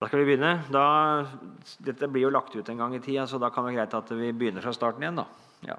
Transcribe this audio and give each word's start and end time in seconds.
Da 0.00 0.08
skal 0.08 0.22
vi 0.22 0.30
begynne. 0.30 0.62
Da, 0.72 0.82
dette 1.84 2.08
blir 2.08 2.24
jo 2.24 2.32
lagt 2.32 2.54
ut 2.56 2.68
en 2.72 2.78
gang 2.80 2.94
i 2.96 3.02
tida, 3.04 3.26
så 3.28 3.36
da 3.36 3.50
kan 3.52 3.66
det 3.66 3.74
være 3.74 3.82
greit 3.82 3.96
at 3.98 4.12
vi 4.16 4.30
begynner 4.32 4.64
fra 4.64 4.72
starten 4.72 5.04
igjen. 5.04 5.20
Da, 5.20 5.26
ja. 5.68 5.76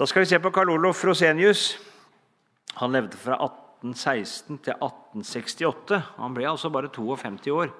da 0.00 0.08
skal 0.10 0.24
vi 0.24 0.30
se 0.32 0.40
på 0.42 0.50
Karl 0.50 0.72
Olof 0.74 1.04
Rosenius. 1.06 1.68
Han 2.80 2.90
levde 2.96 3.20
fra 3.22 3.38
1816 3.38 4.58
til 4.66 4.74
1868. 4.74 6.00
Han 6.16 6.34
ble 6.34 6.48
altså 6.50 6.72
bare 6.74 6.90
52 6.90 7.54
år, 7.54 7.70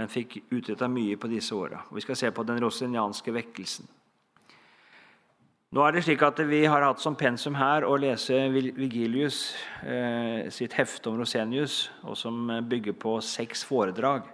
men 0.00 0.08
fikk 0.16 0.40
utretta 0.48 0.88
mye 0.88 1.20
på 1.20 1.28
disse 1.28 1.52
åra. 1.52 1.84
Vi 1.92 2.06
skal 2.06 2.16
se 2.16 2.32
på 2.32 2.48
den 2.48 2.64
rosenianske 2.64 3.36
vekkelsen. 3.36 3.97
Nå 5.68 5.82
er 5.84 5.92
det 5.92 6.00
slik 6.06 6.22
at 6.24 6.38
Vi 6.48 6.62
har 6.64 6.80
hatt 6.80 7.02
som 7.02 7.16
pensum 7.18 7.52
her 7.58 7.84
å 7.84 7.92
lese 8.00 8.32
Vigilius 8.48 9.52
eh, 9.84 10.46
sitt 10.48 10.72
hefte 10.78 11.10
om 11.10 11.18
Rosenius, 11.20 11.90
og 12.08 12.16
som 12.16 12.46
bygger 12.70 12.94
på 12.96 13.18
seks 13.20 13.66
foredrag. 13.68 14.30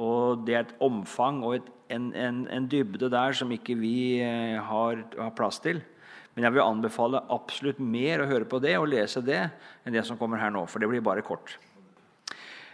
Og 0.00 0.46
Det 0.46 0.54
er 0.54 0.62
et 0.62 0.72
omfang 0.80 1.42
og 1.44 1.58
et, 1.58 1.66
en, 1.92 2.06
en, 2.16 2.38
en, 2.48 2.68
dybde 2.72 3.10
der 3.12 3.36
som 3.36 3.52
ikke 3.52 3.76
vi 3.76 4.22
eh, 4.24 4.56
har, 4.56 5.02
har, 5.18 5.34
plass 5.36 5.60
til. 5.60 5.82
Men 6.32 6.46
jeg 6.46 6.56
vil 6.56 6.64
anbefale 6.64 7.20
absolutt 7.28 7.82
mer 7.84 8.24
å 8.24 8.30
høre 8.30 8.48
på 8.48 8.60
det 8.64 8.78
og 8.78 8.88
lese 8.88 9.20
det 9.20 9.42
enn 9.84 9.92
det 9.98 10.06
som 10.08 10.16
kommer 10.16 10.40
her 10.40 10.54
nå, 10.54 10.62
for 10.64 10.80
det 10.80 10.88
blir 10.88 11.04
bare 11.04 11.26
kort. 11.28 11.58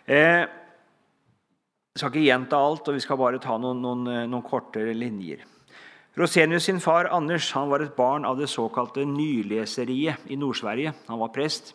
Eh, 0.07 0.45
jeg 0.47 1.99
skal 1.99 2.15
ikke 2.15 2.29
gjenta 2.29 2.63
alt, 2.69 2.87
og 2.87 2.95
vi 2.95 3.03
skal 3.03 3.19
bare 3.19 3.43
ta 3.43 3.59
noen, 3.59 3.83
noen, 3.83 4.31
noen 4.31 4.47
korte 4.47 4.87
linjer. 4.95 5.43
Rosenius 6.15 6.65
sin 6.65 6.81
far 6.81 7.09
Anders 7.11 7.53
han 7.53 7.69
var 7.69 7.83
et 7.83 7.97
barn 7.97 8.25
av 8.25 8.39
det 8.39 8.47
såkalte 8.47 9.03
nyleseriet 9.03 10.29
i 10.31 10.37
Nord-Sverige. 10.39 10.93
Han 11.09 11.19
var 11.19 11.33
prest. 11.35 11.73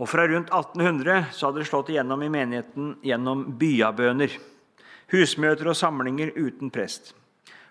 Og 0.00 0.08
Fra 0.08 0.26
rundt 0.28 0.52
1800 0.52 1.30
så 1.32 1.48
hadde 1.48 1.62
det 1.62 1.68
slått 1.68 1.88
igjennom 1.92 2.22
i 2.24 2.28
menigheten 2.32 2.94
gjennom 3.04 3.46
byabøner. 3.60 4.36
Husmøter 5.12 5.72
og 5.72 5.76
samlinger 5.76 6.34
uten 6.36 6.72
prest. 6.72 7.14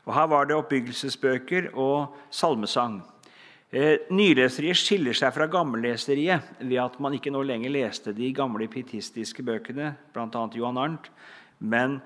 Og 0.06 0.14
Her 0.18 0.28
var 0.30 0.50
det 0.50 0.58
oppbyggelsesbøker 0.58 1.70
og 1.78 2.16
salmesang. 2.34 3.04
Eh, 3.70 4.10
nyleseriet 4.10 4.78
skiller 4.82 5.14
seg 5.14 5.34
fra 5.36 5.46
gammelleseriet 5.46 6.64
ved 6.64 6.80
at 6.82 6.98
man 6.98 7.14
ikke 7.14 7.30
nå 7.30 7.44
lenger 7.46 7.70
leste 7.70 8.14
de 8.18 8.32
gamle 8.34 8.66
pietistiske 8.66 9.46
bøkene, 9.46 9.92
bl.a. 10.14 10.48
Johan 10.58 10.82
Arnt, 10.82 11.12
men 11.62 12.00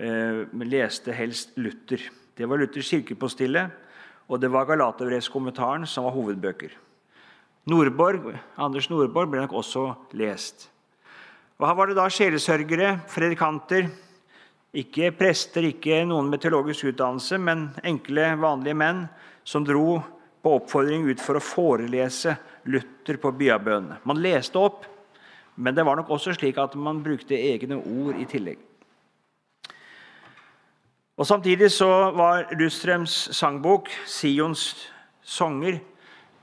leste 0.00 1.12
helst 1.12 1.56
Luther. 1.60 2.00
Det 2.36 2.48
var 2.48 2.60
Luthers 2.60 2.88
kirkepostille, 2.88 3.66
og 4.30 4.40
det 4.40 4.48
var 4.48 4.68
Galaterbrevskommentaren 4.68 5.86
som 5.86 6.06
var 6.06 6.14
hovedbøker. 6.14 6.72
Nordborg, 7.68 8.30
Anders 8.56 8.88
Nordborg 8.88 9.28
ble 9.30 9.42
nok 9.42 9.52
også 9.60 9.90
lest. 10.16 10.70
Og 11.60 11.66
Her 11.68 11.76
var 11.76 11.90
det 11.90 11.98
da 11.98 12.06
sjelesørgere, 12.08 12.94
predikanter, 13.10 13.90
ikke 14.72 15.10
prester, 15.18 15.66
ikke 15.68 16.04
noen 16.08 16.30
med 16.30 16.40
teologisk 16.40 16.92
utdannelse, 16.92 17.36
men 17.42 17.68
enkle, 17.84 18.30
vanlige 18.40 18.78
menn 18.78 19.04
som 19.44 19.66
dro 19.66 19.98
på 20.40 20.54
oppfordring 20.56 21.04
ut 21.10 21.20
for 21.20 21.36
å 21.36 21.44
forelese 21.44 22.36
Luther 22.70 23.18
på 23.20 23.34
byabønene. 23.36 24.00
Man 24.08 24.22
leste 24.22 24.62
opp, 24.62 24.86
men 25.60 25.76
det 25.76 25.84
var 25.84 26.00
nok 26.00 26.14
også 26.16 26.32
slik 26.38 26.56
at 26.62 26.78
man 26.78 27.02
brukte 27.04 27.36
egne 27.36 27.76
ord 27.82 28.16
i 28.16 28.28
tillegg. 28.30 28.69
Og 31.20 31.26
Samtidig 31.26 31.68
så 31.70 31.86
var 32.16 32.46
Lustrems 32.56 33.12
sangbok, 33.36 33.90
Sions 34.08 34.88
sanger, 35.20 35.76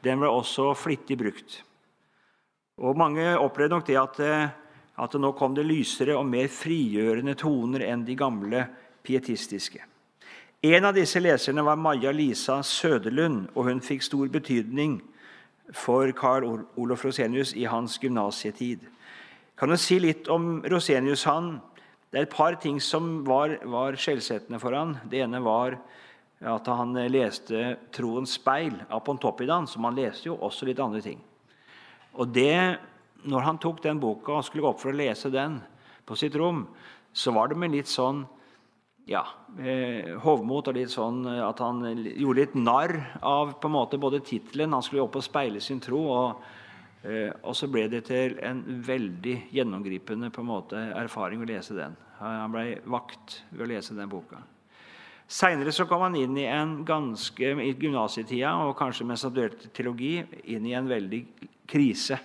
den 0.06 0.20
ble 0.22 0.30
også 0.30 0.70
flittig 0.78 1.16
brukt. 1.18 1.64
Og 2.78 2.98
Mange 2.98 3.26
opplevde 3.42 3.74
nok 3.74 3.88
det 3.88 3.96
at, 3.98 4.20
eh, 4.20 4.50
at 5.02 5.12
det 5.12 5.22
nå 5.22 5.32
kom 5.34 5.56
det 5.56 5.66
lysere 5.66 6.14
og 6.14 6.28
mer 6.30 6.46
frigjørende 6.48 7.34
toner 7.34 7.88
enn 7.88 8.04
de 8.06 8.16
gamle 8.16 8.68
pietistiske. 9.02 9.82
En 10.62 10.86
av 10.86 10.94
disse 10.94 11.20
leserne 11.20 11.66
var 11.66 11.76
Maja 11.76 12.12
Lisa 12.12 12.62
Søderlund, 12.62 13.48
og 13.56 13.66
hun 13.66 13.82
fikk 13.82 14.04
stor 14.06 14.28
betydning 14.30 15.02
for 15.74 16.12
Carl 16.12 16.46
Olof 16.78 17.06
Rosenius 17.06 17.56
i 17.58 17.66
hans 17.66 17.98
gymnasietid. 17.98 18.86
Kan 19.58 19.70
du 19.70 19.78
si 19.78 19.98
litt 20.00 20.30
om 20.30 20.62
Rosenius? 20.70 21.24
Han 21.24 21.62
det 22.12 22.20
er 22.20 22.26
et 22.26 22.36
par 22.36 22.56
ting 22.62 22.80
som 22.84 23.24
var, 23.28 23.58
var 23.68 23.98
skjellsettende 24.00 24.60
for 24.64 24.76
han. 24.78 24.96
Det 25.12 25.20
ene 25.26 25.42
var 25.44 25.76
at 26.40 26.68
han 26.70 26.94
leste 27.12 27.78
'Troens 27.92 28.38
speil' 28.38 28.86
av 28.90 29.04
Pontoppidan, 29.04 29.68
som 29.68 29.84
han 29.84 29.96
leste 29.96 30.30
jo 30.30 30.38
også 30.38 30.70
litt 30.70 30.80
andre 30.80 31.02
ting. 31.02 31.20
Og 32.16 32.30
det, 32.34 32.80
når 33.26 33.42
han 33.42 33.58
tok 33.58 33.82
den 33.84 34.00
boka 34.00 34.38
og 34.38 34.46
skulle 34.46 34.64
gå 34.64 34.70
opp 34.70 34.80
for 34.80 34.94
å 34.94 34.98
lese 34.98 35.32
den 35.34 35.60
på 36.06 36.16
sitt 36.16 36.36
rom, 36.36 36.68
så 37.14 37.34
var 37.34 37.50
det 37.50 37.58
med 37.58 37.74
litt 37.74 37.90
sånn 37.90 38.24
ja, 39.08 39.24
eh, 39.60 40.16
hovmot 40.24 40.68
og 40.68 40.76
litt 40.76 40.92
sånn 40.92 41.22
at 41.28 41.60
han 41.64 41.84
gjorde 41.96 42.40
litt 42.40 42.56
narr 42.56 42.96
av 43.22 43.56
på 43.60 43.70
en 43.70 43.76
måte 43.78 44.00
både 44.00 44.20
tittelen 44.20 44.74
Han 44.76 44.84
skulle 44.84 45.06
opp 45.06 45.16
og 45.16 45.24
speile 45.24 45.62
sin 45.62 45.80
tro. 45.80 46.02
og 46.12 46.42
og 47.08 47.56
så 47.56 47.70
ble 47.72 47.86
det 47.92 48.02
til 48.10 48.36
en 48.44 48.60
veldig 48.84 49.36
gjennomgripende 49.56 50.32
på 50.34 50.44
en 50.44 50.50
måte, 50.50 50.82
erfaring 50.98 51.44
å 51.44 51.48
lese 51.48 51.78
den. 51.78 51.96
Han 52.20 52.52
ble 52.52 52.80
vakt 52.90 53.42
ved 53.52 53.64
å 53.64 53.70
lese 53.72 53.96
den 53.96 54.10
boka. 54.12 54.42
Seinere 55.28 55.86
kom 55.88 56.06
han 56.06 56.16
inn 56.16 56.38
i 56.40 56.46
en 56.48 56.86
ganske, 56.88 57.50
i 57.60 57.74
gymnasietida 57.76 58.54
og 58.64 58.78
kanskje 58.80 59.06
mens 59.10 59.26
han 59.28 59.34
studerte 59.34 59.72
teologi, 59.76 60.22
inn 60.48 60.66
i 60.66 60.76
en 60.78 60.88
veldig 60.88 61.20
krise. 61.68 62.16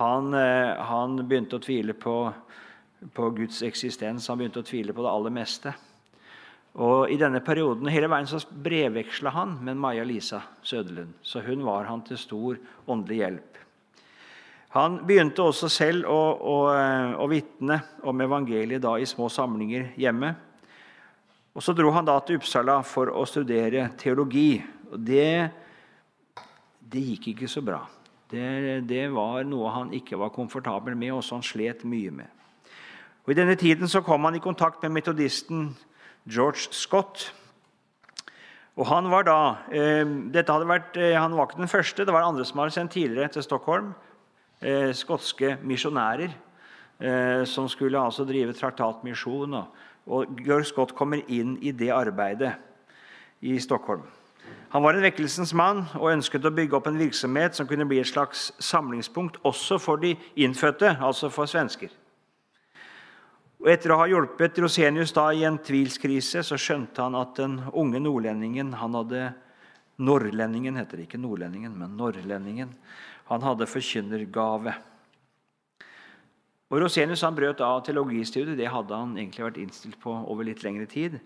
Han, 0.00 0.32
eh, 0.34 0.74
han 0.90 1.14
begynte 1.28 1.60
å 1.60 1.62
tvile 1.62 1.94
på, 1.94 2.16
på, 3.14 3.28
Guds 3.38 3.62
eksistens. 3.62 4.26
Han 4.26 4.40
begynte 4.42 4.64
å 4.64 4.66
tvile 4.66 4.94
på 4.94 5.04
det 5.06 5.12
aller 5.12 5.34
meste. 5.34 5.74
Og 6.78 7.10
I 7.10 7.18
denne 7.18 7.40
perioden 7.42 7.90
hele 7.90 8.10
veien 8.10 8.26
så 8.30 8.42
brevveksla 8.42 9.30
han 9.34 9.56
med 9.62 9.78
Maja 9.78 10.04
Lisa 10.06 10.42
Søderlund. 10.62 11.14
Så 11.22 11.42
hun 11.46 11.62
var 11.66 11.86
han 11.86 12.02
til 12.06 12.18
stor 12.18 12.58
åndelig 12.86 13.22
hjelp. 13.22 13.62
Han 14.78 15.00
begynte 15.02 15.42
også 15.42 15.66
selv 15.72 16.06
å, 16.06 16.18
å, 16.38 16.56
å 17.18 17.24
vitne 17.30 17.80
om 18.06 18.20
evangeliet 18.22 18.82
da 18.84 18.92
i 18.94 19.08
små 19.10 19.26
samlinger 19.32 19.88
hjemme. 19.98 20.30
Og 21.58 21.64
Så 21.64 21.74
dro 21.74 21.90
han 21.90 22.06
da 22.06 22.14
til 22.22 22.38
Uppsala 22.38 22.76
for 22.86 23.10
å 23.10 23.24
studere 23.26 23.88
teologi. 23.98 24.60
Og 24.92 25.00
det, 25.02 25.50
det 26.78 27.02
gikk 27.08 27.32
ikke 27.32 27.50
så 27.50 27.64
bra. 27.66 27.80
Det, 28.30 28.84
det, 28.86 29.08
var 29.10 29.42
noe 29.48 29.74
han 29.74 29.90
ikke 29.96 30.20
var 30.20 30.30
komfortabel 30.30 30.94
med, 30.94 31.16
og 31.16 31.24
som 31.26 31.40
han 31.40 31.48
slet 31.48 31.82
mye 31.88 32.14
med. 32.14 32.30
Og 33.26 33.34
I 33.34 33.40
denne 33.40 33.58
tiden 33.58 33.90
så 33.90 34.04
kom 34.06 34.28
han 34.28 34.38
i 34.38 34.44
kontakt 34.44 34.84
med 34.84 34.94
metodisten 35.00 35.72
George 36.28 36.70
Scott. 36.70 37.32
Og 38.78 38.86
Han 38.86 39.10
var 39.10 39.26
da, 39.26 39.40
eh, 39.74 40.04
dette 40.30 40.54
hadde 40.54 40.70
vært, 40.70 40.94
eh, 40.94 41.18
han 41.18 41.34
var 41.34 41.48
ikke 41.48 41.64
den 41.64 41.72
første, 41.72 42.04
det 42.04 42.14
var 42.14 42.22
andre 42.22 42.46
som 42.46 42.60
hadde 42.62 42.76
sendt 42.76 42.94
tidligere 42.94 43.32
til 43.34 43.42
Stockholm 43.42 43.96
eh, 44.60 44.92
skotske 44.96 45.56
misjonærer 45.62 46.30
eh, 46.32 47.44
som 47.48 47.68
skulle 47.68 48.00
altså 48.00 48.26
drive 48.28 48.54
traktatmisjon. 48.56 49.54
Og, 49.54 49.84
og 50.06 50.40
Georg 50.44 50.66
Scott 50.68 50.94
kommer 50.98 51.22
inn 51.28 51.56
i 51.62 51.72
det 51.72 51.90
arbeidet 51.94 52.54
i 53.40 53.58
Stockholm. 53.62 54.06
Han 54.72 54.84
var 54.84 54.96
en 54.96 55.04
vekkelsens 55.04 55.54
mann 55.56 55.86
og 55.96 56.10
ønsket 56.12 56.44
å 56.44 56.52
bygge 56.52 56.76
opp 56.76 56.88
en 56.90 57.00
virksomhet 57.00 57.56
som 57.56 57.68
kunne 57.68 57.86
bli 57.88 58.02
et 58.02 58.08
slags 58.08 58.50
samlingspunkt 58.60 59.38
også 59.48 59.78
for 59.80 60.00
de 60.00 60.14
innfødte, 60.36 60.96
altså 61.00 61.30
for 61.32 61.48
svensker. 61.48 61.88
Og 63.58 63.70
Etter 63.72 63.90
å 63.90 63.98
ha 64.02 64.06
hjulpet 64.06 64.60
Rosenius 64.62 65.14
da 65.16 65.30
i 65.34 65.42
en 65.48 65.56
tvilskrise 65.64 66.44
så 66.46 66.58
skjønte 66.60 67.02
han 67.02 67.16
at 67.18 67.40
den 67.40 67.58
unge 67.72 68.00
nordlendingen 68.02 68.74
han 68.78 68.96
hadde 68.98 69.28
Norrlendingen 69.98 70.76
heter 70.78 71.00
det 71.00 71.08
ikke 71.08 71.18
nordlendingen, 71.18 71.72
men 71.74 71.96
norrlendingen. 71.98 72.68
Han 73.28 73.44
hadde 73.44 73.68
forkynnergave. 73.68 74.74
Og 76.68 76.82
Rosenius 76.82 77.24
han 77.24 77.36
brøt 77.36 77.60
av 77.64 77.80
teologistudiet. 77.84 78.58
Det 78.58 78.68
hadde 78.68 78.96
han 78.96 79.16
egentlig 79.16 79.46
vært 79.46 79.60
innstilt 79.62 79.98
på 80.00 80.12
over 80.12 80.48
litt 80.48 80.64
lengre 80.64 80.88
tid. 80.88 81.18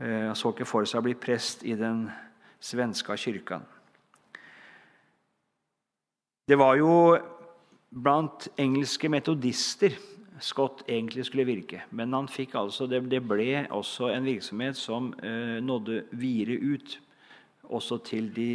Eh, 0.00 0.28
han 0.28 0.36
så 0.36 0.52
ikke 0.52 0.68
for 0.68 0.88
seg 0.88 1.00
å 1.00 1.06
bli 1.08 1.16
prest 1.16 1.64
i 1.64 1.76
den 1.78 2.06
svenske 2.60 3.16
kyrkan. 3.16 3.64
Det 6.48 6.56
var 6.56 6.76
jo 6.80 6.92
blant 7.88 8.48
engelske 8.60 9.08
metodister 9.12 9.96
Scott 10.40 10.84
egentlig 10.86 11.26
skulle 11.26 11.44
virke. 11.48 11.82
Men 11.90 12.12
han 12.14 12.28
fikk 12.30 12.54
altså, 12.54 12.86
det, 12.86 13.02
ble 13.26 13.66
også 13.74 14.12
en 14.12 14.26
virksomhet 14.28 14.76
som 14.78 15.10
eh, 15.22 15.58
nådde 15.64 16.04
videre 16.12 16.58
ut, 16.62 17.00
også 17.64 17.98
til 18.06 18.30
de 18.36 18.50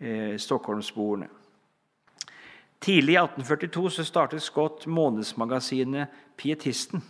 eh. 0.00 0.34
Tidlig 2.80 3.14
i 3.14 3.20
1842 3.20 3.90
så 3.92 4.04
startet 4.08 4.42
Scott 4.42 4.86
månedsmagasinet 4.88 6.12
Pietisten. 6.40 7.02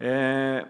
Eh, 0.00 0.62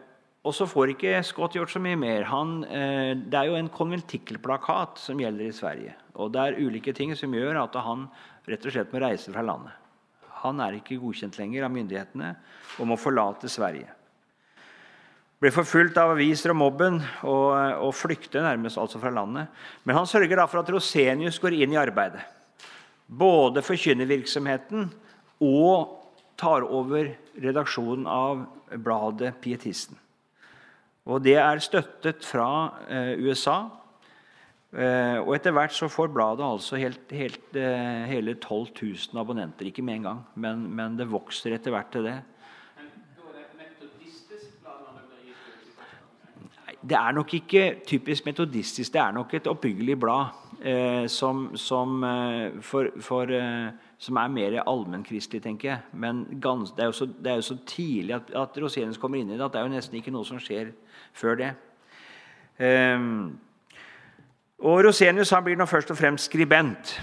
og 0.42 0.56
så 0.56 0.66
får 0.66 0.96
ikke 0.96 1.20
Scott 1.22 1.54
gjort 1.54 1.70
så 1.70 1.82
mye 1.82 1.98
mer. 2.00 2.24
Han, 2.32 2.64
eh, 2.64 3.12
det 3.14 3.38
er 3.38 3.46
jo 3.46 3.58
en 3.60 3.70
konventikkelplakat 3.70 4.98
som 4.98 5.20
gjelder 5.22 5.46
i 5.46 5.54
Sverige. 5.54 5.94
Og 6.18 6.32
det 6.34 6.40
er 6.42 6.58
ulike 6.58 6.94
ting 6.96 7.14
som 7.14 7.30
gjør 7.30 7.62
at 7.62 7.78
han 7.78 8.08
rett 8.48 8.66
og 8.66 8.74
slett 8.74 8.92
må 8.92 9.04
reise 9.04 9.30
fra 9.30 9.44
landet. 9.46 9.76
Han 10.42 10.58
er 10.64 10.80
ikke 10.80 10.98
godkjent 10.98 11.38
lenger 11.38 11.68
av 11.68 11.70
myndighetene 11.70 12.32
og 12.80 12.90
må 12.90 12.98
forlate 12.98 13.48
Sverige. 13.52 13.92
Ble 15.40 15.52
forfulgt 15.54 15.96
av 16.00 16.16
aviser 16.16 16.52
og 16.52 16.58
mobben 16.60 16.98
og, 17.22 17.54
og 17.86 17.94
flykter 17.96 18.42
nærmest 18.44 18.80
altså 18.80 18.98
fra 19.00 19.12
landet. 19.14 19.46
Men 19.84 20.00
han 20.00 20.08
sørger 20.08 20.36
da 20.36 20.48
for 20.50 20.60
at 20.60 20.74
Rosenius 20.74 21.38
går 21.40 21.54
inn 21.60 21.76
i 21.76 21.80
arbeidet. 21.80 22.24
Både 23.10 23.62
forkynnervirksomheten 23.66 24.86
og 25.42 25.96
tar 26.38 26.62
over 26.62 27.10
redaksjonen 27.40 28.06
av 28.06 28.44
bladet 28.78 29.34
Pietisten. 29.42 29.98
Og 31.10 31.22
Det 31.24 31.34
er 31.40 31.62
støttet 31.64 32.24
fra 32.24 32.48
eh, 32.86 33.18
USA. 33.18 33.64
Eh, 34.70 35.18
og 35.18 35.34
Etter 35.34 35.54
hvert 35.56 35.74
så 35.74 35.88
får 35.90 36.12
bladet 36.14 36.44
altså 36.46 36.78
helt, 36.78 37.10
helt, 37.10 37.48
eh, 37.56 38.04
hele 38.06 38.36
12 38.36 38.68
000 38.78 39.20
abonnenter. 39.20 39.66
Ikke 39.66 39.82
med 39.82 40.00
en 40.00 40.06
gang, 40.10 40.20
men, 40.34 40.68
men 40.70 40.98
det 41.00 41.08
vokser 41.10 41.56
etter 41.56 41.74
hvert 41.74 41.90
til 41.90 42.06
det. 42.06 42.20
Det 46.80 46.96
er 46.96 47.12
nok 47.12 47.34
ikke 47.34 47.64
typisk 47.86 48.24
metodistisk. 48.24 48.92
Det 48.92 49.00
er 49.00 49.12
nok 49.12 49.34
et 49.34 49.50
oppbyggelig 49.50 49.98
blad 50.00 50.30
eh, 50.62 51.06
som, 51.06 51.50
som, 51.56 52.04
eh, 52.04 52.60
for, 52.60 52.90
for, 53.00 53.30
eh, 53.30 53.70
som, 53.98 54.16
er 54.16 54.32
mer 54.32 54.56
allmennkristelig, 54.62 55.42
tenker 55.42 55.68
jeg. 55.68 55.80
Men 55.92 56.24
gans, 56.40 56.72
det, 56.76 56.84
er 56.84 56.96
så, 56.96 57.06
det, 57.06 57.32
er 57.32 57.40
jo 57.40 57.48
så, 57.50 57.58
tidlig 57.66 58.16
at, 58.16 58.34
at 58.36 58.58
Rosenius 58.62 59.00
kommer 59.00 59.20
inn 59.20 59.32
i 59.32 59.38
det 59.38 59.46
at 59.46 59.54
det 59.54 59.62
er 59.62 59.68
jo 59.68 59.74
nesten 59.74 60.00
ikke 60.00 60.14
noe 60.14 60.28
som 60.28 60.40
skjer 60.42 60.72
før 61.16 61.40
det. 61.40 61.52
Eh, 62.60 63.06
og 64.60 64.82
Rosenius 64.84 65.32
han 65.32 65.46
blir 65.46 65.56
nå 65.56 65.68
først 65.68 65.94
og 65.94 66.00
fremst 66.00 66.28
skribent. 66.28 66.98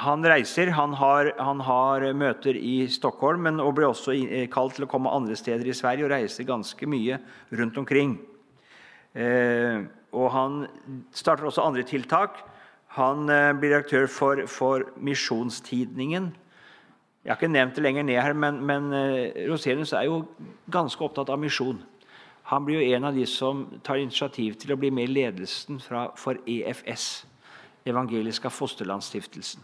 Han 0.00 0.24
reiser, 0.24 0.70
han 0.72 0.94
har, 0.96 1.32
han 1.36 1.60
har 1.66 2.04
møter 2.16 2.56
i 2.56 2.86
Stockholm, 2.88 3.42
men 3.48 3.60
og 3.60 3.74
blir 3.76 3.90
også 3.90 4.14
kalt 4.52 4.78
til 4.78 4.86
å 4.86 4.88
komme 4.88 5.12
andre 5.12 5.36
steder 5.36 5.66
i 5.68 5.76
Sverige 5.76 6.06
og 6.06 6.12
reiser 6.14 6.46
ganske 6.48 6.88
mye 6.88 7.18
rundt 7.58 7.80
omkring. 7.80 8.14
Eh, 9.12 9.82
og 10.14 10.30
han 10.34 10.62
starter 11.14 11.48
også 11.48 11.64
andre 11.66 11.84
tiltak. 11.86 12.38
Han 12.96 13.28
eh, 13.30 13.52
blir 13.54 13.70
direktør 13.70 14.08
for, 14.10 14.46
for 14.50 14.88
Misjonstidningen. 14.98 16.32
Jeg 17.22 17.30
har 17.30 17.38
ikke 17.38 17.52
nevnt 17.52 17.76
det 17.76 17.84
lenger 17.84 18.02
ned 18.02 18.18
her, 18.18 18.34
men, 18.34 18.58
men 18.66 18.88
eh, 18.96 19.44
Rosenius 19.50 19.92
er 19.94 20.08
jo 20.08 20.24
ganske 20.72 21.04
opptatt 21.04 21.30
av 21.30 21.38
misjon. 21.38 21.78
Han 22.50 22.64
blir 22.66 22.80
jo 22.80 22.96
en 22.96 23.06
av 23.06 23.14
de 23.14 23.26
som 23.30 23.62
tar 23.86 24.00
initiativ 24.00 24.56
til 24.58 24.74
å 24.74 24.78
bli 24.80 24.90
med 24.90 25.06
i 25.06 25.12
ledelsen 25.12 25.78
fra, 25.84 26.08
for 26.18 26.40
EFS, 26.50 27.26
Evangeliska 27.86 28.50
Fosterlandsstiftelsen, 28.50 29.62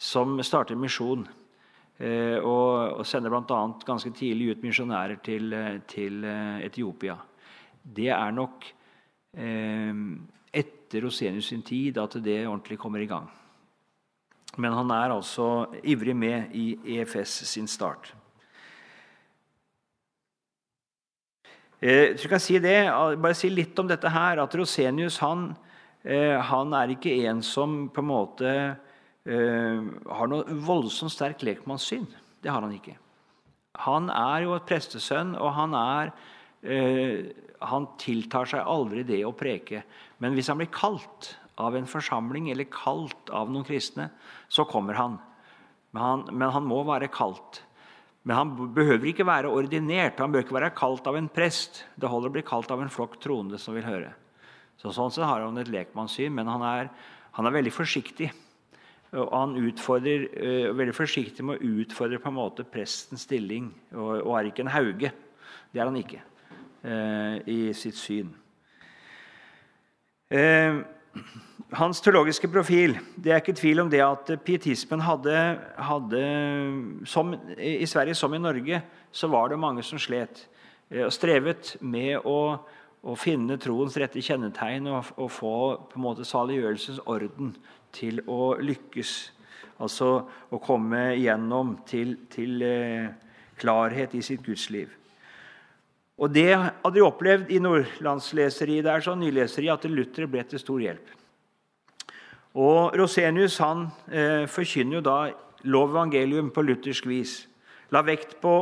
som 0.00 0.34
starter 0.42 0.80
misjon. 0.80 1.28
Eh, 2.02 2.40
og, 2.40 2.98
og 2.98 3.06
sender 3.06 3.30
bl.a. 3.30 3.62
ganske 3.86 4.10
tidlig 4.18 4.56
ut 4.56 4.66
misjonærer 4.66 5.22
til, 5.22 5.54
til 5.86 6.24
Etiopia. 6.64 7.20
Det 7.82 8.10
er 8.10 8.34
nok 8.34 8.66
eh, 9.36 9.94
etter 10.52 11.06
Rosenius 11.06 11.48
sin 11.48 11.62
tid 11.64 11.98
at 11.98 12.18
det 12.20 12.42
ordentlig 12.46 12.78
kommer 12.78 13.00
i 13.00 13.08
gang. 13.08 13.30
Men 14.60 14.74
han 14.76 14.90
er 14.92 15.14
altså 15.14 15.66
ivrig 15.82 16.14
med 16.16 16.52
i 16.52 16.74
EFS 16.98 17.40
sin 17.48 17.68
start. 17.70 18.12
Eh, 21.82 22.12
jeg 22.14 22.28
kan 22.30 22.42
si 22.42 22.60
det, 22.62 22.76
bare 23.18 23.34
si 23.34 23.48
litt 23.50 23.78
om 23.80 23.88
dette 23.90 24.10
her, 24.12 24.38
at 24.38 24.54
Rosenius 24.54 25.16
han, 25.24 25.48
eh, 26.04 26.36
han 26.36 26.74
er 26.78 26.92
ikke 26.94 27.14
en 27.26 27.40
som 27.42 27.88
på 27.88 28.04
en 28.04 28.10
måte 28.10 28.52
eh, 28.52 29.80
har 29.80 30.30
noe 30.30 30.58
voldsomt 30.62 31.10
sterkt 31.10 31.42
lekmannssyn. 31.42 32.06
Det 32.44 32.52
har 32.52 32.62
han 32.62 32.76
ikke. 32.76 32.98
Han 33.88 34.12
er 34.12 34.44
jo 34.44 34.54
et 34.54 34.68
prestesønn, 34.68 35.32
og 35.40 35.54
han 35.56 35.74
er 35.74 36.12
Han 37.70 37.86
tiltar 38.00 38.48
seg 38.48 38.66
aldri 38.66 39.04
det 39.06 39.20
å 39.26 39.34
preke. 39.36 39.84
Men 40.22 40.34
hvis 40.36 40.50
han 40.50 40.60
blir 40.60 40.70
kalt 40.72 41.34
av 41.60 41.76
en 41.76 41.88
forsamling 41.88 42.50
eller 42.50 42.70
kalt 42.72 43.30
av 43.30 43.50
noen 43.52 43.66
kristne, 43.66 44.08
så 44.48 44.64
kommer 44.68 44.98
han. 44.98 45.18
Men 45.92 46.02
han, 46.02 46.24
men 46.32 46.54
han 46.54 46.66
må 46.66 46.80
være 46.88 47.10
kalt. 47.12 47.62
Men 48.22 48.38
han 48.38 48.52
behøver 48.74 49.10
ikke 49.10 49.26
være 49.26 49.50
ordinert. 49.50 50.20
Han 50.22 50.32
bør 50.32 50.44
ikke 50.44 50.56
være 50.56 50.74
kalt 50.78 51.08
av 51.10 51.18
en 51.18 51.28
prest. 51.32 51.82
Det 51.98 52.10
holder 52.10 52.30
å 52.30 52.36
bli 52.36 52.44
kalt 52.46 52.70
av 52.72 52.82
en 52.82 52.92
flokk 52.92 53.18
troende 53.22 53.58
som 53.60 53.76
vil 53.76 53.86
høre. 53.86 54.12
Så 54.80 54.94
Sånn 54.94 55.12
sett 55.14 55.26
har 55.28 55.44
han 55.44 55.60
et 55.60 55.70
lekmannssyn, 55.70 56.32
men 56.34 56.48
han 56.50 56.62
er, 56.66 56.88
han 57.36 57.46
er, 57.46 57.54
veldig 57.58 57.74
forsiktig. 57.74 58.30
Og 59.12 59.28
han 59.34 59.58
utfordrer, 59.60 60.24
uh, 60.32 60.72
veldig 60.74 60.96
forsiktig 60.96 61.44
med 61.44 61.60
å 61.60 61.72
utfordre 61.82 62.22
på 62.22 62.30
en 62.32 62.38
måte 62.38 62.64
prestens 62.66 63.26
stilling, 63.28 63.68
og, 63.92 64.22
og 64.22 64.36
er 64.38 64.48
ikke 64.48 64.64
en 64.64 64.72
hauge. 64.72 65.12
Det 65.72 65.82
er 65.82 65.90
han 65.90 66.00
ikke 66.00 66.22
i 66.82 67.72
sitt 67.78 67.94
syn. 67.94 68.32
Uh, 70.32 70.82
hans 71.76 72.00
teologiske 72.00 72.48
profil 72.52 72.96
Det 73.16 73.32
er 73.32 73.40
ikke 73.40 73.54
tvil 73.56 73.82
om 73.82 73.90
det 73.90 74.00
at 74.04 74.30
pietismen 74.44 75.02
hadde, 75.04 75.34
hadde 75.76 76.22
som, 77.08 77.34
I 77.58 77.86
Sverige 77.86 78.16
som 78.18 78.34
i 78.34 78.40
Norge 78.40 78.82
så 79.12 79.28
var 79.28 79.48
det 79.48 79.60
mange 79.60 79.84
som 79.84 80.00
slet 80.00 80.46
eh, 80.90 81.04
og 81.04 81.12
strevet 81.12 81.76
med 81.80 82.24
å, 82.24 82.56
å 83.02 83.16
finne 83.16 83.58
troens 83.60 83.96
rette 84.00 84.22
kjennetegn 84.24 84.88
og, 84.88 85.12
og 85.16 85.30
få 85.32 85.54
på 85.90 86.00
en 86.00 86.06
måte 86.06 86.28
saliggjørelsens 86.28 87.02
orden 87.04 87.52
til 87.92 88.22
å 88.24 88.54
lykkes. 88.56 89.12
Altså 89.84 90.14
å 90.48 90.60
komme 90.64 91.10
igjennom 91.18 91.76
til, 91.88 92.16
til 92.32 92.64
eh, 92.64 93.12
klarhet 93.60 94.16
i 94.16 94.24
sitt 94.24 94.44
gudsliv. 94.46 95.01
Og 96.18 96.34
Det 96.34 96.50
hadde 96.54 96.94
de 96.94 97.02
opplevd 97.02 97.50
i 97.50 97.58
nordlandsleseriet 97.58 98.84
der, 98.84 99.00
så 99.00 99.14
nyleseriet, 99.14 99.84
at 99.84 99.90
Luther 99.90 100.26
ble 100.26 100.44
til 100.44 100.60
stor 100.60 100.78
hjelp. 100.78 101.08
Og 102.54 102.92
Rosenius 102.98 103.56
han 103.58 103.86
eh, 104.12 104.44
forkynner 104.50 104.98
jo 104.98 105.04
da 105.06 105.16
lov 105.64 105.94
evangelium 105.94 106.50
på 106.52 106.64
luthersk 106.66 107.06
vis. 107.08 107.46
La 107.92 108.02
vekt 108.04 108.36
på 108.42 108.54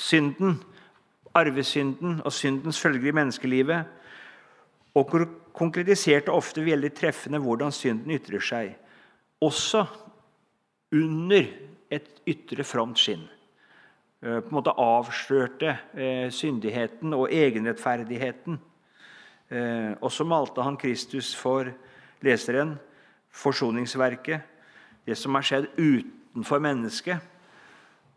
synden, 0.00 0.56
arvesynden 1.36 2.22
og 2.24 2.32
syndens 2.32 2.80
følger 2.80 3.10
i 3.10 3.16
menneskelivet. 3.18 3.84
Og 4.94 5.12
konkretiserte 5.52 6.32
ofte 6.32 6.64
veldig 6.64 6.92
treffende 6.94 7.42
hvordan 7.42 7.74
synden 7.74 8.16
ytrer 8.16 8.40
seg. 8.40 8.74
Også 9.44 9.84
under 10.94 11.50
et 11.92 12.22
ytre 12.30 12.64
fromt 12.64 12.98
skinn. 12.98 13.26
Eh, 14.24 14.40
på 14.40 14.48
en 14.48 14.56
måte 14.56 14.72
avslørte 14.80 15.74
eh, 15.92 16.30
syndigheten 16.32 17.12
og 17.12 17.28
egenrettferdigheten. 17.32 18.56
Eh, 19.52 19.92
og 20.00 20.12
så 20.12 20.24
malte 20.24 20.64
han 20.64 20.78
Kristus 20.80 21.34
for 21.36 21.68
leseren 22.24 22.78
forsoningsverket, 23.34 24.40
det 25.04 25.18
som 25.20 25.34
har 25.36 25.44
skjedd 25.44 25.66
utenfor 25.76 26.62
mennesket, 26.64 27.20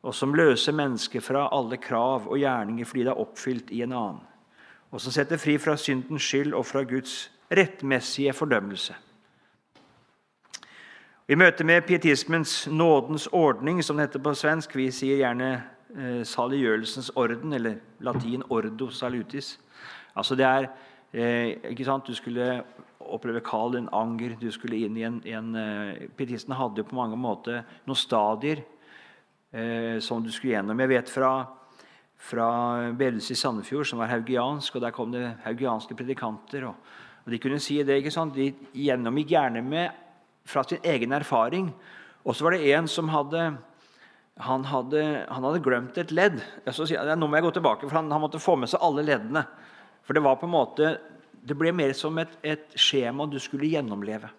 og 0.01 0.15
som 0.15 0.35
løser 0.37 0.77
mennesket 0.77 1.25
fra 1.25 1.49
alle 1.51 1.75
krav 1.81 2.29
og 2.29 2.39
gjerninger 2.39 2.87
fordi 2.87 3.03
det 3.03 3.11
er 3.11 3.23
oppfylt 3.25 3.73
i 3.75 3.81
en 3.83 3.95
annen, 3.97 4.21
og 4.93 5.01
som 5.03 5.11
setter 5.11 5.41
fri 5.41 5.57
fra 5.59 5.75
syndens 5.75 6.23
skyld 6.23 6.53
og 6.55 6.63
fra 6.69 6.85
Guds 6.87 7.25
rettmessige 7.51 8.31
fordømmelse. 8.37 8.95
I 11.27 11.35
møte 11.35 11.65
med 11.67 11.83
pietismens 11.83 12.67
nådens 12.71 13.27
ordning, 13.35 13.83
som 13.83 13.97
det 13.97 14.07
heter 14.07 14.23
på 14.23 14.37
svensk 14.37 14.75
Vi 14.77 14.91
sier 14.95 15.19
gjerne 15.25 15.57
eh, 15.95 16.23
saliggjørelsens 16.23 17.11
orden, 17.15 17.53
eller 17.53 17.79
latin 17.99 18.43
'ordo 18.49 18.89
salutis'. 18.89 19.57
Altså 20.15 20.35
det 20.35 20.45
er 20.45 20.69
eh, 21.13 21.71
ikke 21.71 21.85
sant, 21.85 22.07
Du 22.07 22.15
skulle 22.15 22.63
oppleve 22.99 23.41
kall, 23.41 23.75
en 23.75 23.89
anger. 23.93 24.35
Du 24.39 24.51
skulle 24.51 24.79
inn 24.85 24.97
i 24.97 25.05
en, 25.07 25.21
en 25.25 25.55
eh, 25.55 26.07
Pietistene 26.17 26.57
hadde 26.57 26.81
jo 26.81 26.89
på 26.89 26.97
mange 26.97 27.17
måter 27.19 27.63
noen 27.85 27.99
stadier 27.99 28.63
eh, 29.53 29.99
som 29.99 30.23
du 30.23 30.31
skulle 30.31 30.55
gjennom. 30.55 30.79
Jeg 30.79 30.89
vet 30.89 31.09
fra, 31.11 31.31
fra 32.17 32.49
bedehuset 32.91 33.37
i 33.37 33.39
Sandefjord, 33.39 33.87
som 33.87 33.99
var 33.99 34.11
haugiansk, 34.11 34.75
og 34.75 34.81
der 34.81 34.95
kom 34.95 35.13
det 35.13 35.37
haugianske 35.45 35.95
predikanter. 35.95 36.67
Og, 36.71 36.75
og 37.25 37.31
De 37.31 37.39
kunne 37.39 37.61
si 37.63 37.79
det, 37.83 38.01
ikke 38.01 38.13
sant? 38.13 38.35
De 38.35 38.51
gjennomgikk 38.73 39.33
gjerne 39.35 39.63
med 39.63 40.03
fra 40.47 40.63
sin 40.63 40.83
egen 40.83 41.15
erfaring. 41.15 41.71
Og 42.27 42.35
så 42.35 42.47
var 42.47 42.55
det 42.55 42.73
en 42.75 42.87
som 42.91 43.09
hadde 43.11 43.49
han 44.39 44.65
hadde, 44.69 45.03
han 45.29 45.45
hadde 45.47 45.63
glemt 45.65 45.97
et 45.97 46.11
ledd. 46.13 46.41
Nå 46.65 47.27
må 47.27 47.37
jeg 47.37 47.45
gå 47.47 47.53
tilbake, 47.57 47.87
for 47.87 47.97
han, 47.97 48.11
han 48.13 48.21
måtte 48.21 48.41
få 48.41 48.55
med 48.59 48.69
seg 48.69 48.83
alle 48.85 49.05
leddene. 49.05 49.43
For 50.05 50.17
det 50.17 50.23
var 50.23 50.37
på 50.39 50.47
en 50.47 50.53
måte 50.53 50.91
det 51.47 51.55
ble 51.55 51.71
mer 51.75 51.93
som 51.95 52.17
et, 52.19 52.33
et 52.43 52.75
skjema 52.75 53.27
du 53.29 53.37
skulle 53.39 53.69
gjennomleve. 53.71 54.29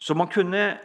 Så 0.00 0.16
man 0.16 0.30
kunne 0.32 0.76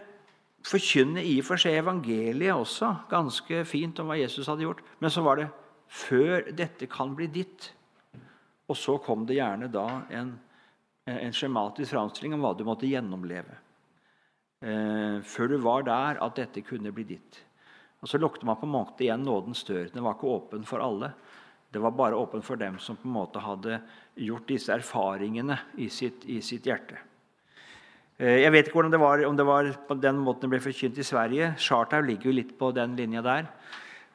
forkynne 0.65 1.23
i 1.25 1.37
og 1.41 1.47
for 1.47 1.61
seg 1.61 1.79
evangeliet 1.79 2.53
også, 2.53 2.91
ganske 3.11 3.63
fint 3.69 3.99
om 4.01 4.11
hva 4.11 4.19
Jesus 4.19 4.49
hadde 4.51 4.65
gjort. 4.65 4.83
Men 4.99 5.13
så 5.13 5.23
var 5.25 5.39
det 5.39 5.49
'før 5.87 6.51
dette 6.55 6.87
kan 6.87 7.15
bli 7.15 7.27
ditt'. 7.27 7.71
Og 8.69 8.77
så 8.77 8.97
kom 9.03 9.25
det 9.25 9.35
gjerne 9.35 9.67
da 9.67 10.01
en, 10.09 10.39
en 11.07 11.33
skjematisk 11.33 11.91
framstilling 11.91 12.33
om 12.33 12.41
hva 12.41 12.53
du 12.55 12.63
måtte 12.63 12.87
gjennomleve. 12.87 13.57
Eh, 14.61 15.21
før 15.25 15.49
du 15.49 15.57
var 15.61 15.85
der 15.87 16.19
at 16.21 16.37
dette 16.37 16.61
kunne 16.61 16.93
bli 16.93 17.07
ditt. 17.15 17.39
Og 18.01 18.09
så 18.09 18.17
lukket 18.21 18.45
man 18.45 18.57
på 18.57 18.67
en 18.67 18.75
måte 18.75 19.05
igjen 19.05 19.23
nådens 19.25 19.63
dør. 19.65 19.89
Den 19.93 20.05
var 20.05 20.17
ikke 20.17 20.29
åpen 20.29 20.65
for 20.65 20.81
alle. 20.81 21.11
Det 21.71 21.81
var 21.81 21.93
bare 21.95 22.17
åpen 22.17 22.43
for 22.43 22.59
dem 22.59 22.77
som 22.79 22.97
på 22.99 23.07
en 23.07 23.15
måte 23.15 23.41
hadde 23.41 23.79
gjort 24.19 24.49
disse 24.49 24.73
erfaringene 24.73 25.57
i 25.79 25.87
sitt, 25.89 26.25
i 26.27 26.41
sitt 26.45 26.67
hjerte. 26.67 26.97
Eh, 28.19 28.41
jeg 28.43 28.53
vet 28.53 28.69
ikke 28.69 28.89
det 28.91 29.01
var, 29.01 29.23
om 29.25 29.37
det 29.37 29.45
var 29.47 29.69
på 29.87 29.97
den 29.97 30.19
måten 30.21 30.45
det 30.45 30.55
ble 30.55 30.63
forkynt 30.65 30.99
i 30.99 31.05
Sverige. 31.07 31.53
Chartau 31.57 32.01
ligger 32.05 32.29
jo 32.29 32.37
litt 32.37 32.57
på 32.59 32.73
den 32.75 32.97
linja 32.99 33.23
der. 33.25 33.47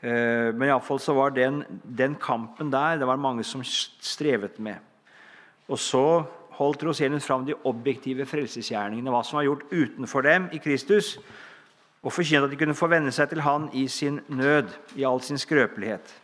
Eh, 0.00 0.52
men 0.52 0.68
iallfall 0.68 1.00
så 1.02 1.14
var 1.16 1.32
den, 1.34 1.64
den, 1.82 2.14
kampen 2.20 2.70
der 2.70 3.00
det 3.00 3.08
var 3.08 3.18
mange 3.18 3.42
som 3.44 3.64
strevet 3.64 4.60
med. 4.62 4.78
Og 5.66 5.78
så 5.80 6.04
holdt 6.56 6.84
Rosenius 6.86 7.26
fram 7.26 7.44
de 7.46 7.56
objektive 7.68 8.26
frelsesgjerningene, 8.28 9.12
hva 9.12 9.22
som 9.24 9.40
var 9.40 9.46
gjort 9.48 9.66
utenfor 9.72 10.24
dem 10.26 10.48
i 10.56 10.60
Kristus, 10.62 11.16
og 12.06 12.14
forkynte 12.14 12.46
at 12.46 12.52
de 12.52 12.60
kunne 12.60 12.76
få 12.76 12.88
venne 12.90 13.12
seg 13.12 13.32
til 13.32 13.42
Han 13.42 13.68
i 13.74 13.88
sin 13.90 14.20
nød, 14.28 14.70
i 14.96 15.04
all 15.04 15.20
sin 15.24 15.40
skrøpelighet. 15.40 16.14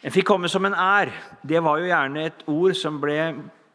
En 0.00 0.14
fikk 0.14 0.30
komme 0.30 0.48
som 0.48 0.64
en 0.64 0.74
er. 0.74 1.10
Det 1.44 1.60
var 1.60 1.78
jo 1.78 1.90
gjerne 1.90 2.22
et 2.24 2.44
ord 2.48 2.72
som 2.78 2.96
ble, 3.02 3.18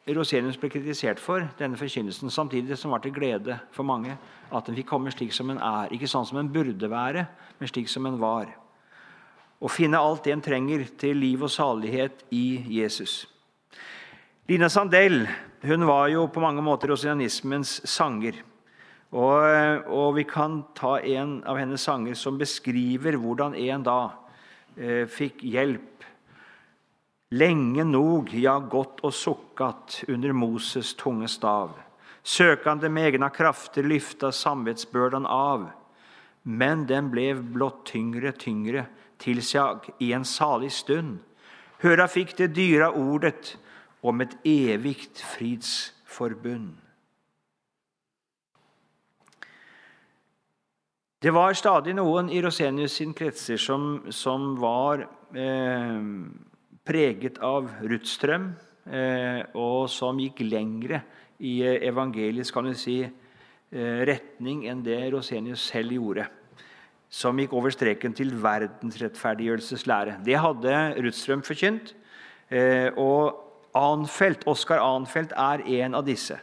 Rosenius 0.09 0.57
ble 0.57 0.71
kritisert 0.73 1.21
for, 1.21 1.45
denne 1.59 1.77
forkynnelsen, 1.77 2.33
samtidig 2.33 2.77
som 2.81 2.95
var 2.95 3.03
til 3.03 3.13
glede 3.13 3.59
for 3.75 3.85
mange. 3.85 4.17
At 4.49 4.65
en 4.65 4.77
fikk 4.77 4.89
komme 4.89 5.13
slik 5.13 5.33
som 5.33 5.53
en 5.53 5.61
er. 5.61 5.93
Ikke 5.93 6.09
sånn 6.09 6.25
som 6.25 6.41
en 6.41 6.49
burde 6.49 6.89
være, 6.89 7.27
men 7.59 7.69
slik 7.69 7.91
som 7.91 8.09
en 8.09 8.17
var. 8.21 8.49
Å 9.59 9.71
finne 9.71 9.99
alt 10.01 10.25
det 10.25 10.33
en 10.35 10.43
trenger 10.43 10.83
til 10.99 11.17
liv 11.21 11.45
og 11.45 11.51
salighet 11.51 12.25
i 12.35 12.61
Jesus. 12.77 13.23
Lina 14.49 14.69
Sandell 14.69 15.23
hun 15.65 15.87
var 15.87 16.09
jo 16.11 16.27
på 16.29 16.43
mange 16.43 16.61
måter 16.61 16.91
rosianismens 16.93 17.79
sanger. 17.89 18.37
Og, 19.15 19.87
og, 19.87 20.09
vi 20.17 20.25
kan 20.27 20.59
ta 20.75 20.97
en 20.99 21.39
av 21.47 21.57
hennes 21.57 21.81
sanger 21.81 22.17
som 22.19 22.37
beskriver 22.37 23.15
hvordan 23.21 23.55
en 23.55 23.85
da 23.85 23.99
eh, 24.75 25.05
fikk 25.09 25.45
hjelp 25.47 25.95
Lenge 27.35 27.83
nog, 27.83 28.29
ja, 28.37 28.53
gått 28.59 29.01
og 29.03 29.11
sukkat 29.11 30.03
under 30.07 30.31
Moses 30.31 30.93
tunge 30.95 31.27
stav. 31.27 31.73
Søkande 32.21 32.89
med 32.89 33.09
egna 33.09 33.31
krafter 33.33 33.83
lyfta 33.83 34.29
samvetsbördan 34.31 35.25
av. 35.25 35.65
Men 36.43 36.85
den 36.85 37.09
blev 37.09 37.41
blott 37.43 37.81
tyngre, 37.89 38.31
tyngre, 38.31 38.85
tills 39.17 39.55
jag 39.55 39.89
i 39.99 40.13
en 40.13 40.25
salig 40.25 40.71
stund 40.71 41.19
høra 41.83 42.07
fikk 42.07 42.35
det 42.39 42.53
dyra 42.55 42.89
ordet 42.91 43.55
om 44.05 44.21
et 44.21 44.33
evigt 44.45 45.21
fridsforbund. 45.35 46.73
Det 51.25 51.31
var 51.33 51.55
stadig 51.57 51.95
noen 51.97 52.29
i 52.29 52.41
Rosenius 52.43 52.99
sin 52.99 53.13
kretser 53.17 53.57
som, 53.57 54.03
som 54.13 54.51
var 54.61 55.07
eh, 55.33 56.01
preget 56.85 57.39
av 57.41 57.71
Ruthstrøm, 57.81 58.51
eh, 58.85 59.41
og 59.57 59.87
som 59.89 60.19
gikk 60.21 60.43
lengre 60.45 61.01
i 61.41 61.63
evangelisk 61.65 62.59
si, 62.77 62.99
eh, 63.01 63.99
retning 64.05 64.67
enn 64.69 64.83
det 64.85 64.99
Rosenius 65.15 65.65
selv 65.71 65.97
gjorde. 65.97 66.27
Som 67.15 67.39
gikk 67.39 67.53
over 67.55 67.71
streken 67.71 68.11
til 68.15 68.33
verdensrettferdiggjørelseslære. 68.43 70.17
Det 70.25 70.35
hadde 70.35 70.73
Rutstrøm 70.99 71.45
forkynt. 71.47 71.93
Og 72.99 73.45
Anfeldt, 73.75 74.43
Oskar 74.51 74.83
Anfelt 74.83 75.31
er 75.31 75.63
en 75.79 75.95
av 75.95 76.03
disse. 76.07 76.35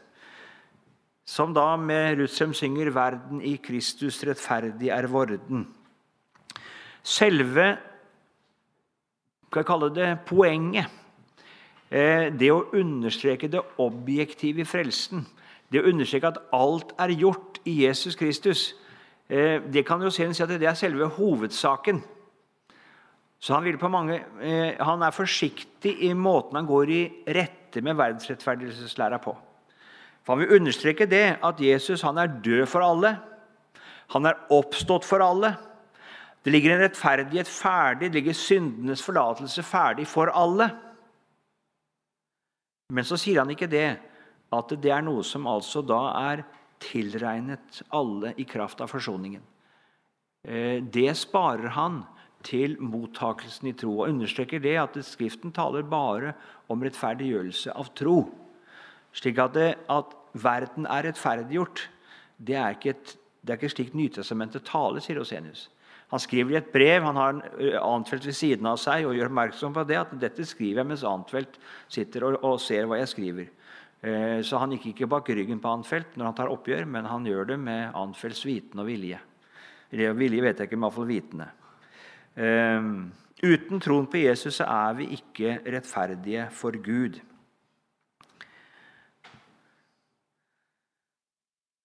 Som 1.29 1.53
da 1.53 1.77
med 1.77 2.19
Rutstrøm 2.19 2.55
synger 2.57 2.91
'Verden 2.91 3.43
i 3.45 3.57
Kristus 3.57 4.25
rettferdig 4.25 4.89
er 4.89 5.07
vorden'. 5.07 5.67
Selve 7.03 7.77
skal 9.47 9.61
jeg 9.61 9.67
kalle 9.67 9.95
det 9.95 10.11
poenget. 10.27 10.87
Eh, 11.91 12.31
det 12.33 12.49
å 12.49 12.71
understreke 12.73 13.51
det 13.53 13.61
objektive 13.79 14.63
i 14.63 14.65
frelsen. 14.65 15.27
Det 15.69 15.83
å 15.83 15.89
understreke 15.91 16.31
at 16.31 16.39
alt 16.53 16.95
er 16.99 17.13
gjort 17.13 17.61
i 17.69 17.83
Jesus 17.85 18.17
Kristus. 18.17 18.75
Eh, 19.33 19.63
det 19.73 19.87
kan 19.89 20.03
jo 20.05 20.11
si 20.13 20.27
at 20.27 20.51
det 20.51 20.69
er 20.69 20.77
selve 20.77 21.09
hovedsaken. 21.09 22.03
Så 23.43 23.55
han, 23.57 23.79
mange, 23.91 24.21
eh, 24.41 24.77
han, 24.79 25.03
er 25.03 25.11
forsiktig 25.11 25.97
i 26.05 26.13
måten 26.13 26.57
han 26.57 26.69
går 26.69 26.91
i 26.91 27.03
rette 27.27 27.81
med 27.81 27.97
verdensrettferdigelseslæra 27.97 29.19
på. 29.19 29.33
For 30.23 30.35
Han 30.35 30.45
vil 30.45 30.61
understreke 30.61 31.07
det 31.07 31.39
at 31.43 31.61
Jesus 31.61 32.03
han 32.03 32.19
er 32.19 32.27
død 32.45 32.67
for 32.67 32.85
alle. 32.85 33.17
Han 34.13 34.27
er 34.27 34.39
oppstått 34.51 35.05
for 35.05 35.25
alle. 35.25 35.57
Det 36.45 36.53
ligger 36.53 36.75
en 36.75 36.85
rettferdighet 36.85 37.49
ferdig, 37.49 38.13
det 38.13 38.21
ligger 38.21 38.33
syndenes 38.33 39.03
forlatelse 39.03 39.63
ferdig 39.63 40.07
for 40.07 40.31
alle. 40.35 40.69
Men 42.91 43.05
så 43.05 43.17
sier 43.17 43.41
han 43.41 43.51
ikke 43.51 43.71
det, 43.71 43.97
at 44.53 44.75
det 44.83 44.91
er 44.93 45.03
noe 45.03 45.25
som 45.25 45.47
altså 45.47 45.81
da 45.83 46.03
er 46.21 46.45
tilregnet 46.83 47.83
alle 47.95 48.35
i 48.37 48.47
kraft 48.49 48.83
av 48.83 48.91
forsoningen. 48.93 49.43
Eh, 50.43 50.83
det 50.83 51.13
sparer 51.19 51.75
han 51.77 52.03
til 52.43 52.75
mottakelsen 52.83 53.71
i 53.71 53.75
tro, 53.79 54.01
og 54.01 54.11
understreker 54.11 54.63
det 54.63 54.75
at 54.81 54.99
Skriften 55.07 55.55
taler 55.55 55.87
bare 55.87 56.35
om 56.73 56.83
rettferdiggjørelse 56.83 57.75
av 57.79 57.93
tro. 57.99 58.25
Slik 59.15 59.39
at, 59.39 59.55
det, 59.55 59.69
at 59.93 60.17
verden 60.33 60.89
er 60.91 61.07
rettferdiggjort, 61.07 61.87
det 62.43 62.57
er 62.59 62.75
ikke, 62.75 62.97
et, 62.97 63.15
det 63.43 63.55
er 63.55 63.61
ikke 63.61 63.75
slik 63.77 63.95
Nytestamentet 63.95 64.67
taler, 64.67 65.05
sier 65.05 65.21
Osenius. 65.23 65.69
Han 66.13 66.21
skriver 66.21 66.53
i 66.53 66.59
et 66.59 66.73
brev, 66.73 67.07
han 67.07 67.17
har 67.17 67.39
Antfeldt 67.81 68.27
ved 68.29 68.37
siden 68.37 68.67
av 68.69 68.77
seg 68.81 69.07
og 69.09 69.15
gjør 69.17 69.31
oppmerksom 69.31 69.73
på 69.73 69.85
det, 69.89 69.97
at 70.01 70.11
dette 70.21 70.45
skriver 70.45 70.83
jeg 70.83 70.91
mens 70.91 71.05
Antfeldt 71.09 71.57
sitter 71.93 72.27
og, 72.29 72.41
og 72.45 72.59
ser 72.61 72.89
hva 72.89 72.99
jeg 73.01 73.13
skriver. 73.15 73.49
Eh, 74.03 74.41
så 74.43 74.59
han 74.59 74.73
gikk 74.75 74.89
ikke 74.91 75.07
bak 75.11 75.29
ryggen 75.31 75.61
på 75.63 75.71
Anfelt 75.71 76.17
når 76.19 76.29
han 76.29 76.39
tar 76.41 76.51
oppgjør, 76.51 76.87
men 76.91 77.07
han 77.07 77.27
gjør 77.27 77.53
det 77.53 77.59
med 77.63 77.95
Anfelts 77.95 78.43
viten 78.43 78.83
og 78.83 78.89
vilje. 78.91 79.21
Eller 79.93 80.17
vilje 80.19 80.43
vet 80.43 80.59
jeg 80.59 80.71
ikke, 80.71 80.79
men 80.79 80.89
iallfall 80.89 81.11
vitende. 81.11 81.51
Eh, 82.35 82.89
uten 83.47 83.83
troen 83.83 84.09
på 84.11 84.25
Jesus 84.25 84.59
så 84.59 84.67
er 84.67 84.97
vi 84.99 85.13
ikke 85.15 85.61
rettferdige 85.71 86.49
for 86.57 86.75
Gud. 86.83 87.21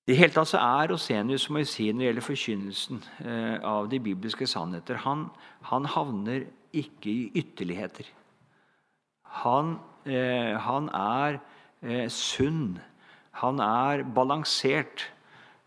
I 0.07 0.15
hele 0.15 0.31
tatt 0.31 0.49
så 0.49 0.61
er 0.63 0.87
Rosenius 0.89 1.49
må 1.51 1.61
jeg 1.61 1.69
si, 1.69 1.85
når 1.91 1.99
det 1.99 2.07
gjelder 2.07 2.25
forkynnelsen 2.25 3.01
eh, 3.27 3.57
av 3.59 3.91
de 3.91 3.99
bibelske 4.01 4.47
sannheter 4.49 5.03
han, 5.03 5.27
han 5.69 5.85
havner 5.93 6.47
ikke 6.71 7.11
i 7.11 7.43
ytterligheter. 7.43 8.07
Han, 9.43 9.75
han 10.07 10.87
er 10.95 11.37
eh, 11.83 12.07
sunn. 12.09 12.77
Han 13.41 13.61
er 13.61 14.03
balansert. 14.03 15.07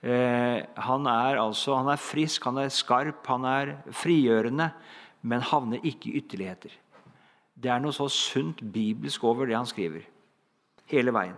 Eh, 0.03 0.63
han 0.81 1.07
er, 1.07 1.41
altså, 1.43 1.77
han 1.77 1.91
er 1.93 2.01
frisk, 2.01 2.45
han 2.49 2.59
er 2.63 2.73
skarp, 2.73 3.21
han 3.29 3.45
er 3.45 3.75
frigjørende, 3.93 4.71
men 5.23 5.45
havner 5.45 5.85
ikke 5.85 6.11
i 6.11 6.23
ytterligheter. 6.23 6.73
Det 7.61 7.69
er 7.69 7.83
noe 7.83 7.93
så 7.93 8.09
sunt 8.09 8.63
bibelsk 8.73 9.25
over 9.29 9.47
det 9.47 9.59
han 9.59 9.69
skriver. 9.69 10.07
Hele 10.91 11.13
veien. 11.13 11.37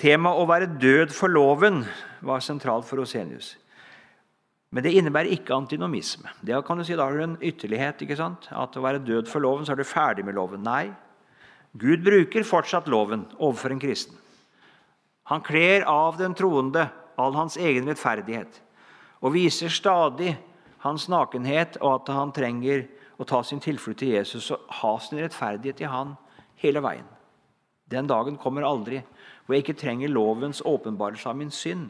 Temaet 0.00 0.40
å 0.40 0.48
være 0.48 0.72
død 0.80 1.12
for 1.14 1.30
loven 1.30 1.84
var 2.24 2.42
sentralt 2.42 2.88
for 2.88 3.00
Rosenius. 3.00 3.54
Men 4.74 4.82
det 4.82 4.94
innebærer 4.98 5.30
ikke 5.36 5.54
antinomisme. 5.54 6.32
Det 6.42 6.56
kan 6.66 6.78
du 6.78 6.84
si, 6.84 6.96
Da 6.96 7.04
har 7.04 7.12
du 7.14 7.22
en 7.22 7.38
ytterlighet. 7.40 8.02
ikke 8.02 8.16
sant? 8.16 8.48
At 8.50 8.74
å 8.76 8.82
være 8.82 9.04
død 9.04 9.28
for 9.30 9.40
loven, 9.40 9.64
så 9.64 9.72
er 9.72 9.76
du 9.76 9.84
ferdig 9.84 10.24
med 10.24 10.34
loven. 10.34 10.62
Nei. 10.62 10.90
Gud 11.74 12.04
bruker 12.06 12.46
fortsatt 12.46 12.88
loven 12.88 13.24
overfor 13.38 13.74
en 13.74 13.82
kristen. 13.82 14.16
Han 15.30 15.42
kler 15.42 15.86
av 15.88 16.18
den 16.20 16.34
troende 16.36 16.86
all 17.16 17.34
hans 17.34 17.56
egen 17.56 17.88
rettferdighet 17.88 18.60
og 19.24 19.32
viser 19.34 19.72
stadig 19.72 20.34
hans 20.84 21.08
nakenhet 21.08 21.78
og 21.80 21.96
at 21.96 22.12
han 22.12 22.32
trenger 22.36 22.84
å 23.16 23.26
ta 23.26 23.40
sin 23.46 23.62
tilflukt 23.62 24.02
til 24.02 24.14
Jesus 24.14 24.50
og 24.52 24.66
ha 24.82 24.92
sin 25.00 25.22
rettferdighet 25.22 25.80
i 25.82 25.90
han 25.90 26.14
hele 26.60 26.82
veien. 26.84 27.06
Den 27.90 28.08
dagen 28.10 28.36
kommer 28.40 28.66
aldri 28.68 29.00
hvor 29.44 29.56
jeg 29.56 29.64
ikke 29.64 29.80
trenger 29.80 30.12
lovens 30.12 30.62
åpenbarelse 30.64 31.28
av 31.30 31.38
min 31.38 31.52
synd, 31.52 31.88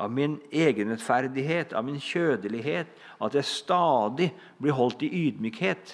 av 0.00 0.10
min 0.10 0.38
egenrettferdighet, 0.50 1.74
av 1.76 1.84
min 1.84 2.00
kjødelighet, 2.00 2.88
at 3.20 3.36
jeg 3.36 3.46
stadig 3.46 4.30
blir 4.58 4.74
holdt 4.74 5.04
i 5.06 5.10
ydmykhet, 5.26 5.92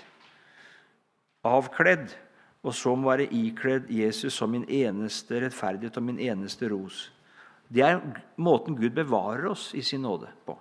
avkledd, 1.47 2.15
og 2.67 2.75
så 2.75 2.97
må 2.99 3.13
være 3.13 3.29
ikledd 3.31 3.91
Jesus 3.95 4.35
som 4.35 4.51
min 4.51 4.67
eneste 4.67 5.39
rettferdighet 5.45 5.99
og 6.01 6.03
min 6.03 6.19
eneste 6.19 6.67
ros. 6.73 7.07
Det 7.71 7.83
er 7.83 8.01
måten 8.39 8.77
Gud 8.79 8.91
bevarer 8.95 9.47
oss 9.53 9.71
i 9.75 9.83
sin 9.87 10.03
nåde 10.03 10.31
på. 10.47 10.57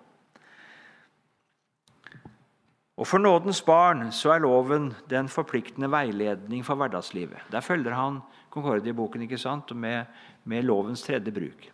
Og 2.96 3.08
For 3.08 3.20
nådens 3.20 3.60
barn 3.66 4.08
så 4.16 4.32
er 4.32 4.44
loven 4.46 4.94
den 5.10 5.28
forpliktende 5.28 5.90
veiledning 5.92 6.64
for 6.64 6.80
hverdagslivet. 6.80 7.42
Der 7.52 7.62
følger 7.62 7.94
han 7.94 8.22
Concordia-boken 8.50 9.26
ikke 9.26 9.38
sant? 9.38 9.76
Med, 9.76 10.06
med, 10.44 10.64
lovens 10.64 11.04
tredje 11.04 11.32
bruk. 11.32 11.72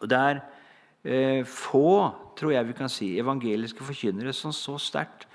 Og 0.00 0.10
Det 0.10 0.18
er 0.18 0.40
eh, 1.04 1.44
få, 1.44 2.10
tror 2.36 2.50
jeg 2.50 2.68
vi 2.68 2.72
kan 2.72 2.88
si, 2.88 3.18
evangeliske 3.18 3.84
forkynnere 3.84 4.32
som 4.32 4.52
så 4.52 4.78
sterkt 4.78 5.28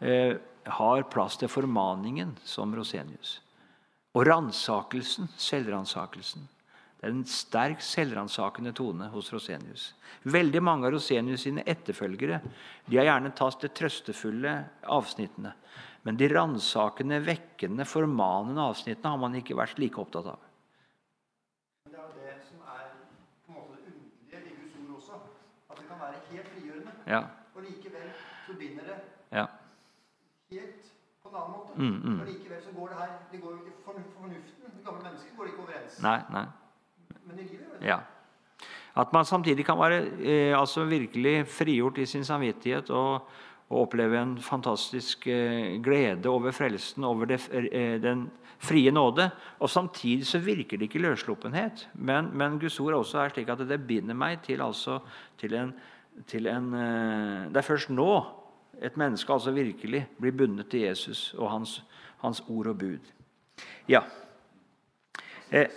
eh, 0.00 0.34
har 0.64 1.02
plass 1.10 1.38
til 1.40 1.50
formaningen 1.50 2.36
som 2.44 2.74
Rosenius. 2.76 3.40
Og 4.14 4.26
ransakelsen, 4.28 5.30
selvransakelsen. 5.40 6.44
Det 7.02 7.08
er 7.08 7.14
en 7.16 7.24
sterk 7.26 7.80
selvransakende 7.82 8.70
tone 8.78 9.08
hos 9.10 9.32
Rosenius. 9.34 9.88
Veldig 10.22 10.60
mange 10.62 10.86
av 10.86 10.92
Rosenius 10.94 11.42
sine 11.48 11.64
etterfølgere 11.66 12.38
de 12.86 13.00
har 13.00 13.08
gjerne 13.08 13.32
tatt 13.34 13.64
de 13.64 13.70
trøstefulle 13.74 14.52
avsnittene. 14.86 15.50
Men 16.06 16.18
de 16.18 16.28
ransakende, 16.30 17.18
vekkende, 17.26 17.86
formanende 17.86 18.62
avsnittene 18.62 19.10
har 19.14 19.22
man 19.22 19.34
ikke 19.38 19.56
vært 19.58 19.82
like 19.82 19.98
opptatt 20.02 20.28
av. 20.34 20.46
Det 21.90 21.98
er 21.98 22.14
det 22.20 22.36
som 22.46 22.62
er 22.70 22.86
på 23.46 23.50
en 23.50 23.58
måte 23.58 23.80
det 23.80 23.96
underlige 23.96 24.52
i 24.52 24.56
Guds 24.60 24.78
ord 24.84 24.94
også. 25.00 25.18
At 25.70 25.82
det 25.82 25.88
kan 25.88 26.02
være 26.02 26.22
helt 26.30 26.54
frigjørende. 26.54 26.94
Ja. 27.10 27.24
Og 27.56 27.66
likevel 27.66 28.14
så 28.46 28.58
binder 28.62 28.92
det 28.92 29.00
Ja. 29.32 29.46
En 31.32 31.42
annen 31.42 31.54
måte. 31.56 31.76
Mm, 31.76 31.98
mm. 32.02 32.20
Og 32.20 32.26
likevel 32.30 32.62
så 32.62 32.72
går 32.76 32.88
det 32.92 32.98
her 33.02 33.12
det 33.32 33.40
går 33.42 33.52
jo 33.58 33.76
for 33.84 34.00
fornuften. 34.18 34.74
Det 34.76 34.84
gamle 34.86 35.04
mennesket 35.06 35.36
går 35.36 35.52
ikke 35.52 35.62
overens. 35.66 36.00
Nei, 36.04 36.18
nei. 36.32 36.46
Men 37.26 37.38
i 37.38 37.46
livet 37.46 37.60
gjør 37.60 37.78
det. 37.78 37.86
Ja. 37.88 38.00
At 39.02 39.12
man 39.12 39.24
samtidig 39.24 39.64
kan 39.64 39.78
være 39.80 40.02
eh, 40.20 40.58
altså 40.58 40.84
virkelig 40.84 41.46
frigjort 41.48 41.98
i 41.98 42.06
sin 42.06 42.24
samvittighet 42.24 42.90
og, 42.90 43.28
og 43.70 43.78
oppleve 43.86 44.20
en 44.20 44.36
fantastisk 44.38 45.26
eh, 45.26 45.80
glede 45.82 46.28
over 46.28 46.52
frelsen, 46.52 47.04
over 47.04 47.24
det, 47.30 47.40
eh, 47.52 47.96
den 48.02 48.26
frie 48.62 48.90
nåde. 48.90 49.30
Og 49.58 49.70
samtidig 49.70 50.26
så 50.26 50.38
virker 50.38 50.76
det 50.76 50.90
ikke 50.90 51.02
løssluppenhet. 51.02 51.88
Men, 51.94 52.30
men 52.36 52.60
Guds 52.60 52.80
ord 52.80 53.00
også 53.00 53.18
er 53.18 53.32
slik 53.32 53.48
at 53.48 53.64
det 53.68 53.80
binder 53.86 54.14
meg 54.14 54.42
til, 54.44 54.60
altså, 54.62 55.00
til 55.40 55.56
en, 55.56 55.72
til 56.28 56.46
en 56.46 56.74
eh, 56.74 57.48
Det 57.48 57.56
er 57.56 57.70
først 57.70 57.90
nå 57.90 58.41
et 58.82 58.96
menneske 58.96 59.32
altså 59.32 59.50
virkelig 59.54 60.06
blir 60.20 60.34
bundet 60.36 60.68
til 60.70 60.80
Jesus 60.80 61.34
og 61.38 61.50
hans, 61.50 61.84
hans 62.18 62.42
ord 62.48 62.66
og 62.66 62.78
bud. 62.78 63.12
Ja. 63.88 64.00
Eh, 65.50 65.60
er 65.60 65.60
er 65.60 65.68
er 65.68 65.70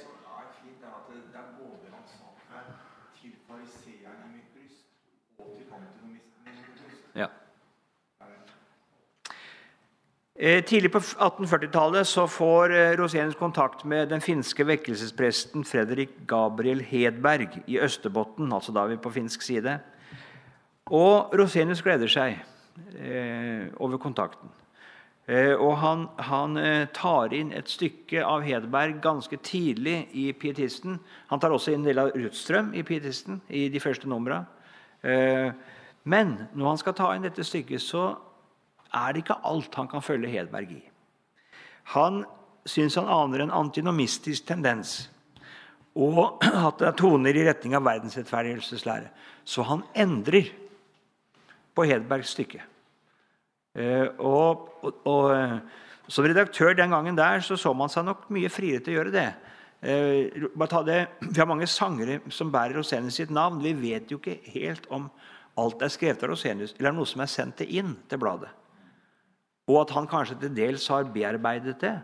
ja. 7.15 7.27
Er. 8.19 8.25
Eh, 10.35 10.63
Tidlig 10.63 10.91
på 10.91 11.00
1840-tallet 11.00 12.07
så 12.07 12.27
får 12.27 12.71
eh, 12.71 12.97
Rosenius 13.00 13.35
kontakt 13.35 13.85
med 13.85 14.09
den 14.09 14.21
finske 14.21 14.67
vekkelsespresten 14.67 15.65
Fredrik 15.65 16.09
Gabriel 16.27 16.81
Hedberg 16.81 17.62
i 17.67 17.79
Østerbotten. 17.79 18.53
altså 18.53 18.71
da 18.71 18.79
er 18.83 18.88
vi 18.88 18.95
på 18.95 19.09
finsk 19.09 19.41
side. 19.41 19.79
Og 20.85 21.33
Rosenius 21.39 21.81
gleder 21.81 22.07
seg 22.07 22.43
eh, 23.00 23.67
over 23.79 23.98
kontakten. 24.01 24.51
Eh, 25.25 25.55
og 25.58 25.77
han, 25.82 26.03
han 26.22 26.58
eh, 26.62 26.88
tar 26.94 27.34
inn 27.34 27.50
et 27.55 27.70
stykke 27.72 28.22
av 28.22 28.44
Hedberg 28.46 29.00
ganske 29.01 29.39
tidlig 29.41 30.03
i 30.13 30.27
Pietisten. 30.38 31.00
Han 31.32 31.41
tar 31.41 31.55
også 31.55 31.74
inn 31.74 31.82
en 31.82 31.88
del 31.89 32.01
av 32.03 32.12
Rutstrøm 32.13 32.75
i 32.77 32.84
Pietisten 32.86 33.39
i 33.50 33.65
de 33.74 33.82
første 33.82 34.10
numra. 34.10 34.44
Eh, 35.01 35.50
men 36.05 36.36
når 36.53 36.67
han 36.70 36.82
skal 36.82 36.98
ta 36.98 37.10
inn 37.15 37.25
dette 37.25 37.46
stykket, 37.46 37.82
så 37.82 38.12
er 38.94 39.13
det 39.13 39.24
ikke 39.24 39.41
alt 39.50 39.79
han 39.79 39.89
kan 39.89 40.05
følge 40.05 40.29
Hedberg 40.29 40.75
i. 40.77 40.84
Han 41.96 42.22
syns 42.70 42.98
han 43.00 43.10
aner 43.10 43.41
en 43.41 43.53
antinomistisk 43.53 44.46
tendens, 44.46 45.08
og 45.98 46.44
at 46.67 46.77
det 46.82 46.91
er 46.91 47.00
toner 47.01 47.34
i 47.34 47.48
retning 47.48 47.74
av 47.77 47.86
verdensrettferdigelseslære. 47.88 49.10
Så 49.41 49.66
han 49.66 49.81
endrer 49.98 50.53
på 51.75 51.85
Hedbergs 51.88 52.33
stykke. 52.35 52.64
Eh, 53.75 54.07
og, 54.24 54.70
og, 54.83 55.01
og 55.03 55.33
eh, 55.35 55.57
Som 56.07 56.25
redaktør 56.25 56.74
den 56.77 56.94
gangen 56.94 57.18
der 57.18 57.40
så, 57.42 57.57
så 57.57 57.74
man 57.74 57.90
seg 57.90 58.05
nok 58.05 58.27
mye 58.29 58.50
friere 58.53 58.79
til 58.79 58.94
å 58.94 58.98
gjøre 59.00 59.14
det. 59.16 59.29
Eh, 59.81 60.44
det. 60.85 61.00
Vi 61.33 61.40
har 61.40 61.50
mange 61.50 61.68
sangere 61.68 62.20
som 62.29 62.51
bærer 62.53 62.77
Rosenius 62.77 63.18
sitt 63.18 63.33
navn. 63.33 63.64
Vi 63.64 63.74
vet 63.74 64.11
jo 64.11 64.20
ikke 64.22 64.38
helt 64.53 64.85
om 64.94 65.09
alt 65.57 65.81
er 65.81 65.90
skrevet 65.90 66.22
av 66.24 66.29
Rosenius, 66.29 66.75
eller 66.77 66.94
noe 66.94 67.09
som 67.09 67.24
er 67.24 67.31
sendt 67.31 67.66
inn 67.66 67.96
til 68.09 68.22
bladet. 68.22 68.51
Og 69.66 69.81
at 69.81 69.96
han 69.96 70.07
kanskje 70.07 70.38
til 70.44 70.53
dels 70.53 70.85
har 70.94 71.07
bearbeidet 71.09 71.79
det. 71.81 71.96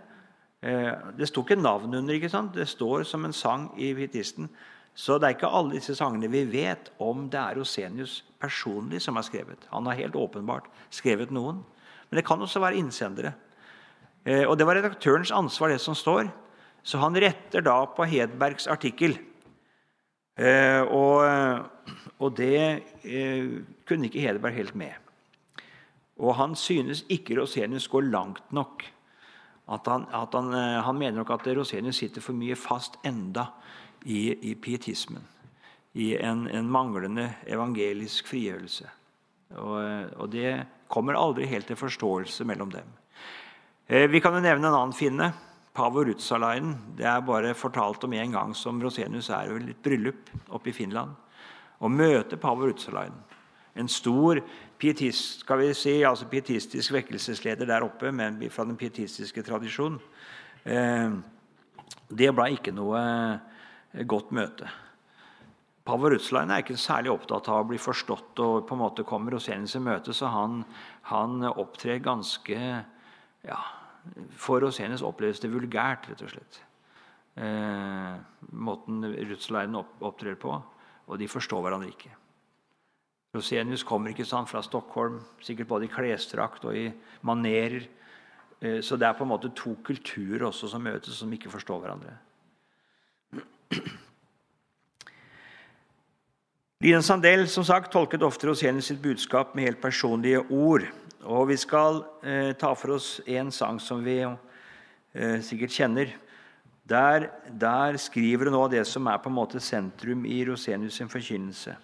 Det 1.17 1.27
sto 1.29 1.43
ikke 1.43 1.59
navn 1.59 1.93
under. 1.93 2.13
ikke 2.15 2.29
sant? 2.29 2.55
Det 2.55 2.65
står 2.69 3.03
som 3.05 3.25
en 3.25 3.33
sang 3.33 3.67
i 3.77 3.91
Pietisten. 3.93 4.49
Så 4.95 5.17
det 5.17 5.27
er 5.27 5.35
ikke 5.37 5.51
alle 5.51 5.77
disse 5.77 5.95
sangene 5.95 6.29
vi 6.31 6.43
vet 6.51 6.91
om 7.01 7.29
det 7.31 7.39
er 7.39 7.55
Rosenius 7.57 8.21
personlig 8.41 8.99
som 9.01 9.15
har 9.15 9.23
skrevet. 9.23 9.63
Han 9.71 9.87
har 9.87 9.99
helt 9.99 10.17
åpenbart 10.19 10.67
skrevet 10.91 11.31
noen. 11.31 11.61
Men 12.09 12.19
det 12.19 12.25
kan 12.27 12.41
også 12.43 12.59
være 12.59 12.79
innsendere. 12.81 13.33
Eh, 14.25 14.43
Og 14.43 14.57
det 14.57 14.67
var 14.67 14.75
redaktørens 14.75 15.31
ansvar, 15.31 15.69
det 15.69 15.81
som 15.81 15.95
står. 15.95 16.31
Så 16.83 16.99
han 16.99 17.15
retter 17.15 17.61
da 17.61 17.85
på 17.85 18.03
Hedbergs 18.03 18.67
artikkel. 18.67 19.17
Eh, 20.37 20.81
Og, 20.81 21.23
og 22.19 22.35
det 22.35 22.83
eh, 23.03 23.63
kunne 23.87 24.05
ikke 24.09 24.19
Hedberg 24.19 24.53
helt 24.53 24.75
med. 24.75 24.91
Og 26.19 26.35
han 26.35 26.55
synes 26.55 27.05
ikke 27.09 27.39
Rosenius 27.39 27.87
går 27.87 28.11
langt 28.11 28.51
nok. 28.51 28.83
At 29.71 29.87
han, 29.87 30.05
at 30.13 30.33
han, 30.35 30.51
han 30.83 30.97
mener 30.97 31.17
nok 31.23 31.29
at 31.31 31.47
Rosenius 31.57 31.95
sitter 31.95 32.21
for 32.21 32.33
mye 32.33 32.55
fast 32.59 32.99
enda 33.05 33.45
i, 34.05 34.51
i 34.51 34.55
pietismen. 34.55 35.23
I 35.93 36.15
en, 36.23 36.45
en 36.47 36.69
manglende 36.71 37.27
evangelisk 37.51 38.29
frigjørelse. 38.31 38.87
Og, 39.59 39.79
og 40.15 40.29
det 40.31 40.53
kommer 40.91 41.19
aldri 41.19 41.49
helt 41.51 41.67
til 41.67 41.79
forståelse 41.79 42.45
mellom 42.47 42.71
dem. 42.71 42.87
Eh, 43.87 44.07
Vi 44.07 44.21
kan 44.23 44.35
jo 44.35 44.43
nevne 44.43 44.69
en 44.69 44.77
annen 44.77 44.95
finne. 44.95 45.31
Pavo 45.73 46.03
Rutsalainen. 46.03 46.75
Det 46.97 47.07
er 47.07 47.23
bare 47.23 47.53
fortalt 47.55 48.03
om 48.03 48.13
en 48.13 48.31
gang 48.31 48.55
som 48.55 48.79
Rosenius 48.83 49.29
er 49.31 49.51
i 49.51 49.71
et 49.71 49.83
bryllup 49.83 50.31
oppe 50.49 50.71
i 50.71 50.75
Finland. 50.75 51.11
Og 51.79 51.91
møter 51.91 52.39
Pavo 52.39 52.67
Rutsalainen. 52.67 53.19
En 53.75 53.87
stor 53.87 54.41
pietist, 54.79 55.45
skal 55.45 55.61
vi 55.61 55.69
si, 55.77 56.01
altså 56.03 56.27
pietistisk 56.27 56.91
vekkelsesleder 56.91 57.69
der 57.69 57.85
oppe, 57.85 58.11
men 58.11 58.41
fra 58.51 58.65
den 58.67 58.75
pietistiske 58.75 59.43
tradisjon. 59.47 59.95
Eh, 60.65 61.15
det 62.11 62.33
ble 62.35 62.49
ikke 62.51 62.73
noe 62.75 62.99
godt 64.07 64.31
møte. 64.35 64.69
Pavo 65.85 66.11
Rutslein 66.13 66.51
er 66.53 66.61
ikke 66.61 66.77
særlig 66.77 67.11
opptatt 67.11 67.49
av 67.49 67.63
å 67.63 67.67
bli 67.71 67.79
forstått 67.81 68.39
og 68.43 68.65
på 68.69 68.75
en 68.77 68.83
måte 68.83 69.05
kommer 69.07 69.33
Rosenius 69.33 69.75
i 69.79 69.81
møte, 69.81 70.13
så 70.13 70.29
han, 70.29 70.61
han 71.09 71.41
opptrer 71.49 72.03
ganske 72.03 72.59
ja, 73.41 73.61
For 74.37 74.61
Rosenius 74.61 75.01
oppleves 75.05 75.41
det 75.41 75.49
vulgært, 75.51 76.07
rett 76.09 76.21
og 76.25 76.31
slett. 76.31 76.61
Eh, 77.35 78.15
måten 78.51 79.05
Rutslein 79.29 79.77
opptrer 79.77 80.37
på. 80.41 80.55
Og 81.11 81.19
de 81.19 81.27
forstår 81.27 81.63
hverandre 81.65 81.89
ikke. 81.91 82.11
Rosenius 83.35 83.83
kommer 83.87 84.11
ikke 84.11 84.27
sant, 84.27 84.49
fra 84.51 84.61
Stockholm, 84.63 85.19
sikkert 85.43 85.69
både 85.69 85.87
i 85.87 85.91
klesdrakt 85.91 86.65
og 86.67 86.77
i 86.77 86.89
manerer. 87.27 87.87
Eh, 88.61 88.81
Så 88.81 88.97
det 88.97 89.07
er 89.07 89.17
på 89.17 89.23
en 89.23 89.33
måte 89.33 89.53
to 89.55 89.75
kulturer 89.83 90.47
også 90.47 90.69
som 90.69 90.83
møtes, 90.83 91.17
som 91.17 91.31
ikke 91.33 91.49
forstår 91.51 91.81
hverandre. 91.81 92.17
Lien 96.81 97.03
Sandel 97.05 97.43
som 97.45 97.65
sagt, 97.67 97.91
tolket 97.93 98.23
ofte 98.25 98.47
Rosenius 98.49 98.87
sitt 98.89 99.03
budskap 99.03 99.51
med 99.53 99.67
helt 99.67 99.81
personlige 99.83 100.39
ord. 100.49 100.87
Og 101.21 101.51
Vi 101.51 101.57
skal 101.61 102.01
eh, 102.25 102.55
ta 102.57 102.73
for 102.73 102.95
oss 102.95 103.19
en 103.29 103.51
sang 103.53 103.77
som 103.77 104.01
vi 104.01 104.17
eh, 104.25 105.37
sikkert 105.45 105.75
kjenner. 105.75 106.15
Der, 106.89 107.27
der 107.45 107.97
skriver 108.01 108.49
hun 108.49 108.57
nå 108.57 108.63
det 108.73 108.87
som 108.89 109.05
er 109.07 109.21
på 109.21 109.29
en 109.29 109.37
måte 109.37 109.61
sentrum 109.61 110.25
i 110.25 110.41
Rosenius 110.47 110.97
sin 110.97 111.11
forkynnelse. 111.11 111.75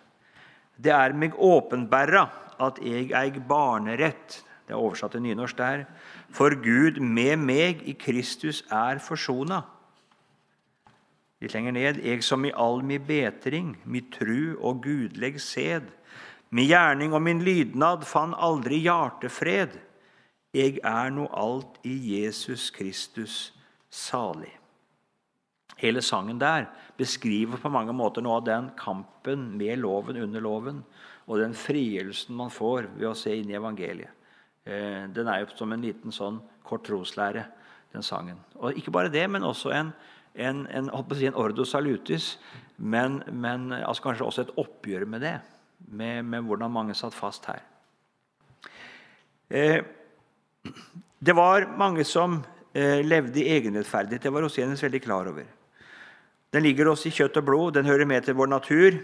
Det 0.77 0.91
er 0.93 1.13
meg 1.13 1.37
åpenbæra 1.37 2.25
at 2.65 2.81
eg 2.81 3.13
eig 3.13 3.37
barnerett. 3.47 4.41
Det 4.65 4.73
er 4.73 4.81
oversatt 4.81 5.13
til 5.13 5.23
nynorsk 5.23 5.61
der. 5.61 5.85
For 6.33 6.57
Gud 6.57 6.97
med 6.99 7.37
meg 7.37 7.85
i 7.85 7.93
Kristus 7.93 8.63
er 8.73 8.97
forsona. 8.97 9.61
Litt 11.41 11.53
lenger 11.53 11.75
ned. 11.75 11.99
Jeg 12.01 12.23
som 12.25 12.45
i 12.45 12.53
all 12.55 12.81
mi 12.85 12.97
betring, 12.97 13.75
mi 13.85 14.01
tru 14.13 14.57
og 14.57 14.81
gudleg 14.85 15.37
sed, 15.41 15.89
mi 16.49 16.65
gjerning 16.69 17.13
og 17.13 17.21
min 17.21 17.43
lydnad 17.43 18.05
fann 18.07 18.33
aldri 18.33 18.79
hjartefred. 18.85 19.75
Jeg 20.55 20.79
er 20.79 21.11
no 21.13 21.27
alt 21.35 21.77
i 21.85 21.93
Jesus 22.15 22.69
Kristus 22.73 23.51
salig. 23.91 24.53
Hele 25.77 26.01
sangen 26.01 26.39
der 26.41 26.65
beskriver 26.97 27.59
på 27.61 27.69
mange 27.69 27.93
måter 27.93 28.23
noe 28.25 28.39
av 28.39 28.47
den 28.47 28.71
kampen 28.79 29.51
med 29.59 29.77
loven 29.83 30.17
under 30.23 30.41
loven, 30.41 30.81
og 31.27 31.43
den 31.43 31.53
frigjørelsen 31.53 32.33
man 32.39 32.49
får 32.49 32.87
ved 32.95 33.11
å 33.11 33.17
se 33.17 33.35
inn 33.37 33.51
i 33.51 33.57
evangeliet. 33.59 34.09
Eh, 34.65 35.05
Den 35.13 35.27
er 35.27 35.43
jo 35.43 35.51
som 35.55 35.71
en 35.71 35.83
liten 35.83 36.11
sånn 36.11 36.39
kort 36.63 36.87
troslære, 36.87 37.45
den 37.93 38.03
sangen. 38.03 38.39
Og 38.55 38.75
ikke 38.79 38.91
bare 38.91 39.11
det, 39.11 39.29
men 39.29 39.43
også 39.43 39.71
en, 39.75 39.93
en, 40.37 40.65
en, 40.69 40.89
si, 41.13 41.25
en 41.27 41.37
ordo 41.37 41.65
salutis, 41.65 42.37
men, 42.77 43.21
men 43.31 43.71
altså 43.73 44.09
kanskje 44.09 44.25
også 44.25 44.45
et 44.45 44.55
oppgjør 44.61 45.05
med 45.09 45.25
det. 45.25 45.37
Med, 45.87 46.23
med 46.25 46.45
hvordan 46.45 46.73
mange 46.73 46.95
satt 46.97 47.13
fast 47.13 47.45
her. 47.45 47.61
Eh, 49.49 49.83
det 51.19 51.35
var 51.37 51.67
mange 51.77 52.03
som 52.05 52.39
eh, 52.73 53.05
levde 53.05 53.43
i 53.43 53.51
egenrettferdighet. 53.57 54.23
Det 54.23 54.33
var 54.33 54.41
Rosenius 54.45 54.83
veldig 54.83 55.01
klar 55.03 55.29
over. 55.29 55.45
Den 56.53 56.63
ligger 56.63 56.89
oss 56.89 57.05
i 57.05 57.13
kjøtt 57.13 57.37
og 57.37 57.45
blod, 57.45 57.73
den 57.75 57.85
hører 57.85 58.09
med 58.09 58.25
til 58.25 58.37
vår 58.37 58.49
natur. 58.51 58.99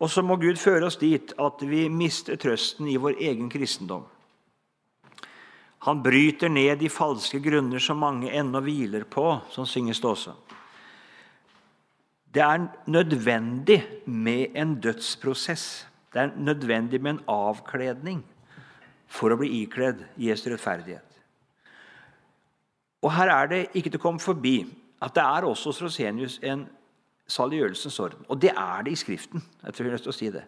Og 0.00 0.10
så 0.10 0.22
må 0.22 0.36
Gud 0.40 0.58
føre 0.60 0.86
oss 0.88 0.98
dit 1.00 1.32
at 1.40 1.62
vi 1.64 1.86
mister 1.88 2.36
trøsten 2.40 2.88
i 2.88 2.98
vår 3.00 3.18
egen 3.20 3.48
kristendom. 3.52 4.04
Han 5.86 6.02
bryter 6.02 6.50
ned 6.50 6.80
de 6.82 6.90
falske 6.90 7.38
grunner 7.38 7.82
som 7.82 8.00
mange 8.02 8.32
ennå 8.34 8.58
hviler 8.64 9.04
på, 9.06 9.24
som 9.54 9.66
synges 9.70 10.00
det 10.02 10.08
også. 10.10 10.34
Det 12.34 12.42
er 12.42 12.64
nødvendig 12.90 13.78
med 14.04 14.56
en 14.58 14.74
dødsprosess. 14.82 15.86
Det 16.12 16.20
er 16.20 16.34
nødvendig 16.36 17.00
med 17.02 17.14
en 17.14 17.22
avkledning 17.30 18.24
for 19.06 19.30
å 19.30 19.38
bli 19.38 19.62
ikledd 19.62 20.02
Jesu 20.18 20.50
rettferdighet. 20.50 21.06
Og 23.06 23.12
Her 23.14 23.30
er 23.30 23.50
det 23.52 23.62
ikke 23.78 23.92
til 23.92 24.00
å 24.00 24.06
komme 24.08 24.22
forbi 24.22 24.58
at 25.02 25.14
det 25.14 25.22
er 25.22 25.46
også 25.46 25.70
hos 25.70 25.82
Rosenius 25.84 26.38
en 26.42 26.66
saliggjørelsens 27.30 27.98
orden. 28.02 28.26
Og 28.28 28.40
det 28.42 28.50
er 28.50 28.82
det 28.82 28.96
i 28.96 28.98
Skriften. 28.98 29.42
jeg 29.62 29.74
tror 29.74 29.84
jeg 29.84 29.92
har 29.92 29.96
lyst 29.98 30.08
til 30.08 30.14
å 30.14 30.18
si 30.18 30.30
Det 30.30 30.44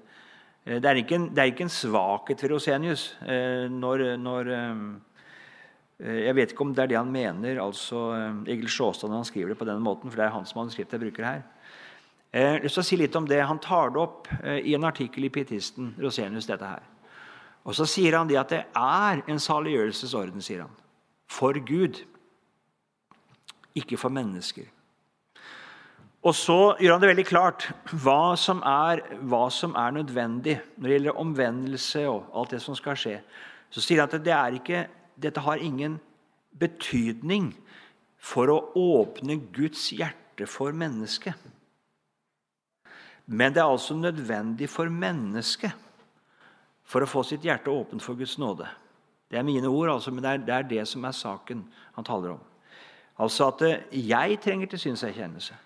eh, 0.67 0.81
Det 0.81 0.91
er 0.91 0.97
ikke 0.97 1.15
en, 1.15 1.29
er 1.39 1.53
ikke 1.53 1.67
en 1.69 1.79
svakhet 1.79 2.43
ved 2.43 2.51
Rosenius 2.51 3.15
eh, 3.23 3.69
når, 3.71 4.17
når 4.17 4.51
eh, 4.57 4.75
Jeg 5.99 6.35
vet 6.39 6.53
ikke 6.53 6.63
om 6.63 6.75
det 6.75 6.85
er 6.85 6.91
det 6.93 6.99
han 7.01 7.11
mener, 7.11 7.59
altså 7.59 8.01
Egil 8.47 8.69
Sjåstad, 8.71 9.11
når 9.11 9.25
han 9.25 9.27
skriver 9.27 9.51
det 9.51 9.59
på 9.59 9.67
denne 9.67 9.83
måten. 9.83 10.11
for 10.11 10.21
det 10.21 10.29
er 10.29 10.37
hans 10.37 10.55
manuskript 10.55 10.93
jeg 10.95 11.03
bruker 11.03 11.27
her. 11.27 11.43
Jeg 12.33 12.53
har 12.53 12.63
lyst 12.63 12.79
til 12.79 12.85
å 12.85 12.87
si 12.87 12.99
litt 13.01 13.17
om 13.17 13.27
det. 13.27 13.41
Han 13.43 13.59
tar 13.59 13.91
det 13.91 14.01
opp 14.03 14.29
i 14.45 14.77
en 14.77 14.85
artikkel 14.85 15.27
i 15.27 15.33
Pietisten, 15.33 15.95
Rosenius, 15.99 16.47
dette 16.47 16.71
her. 16.71 16.85
Og 17.65 17.75
Så 17.75 17.85
sier 17.89 18.17
han 18.17 18.29
det 18.29 18.39
at 18.39 18.53
det 18.53 18.65
er 18.77 19.23
en 19.27 19.41
saliggjørelsesorden, 19.43 20.41
sier 20.45 20.63
han. 20.65 20.75
For 21.29 21.53
Gud, 21.53 21.99
ikke 23.77 23.99
for 24.01 24.13
mennesker. 24.13 24.69
Og 26.27 26.35
så 26.35 26.75
gjør 26.81 26.97
han 26.97 27.03
det 27.03 27.11
veldig 27.13 27.27
klart 27.29 27.69
hva 28.03 28.35
som 28.41 28.63
er, 28.67 29.05
hva 29.23 29.47
som 29.55 29.77
er 29.79 29.95
nødvendig 30.01 30.57
når 30.77 30.89
det 30.89 30.97
gjelder 30.97 31.21
omvendelse 31.23 32.07
og 32.11 32.33
alt 32.35 32.57
det 32.57 32.63
som 32.65 32.77
skal 32.79 32.99
skje. 32.99 33.19
Så 33.71 33.85
sier 33.85 34.03
han 34.03 34.11
at 34.11 34.25
det 34.25 34.35
er 34.35 34.57
ikke, 34.59 34.83
dette 35.19 35.43
har 35.45 35.63
ingen 35.63 35.99
betydning 36.59 37.53
for 38.19 38.51
å 38.51 38.59
åpne 38.79 39.39
Guds 39.55 39.91
hjerte 39.95 40.47
for 40.51 40.75
mennesket. 40.75 41.35
Men 43.29 43.53
det 43.53 43.61
er 43.63 43.69
altså 43.69 43.97
nødvendig 43.99 44.71
for 44.73 44.89
mennesket 44.89 45.75
for 46.89 47.05
å 47.05 47.11
få 47.11 47.23
sitt 47.29 47.45
hjerte 47.45 47.71
åpent 47.71 48.03
for 48.03 48.17
Guds 48.17 48.39
nåde. 48.41 48.67
Det 49.29 49.37
er 49.37 49.45
mine 49.45 49.69
ord, 49.69 49.91
altså, 49.93 50.11
men 50.11 50.25
det 50.25 50.31
er, 50.31 50.45
det 50.47 50.55
er, 50.55 50.69
det 50.71 50.85
som 50.89 51.05
er 51.05 51.13
saken 51.13 51.67
han 51.93 52.07
taler 52.07 52.33
om. 52.39 52.45
Altså 53.21 53.51
at 53.51 53.65
eh, 53.67 53.83
jeg 54.09 54.39
trenger 54.41 54.71
til 54.73 54.81
synserkjennelse. 54.87 55.57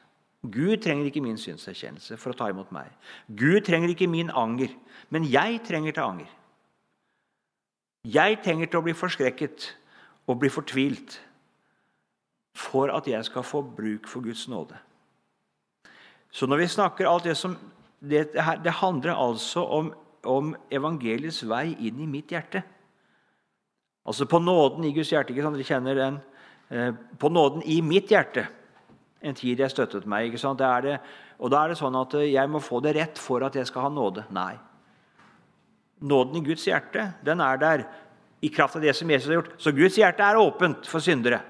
Gud 0.42 0.80
trenger 0.82 1.06
ikke 1.06 1.22
min 1.22 1.38
synserkjennelse 1.38 2.16
for 2.18 2.32
å 2.32 2.38
ta 2.38 2.48
imot 2.50 2.72
meg. 2.74 2.90
Gud 3.28 3.60
trenger 3.68 3.92
ikke 3.92 4.10
min 4.10 4.32
anger, 4.34 4.72
men 5.14 5.28
jeg 5.30 5.60
trenger 5.68 5.94
til 5.94 6.02
anger. 6.08 6.32
Jeg 8.04 8.40
trenger 8.44 8.66
til 8.66 8.80
å 8.80 8.86
bli 8.86 8.94
forskrekket 8.98 9.68
og 10.26 10.40
bli 10.42 10.50
fortvilt 10.50 11.20
for 12.58 12.90
at 12.92 13.06
jeg 13.08 13.24
skal 13.24 13.46
få 13.46 13.62
bruk 13.62 14.08
for 14.10 14.24
Guds 14.24 14.48
nåde. 14.48 14.76
Så 16.32 16.46
når 16.46 16.64
vi 16.64 16.66
snakker 16.66 17.08
alt 17.08 17.24
det 17.24 17.36
som 17.36 17.58
Det, 18.02 18.34
det 18.34 18.72
handler 18.82 19.14
altså 19.14 19.62
om 19.62 19.92
om 20.28 20.54
evangeliets 20.70 21.42
vei 21.48 21.72
inn 21.86 22.00
i 22.02 22.08
mitt 22.10 22.32
hjerte. 22.32 22.62
Altså 24.06 24.26
på 24.26 24.40
nåden 24.42 24.84
i 24.86 24.92
Guds 24.94 25.12
hjerte. 25.12 25.32
ikke 25.32 25.44
sant? 25.44 25.58
Dere 25.58 25.66
kjenner 25.66 25.98
den. 25.98 26.18
Eh, 26.70 26.92
på 27.18 27.28
nåden 27.28 27.62
i 27.62 27.80
mitt 27.82 28.10
hjerte. 28.10 28.46
En 29.22 29.34
tid 29.34 29.60
jeg 29.60 29.70
støttet 29.70 30.06
meg. 30.06 30.26
ikke 30.26 30.38
sant? 30.38 30.58
Det 30.58 30.82
det, 30.82 30.98
og 31.38 31.50
da 31.50 31.64
er 31.64 31.68
det 31.68 31.78
sånn 31.78 31.96
at 31.96 32.14
jeg 32.14 32.50
må 32.50 32.58
få 32.58 32.80
det 32.80 32.96
rett 32.96 33.18
for 33.18 33.42
at 33.42 33.54
jeg 33.54 33.66
skal 33.66 33.82
ha 33.82 33.88
nåde. 33.88 34.26
Nei. 34.30 34.58
Nåden 36.02 36.40
i 36.40 36.44
Guds 36.46 36.66
hjerte, 36.66 37.12
den 37.24 37.40
er 37.40 37.58
der 37.62 37.84
i 38.42 38.50
kraft 38.50 38.76
av 38.76 38.82
det 38.82 38.94
som 38.98 39.10
Jesus 39.10 39.28
har 39.30 39.38
gjort. 39.38 39.52
Så 39.62 39.72
Guds 39.72 39.98
hjerte 39.98 40.26
er 40.26 40.40
åpent 40.40 40.86
for 40.90 41.04
syndere. 41.04 41.40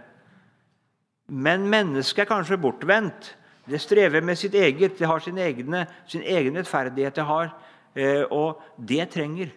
Men 1.32 1.64
mennesket 1.72 2.26
er 2.26 2.28
kanskje 2.28 2.60
bortvendt. 2.60 3.32
Det 3.64 3.80
strever 3.80 4.20
med 4.20 4.36
sitt 4.36 4.54
eget, 4.58 4.98
det 4.98 5.08
har 5.08 5.22
sin, 5.22 5.38
egne, 5.38 5.86
sin 6.06 6.22
egen 6.22 6.58
rettferdighet. 6.58 7.14
det 7.16 7.24
har 7.24 7.52
Eh, 7.94 8.24
og 8.32 8.62
det 8.76 9.04
trenger 9.12 9.52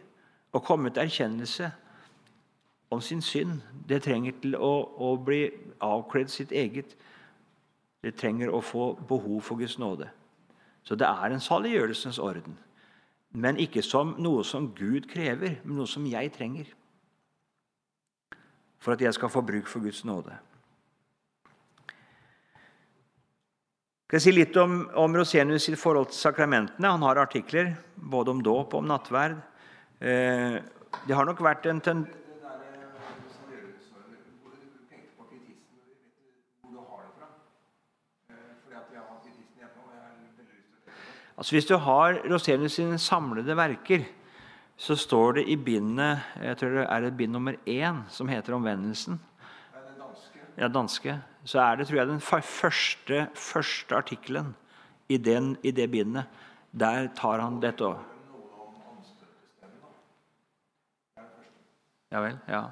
å 0.55 0.61
komme 0.63 0.91
til 0.91 1.05
erkjennelse 1.05 1.69
om 2.91 3.01
sin 3.03 3.23
synd. 3.23 3.61
Det 3.87 4.01
trenger 4.03 4.35
til 4.41 4.57
å, 4.59 4.73
å 4.99 5.15
bli 5.19 5.47
avkledd 5.83 6.31
sitt 6.31 6.51
eget. 6.51 6.95
Det 8.03 8.15
trenger 8.19 8.51
å 8.51 8.61
få 8.63 8.93
behov 9.07 9.39
for 9.45 9.59
Guds 9.59 9.79
nåde. 9.81 10.09
Så 10.85 10.97
det 10.99 11.07
er 11.07 11.33
en 11.33 11.41
saliggjørelsens 11.41 12.19
orden. 12.21 12.57
Men 13.35 13.59
ikke 13.59 13.83
som 13.83 14.13
noe 14.21 14.43
som 14.47 14.69
Gud 14.75 15.09
krever, 15.11 15.59
men 15.63 15.79
noe 15.81 15.89
som 15.89 16.05
jeg 16.07 16.31
trenger. 16.35 16.69
For 18.79 18.95
at 18.95 19.01
jeg 19.03 19.15
skal 19.17 19.31
få 19.33 19.43
bruk 19.43 19.67
for 19.67 19.83
Guds 19.83 20.03
nåde. 20.07 20.35
Jeg 24.05 24.21
skal 24.21 24.21
si 24.21 24.35
litt 24.35 24.55
om, 24.61 24.83
om 25.01 25.15
Rosenius 25.17 25.65
sitt 25.65 25.79
forhold 25.81 26.11
til 26.11 26.21
sakramentene. 26.21 26.91
Han 26.93 27.03
har 27.03 27.19
artikler 27.19 27.73
både 27.95 28.31
om 28.31 28.43
dåp 28.45 28.75
og 28.75 28.83
om 28.83 28.87
nattverd. 28.87 29.39
Eh, 29.99 30.61
det 31.07 31.17
har 31.17 31.27
nok 31.27 31.41
vært 31.43 31.65
en 31.67 31.81
ten... 31.83 32.05
Altså 41.37 41.55
Hvis 41.55 41.65
du 41.65 41.77
har 41.77 42.19
Rosenius 42.31 42.71
sine 42.71 42.97
samlede 42.97 43.57
verker, 43.57 44.05
så 44.77 44.95
står 44.95 45.31
det 45.31 45.47
i 45.47 45.55
bindet 45.55 46.19
jeg 46.41 46.57
tror 46.57 46.69
det 46.69 46.87
er 46.89 47.01
det 47.01 47.17
bind 47.17 47.31
nummer 47.31 47.53
én, 47.67 48.03
som 48.09 48.27
heter 48.27 48.53
'Omvendelsen'. 48.53 49.17
Danske. 49.99 50.39
Ja, 50.57 50.67
danske 50.67 51.21
så 51.45 51.61
er 51.61 51.75
det 51.75 51.87
tror 51.87 51.97
jeg, 51.97 52.07
den 52.07 52.21
første, 52.21 53.27
første 53.35 53.95
artikkelen 53.95 54.55
i, 55.09 55.17
den, 55.17 55.57
i 55.63 55.71
det 55.71 55.91
bindet. 55.91 56.25
Der 56.71 57.07
tar 57.15 57.39
han 57.39 57.61
dette 57.61 57.85
òg. 57.85 58.01
Ja 62.11 62.21
vel. 62.21 62.39
ja. 62.47 62.63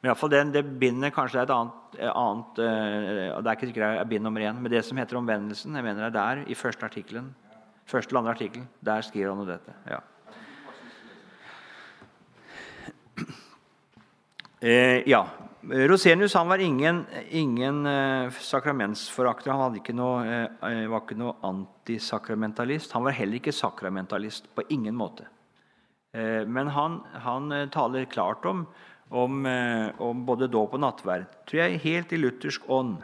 Men 0.00 0.10
iallfall 0.10 0.30
det, 0.30 0.42
det 0.54 0.64
bindet 0.80 1.14
kanskje 1.14 1.40
er 1.40 1.46
et 1.46 1.54
annet, 1.54 1.96
annet 2.10 2.60
uh, 2.60 3.40
Det 3.42 3.48
er 3.50 3.56
ikke 3.56 3.68
sikkert 3.70 3.82
det 3.94 4.00
er 4.00 4.10
bind 4.10 4.24
nummer 4.24 4.40
én, 4.40 4.60
men 4.60 4.72
det 4.72 4.84
som 4.84 4.98
heter 4.98 5.18
omvendelsen, 5.18 5.74
jeg 5.74 5.84
mener 5.84 6.06
det 6.06 6.10
er 6.10 6.18
der, 6.18 6.44
i 6.46 6.54
første 6.54 6.86
artikkelen. 6.86 7.34
Første 7.86 8.12
eller 8.12 8.24
andre 8.24 8.34
artikkel. 8.34 8.66
Der 8.84 9.02
skriver 9.06 9.32
han 9.32 9.42
om 9.44 9.48
dette. 9.48 9.74
ja. 9.90 10.02
Eh, 14.60 15.02
ja. 15.08 15.26
Rosenius 15.66 16.34
han 16.34 16.48
var 16.48 16.58
ingen, 16.58 17.04
ingen 17.30 17.86
eh, 17.86 18.30
sakramentsforakter. 18.30 19.50
Han 19.50 19.76
ikke 19.76 19.94
noe, 19.94 20.22
eh, 20.26 20.86
var 20.86 21.02
ikke 21.02 21.18
noe 21.18 21.34
antisakramentalist. 21.44 22.94
Han 22.94 23.04
var 23.04 23.16
heller 23.18 23.40
ikke 23.40 23.54
sakramentalist 23.54 24.48
på 24.54 24.64
ingen 24.70 24.96
måte. 24.96 25.26
Eh, 26.16 26.46
men 26.46 26.70
han, 26.72 27.00
han, 27.12 27.52
eh, 27.52 27.68
taler 27.68 28.04
klart 28.04 28.46
om, 28.46 28.66
om, 29.08 29.46
eh, 29.46 30.00
om 30.00 30.24
både 30.26 30.48
dåp 30.48 30.74
og 30.74 30.80
nattverd, 30.80 31.26
tror 31.46 31.62
jeg, 31.62 31.82
helt 31.84 32.12
i 32.12 32.20
luthersk 32.20 32.70
ånd. 32.70 33.02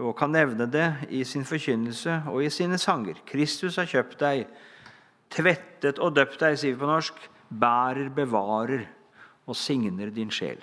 Og 0.00 0.14
kan 0.16 0.32
nevne 0.32 0.64
det 0.72 0.86
i 1.12 1.20
sin 1.28 1.44
forkynnelse 1.44 2.22
og 2.32 2.44
i 2.44 2.50
sine 2.50 2.78
sanger. 2.80 3.18
Kristus 3.28 3.76
har 3.76 3.90
kjøpt 3.90 4.20
deg, 4.22 4.46
tvettet 5.32 6.00
og 6.00 6.16
døpt 6.16 6.40
deg, 6.40 6.56
sier 6.56 6.72
vi 6.72 6.80
på 6.80 6.88
norsk. 6.88 7.18
Bærer, 7.52 8.08
bevarer 8.08 8.86
og 9.44 9.56
signer 9.56 10.08
din 10.14 10.32
sjel. 10.32 10.62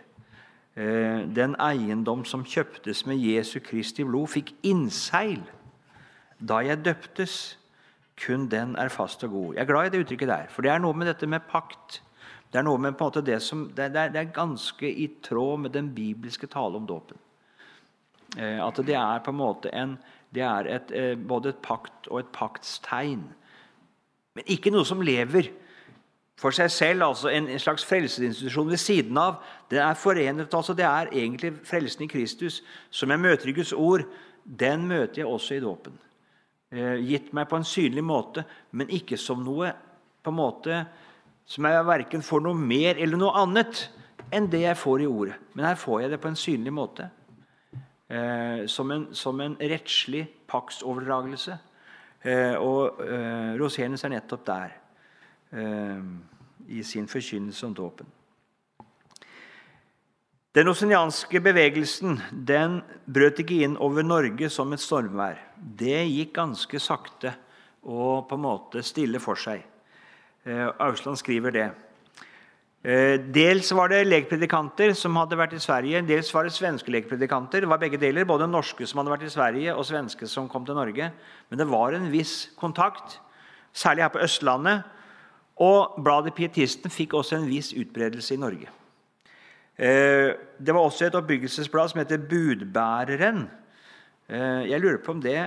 Eh, 0.73 1.27
den 1.29 1.53
eiendom 1.61 2.23
som 2.25 2.45
kjøptes 2.45 3.05
med 3.05 3.21
Jesu 3.21 3.59
Kristi 3.61 4.05
blod, 4.07 4.31
fikk 4.33 4.55
innseil 4.65 5.43
da 6.39 6.63
jeg 6.65 6.85
døptes. 6.85 7.39
Kun 8.19 8.49
den 8.51 8.73
er 8.75 8.89
fast 8.91 9.23
og 9.23 9.31
god. 9.31 9.53
Jeg 9.55 9.61
er 9.61 9.67
glad 9.69 9.85
i 9.87 9.91
det 9.93 10.03
uttrykket 10.03 10.27
der, 10.27 10.49
for 10.51 10.65
det 10.65 10.73
er 10.73 10.81
noe 10.83 10.97
med 10.97 11.07
dette 11.07 11.27
med 11.29 11.45
pakt. 11.47 12.01
Det 12.51 12.59
er 12.59 12.65
noe 12.65 12.81
med 12.81 12.97
på 12.97 13.05
en 13.05 13.11
måte 13.13 13.23
det 13.23 13.37
som, 13.45 13.67
det 13.77 13.93
er, 13.93 14.09
er 14.11 14.33
ganske 14.35 14.89
i 14.89 15.05
tråd 15.23 15.61
med 15.63 15.71
den 15.77 15.93
bibelske 15.95 16.49
tale 16.49 16.81
om 16.81 16.87
dåpen. 16.89 17.15
Eh, 18.37 18.59
at 18.61 18.81
det 18.85 18.95
er 18.95 19.23
på 19.25 19.33
en 19.33 19.39
måte 19.39 19.71
en, 19.73 19.97
det 20.35 20.43
er 20.45 20.67
et, 20.69 20.91
eh, 20.91 21.15
både 21.15 21.49
et 21.49 21.61
pakt 21.63 22.07
og 22.11 22.19
et 22.19 22.31
paktstegn. 22.35 23.23
Men 24.35 24.45
ikke 24.45 24.71
noe 24.71 24.85
som 24.85 25.01
lever 25.01 25.49
for 26.39 26.55
seg 26.55 26.69
selv, 26.71 27.03
altså 27.03 27.31
en, 27.33 27.49
slags 27.59 27.83
frelsesinstitusjon 27.85 28.69
ved 28.69 28.79
siden 28.79 29.17
av. 29.17 29.41
Det 29.71 29.81
er 29.83 29.97
forenet, 29.99 30.53
altså 30.53 30.73
det 30.73 30.85
er 30.85 31.11
egentlig 31.11 31.53
frelsen 31.67 32.05
i 32.05 32.11
Kristus, 32.11 32.61
som 32.89 33.11
jeg 33.11 33.19
møter 33.19 33.49
i 33.49 33.55
Guds 33.57 33.73
ord. 33.73 34.05
den 34.43 34.87
møter 34.87 35.21
jeg 35.21 35.27
også 35.27 35.55
i 35.55 35.59
dåpen. 35.59 35.93
Eh, 36.71 36.95
gitt 37.05 37.33
meg 37.33 37.49
på 37.49 37.57
en 37.57 37.63
synlig 37.63 38.03
måte, 38.03 38.45
men 38.71 38.89
ikke 38.89 39.17
som 39.17 39.43
noe 39.43 39.73
på 40.23 40.31
en 40.31 40.37
måte 40.37 40.85
som 41.45 41.65
jeg 41.65 41.85
verken 41.85 42.21
får 42.21 42.41
noe 42.45 42.57
mer 42.57 42.97
eller 42.97 43.17
noe 43.17 43.33
annet 43.41 43.89
enn 44.31 44.47
det 44.49 44.61
jeg 44.63 44.77
får 44.77 45.01
i 45.01 45.07
ordet. 45.09 45.35
Men 45.53 45.65
her 45.65 45.75
får 45.75 46.01
jeg 46.01 46.11
det 46.11 46.21
på 46.21 46.29
en 46.29 46.37
synlig 46.37 46.73
måte. 46.73 47.09
Eh, 48.09 48.65
som, 48.65 48.91
en, 48.91 49.07
som, 49.13 49.41
en, 49.41 49.55
rettslig 49.61 50.23
paktsoverdragelse. 50.49 51.57
Eh, 52.25 52.55
og 52.57 53.01
eh, 53.05 53.51
Rosenius 53.59 54.03
er 54.07 54.15
nettopp 54.15 54.47
der 54.47 54.71
eh, 55.53 56.07
i 56.73 56.81
sin 56.83 57.05
forkynnelse 57.07 57.67
om 57.67 57.75
dåpen. 57.77 58.09
Den 60.57 60.67
osinianske 60.71 61.37
bevegelsen 61.45 62.17
den 62.33 62.79
brøt 63.05 63.43
ikke 63.43 63.59
inn 63.67 63.77
over 63.77 64.01
Norge 64.01 64.49
som 64.49 64.73
et 64.73 64.81
stormvær. 64.81 65.37
Det 65.55 66.01
gikk 66.09 66.33
ganske 66.39 66.81
sakte 66.81 67.35
og 67.85 68.25
på 68.27 68.39
en 68.39 68.43
måte 68.47 68.81
stille 68.83 69.21
for 69.21 69.37
seg. 69.37 69.61
Eh, 70.49 70.65
Ausland 70.81 71.21
skriver 71.21 71.53
det. 71.53 71.67
Eh, 72.79 73.17
dels 73.35 73.73
var 73.75 73.89
det 73.91 74.05
lekpredikanter 74.07 74.93
som 74.95 75.17
hadde 75.19 75.35
vært 75.35 75.57
i 75.57 75.59
Sverige, 75.59 75.99
dels 76.07 76.29
var 76.31 76.47
det 76.47 76.53
svenske 76.55 76.91
lekpredikanter. 76.93 77.59
Det 77.59 77.67
var 77.67 77.81
begge 77.81 77.99
deler, 77.99 78.23
både 78.23 78.47
norske 78.47 78.87
som 78.87 79.01
hadde 79.01 79.11
vært 79.11 79.25
i 79.27 79.33
Sverige, 79.33 79.73
og 79.75 79.83
svenske 79.83 80.27
som 80.31 80.47
kom 80.47 80.63
til 80.63 80.79
Norge. 80.79 81.09
Men 81.49 81.59
det 81.59 81.67
var 81.67 81.91
en 81.93 82.07
viss 82.11 82.53
kontakt, 82.55 83.19
særlig 83.75 84.05
her 84.05 84.13
på 84.13 84.23
Østlandet. 84.23 84.87
Og 85.59 85.99
bladet 85.99 86.33
Pietisten 86.37 86.91
fikk 86.91 87.17
også 87.19 87.35
en 87.35 87.49
viss 87.49 87.73
utbredelse 87.75 88.37
i 88.37 88.39
Norge. 88.39 88.71
Eh, 89.75 90.31
det 90.55 90.75
var 90.75 90.87
også 90.87 91.09
et 91.09 91.19
oppbyggelsesblad 91.19 91.91
som 91.91 91.99
heter 91.99 92.23
Budbæreren. 92.31 93.49
Eh, 94.29 94.71
jeg 94.71 94.79
lurer 94.79 95.03
på 95.03 95.17
om 95.17 95.21
det, 95.21 95.39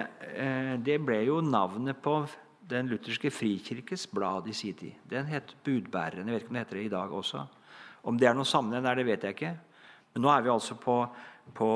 det 0.84 1.00
ble 1.00 1.24
jo 1.24 1.40
navnet 1.40 1.96
på 2.04 2.26
Den 2.72 2.88
lutherske 2.88 3.30
frikirkes 3.32 4.06
blad 4.08 4.48
i 4.48 4.54
sin 4.56 4.76
tid. 4.78 4.96
Den 5.10 5.28
het 5.28 5.52
Budbæreren. 5.64 6.28
Jeg 6.28 6.34
vet 6.34 6.44
ikke 6.44 6.52
om 6.54 6.56
det 6.56 6.64
heter 6.64 6.78
det 6.78 6.84
i 6.86 6.94
dag 6.94 7.12
også. 7.12 7.44
Om 8.02 8.18
det 8.18 8.28
er 8.28 8.34
noen 8.34 8.48
sammenheng 8.48 8.86
der, 8.86 8.98
det 8.98 9.06
vet 9.06 9.24
jeg 9.26 9.36
ikke. 9.36 9.54
Men 10.14 10.24
nå 10.24 10.30
er 10.32 10.44
vi 10.44 10.52
altså 10.52 10.76
på, 10.80 10.96
på 11.56 11.68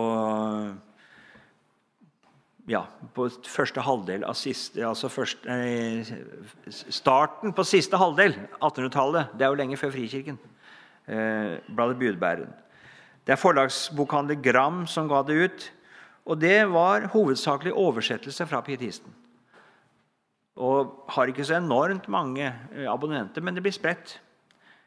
ja, 2.70 2.82
på 3.14 3.28
første 3.46 3.84
halvdel 3.84 4.24
av 4.26 4.36
siste, 4.38 4.82
altså 4.86 5.10
første, 5.12 5.48
eh, 5.48 6.10
Starten 6.70 7.54
på 7.54 7.64
siste 7.64 8.00
halvdel, 8.00 8.34
1800-tallet. 8.58 9.36
Det 9.36 9.46
er 9.46 9.52
jo 9.52 9.60
lenge 9.60 9.78
før 9.80 9.94
Frikirken 9.94 10.38
eh, 11.06 11.58
bladet 11.68 11.98
Budbæren. 12.00 12.50
Det 13.26 13.34
er 13.34 13.42
forlagsbokhandler 13.42 14.38
Gram 14.42 14.84
som 14.86 15.08
ga 15.10 15.22
det 15.26 15.38
ut. 15.44 15.70
Og 16.26 16.40
det 16.40 16.66
var 16.72 17.06
hovedsakelig 17.12 17.72
oversettelse 17.74 18.46
fra 18.46 18.60
pietisten. 18.66 19.12
Og 20.56 21.08
har 21.12 21.28
ikke 21.28 21.44
så 21.44 21.58
enormt 21.58 22.08
mange 22.08 22.46
eh, 22.48 22.86
abonnenter, 22.88 23.44
men 23.44 23.56
det 23.56 23.64
blir 23.64 23.74
spredt. 23.76 24.18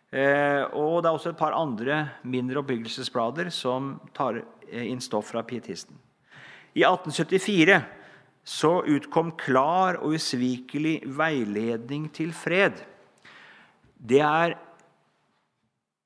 Eh, 0.09 0.63
og 0.73 1.03
det 1.03 1.09
er 1.09 1.13
også 1.13 1.33
et 1.33 1.37
par 1.37 1.53
andre 1.53 2.01
mindre 2.25 2.63
oppbyggelsesblader 2.63 3.51
som 3.53 3.99
tar 4.17 4.41
eh, 4.41 4.87
inn 4.89 5.01
stoff 5.03 5.29
fra 5.29 5.43
pietisten. 5.45 5.93
I 6.73 6.81
1874 6.87 7.81
så 8.49 8.71
utkom 8.81 9.35
'Klar 9.37 9.99
og 10.01 10.15
usvikelig 10.17 11.03
veiledning 11.05 12.09
til 12.13 12.33
fred'. 12.33 12.81
Det 13.99 14.21
er 14.21 14.57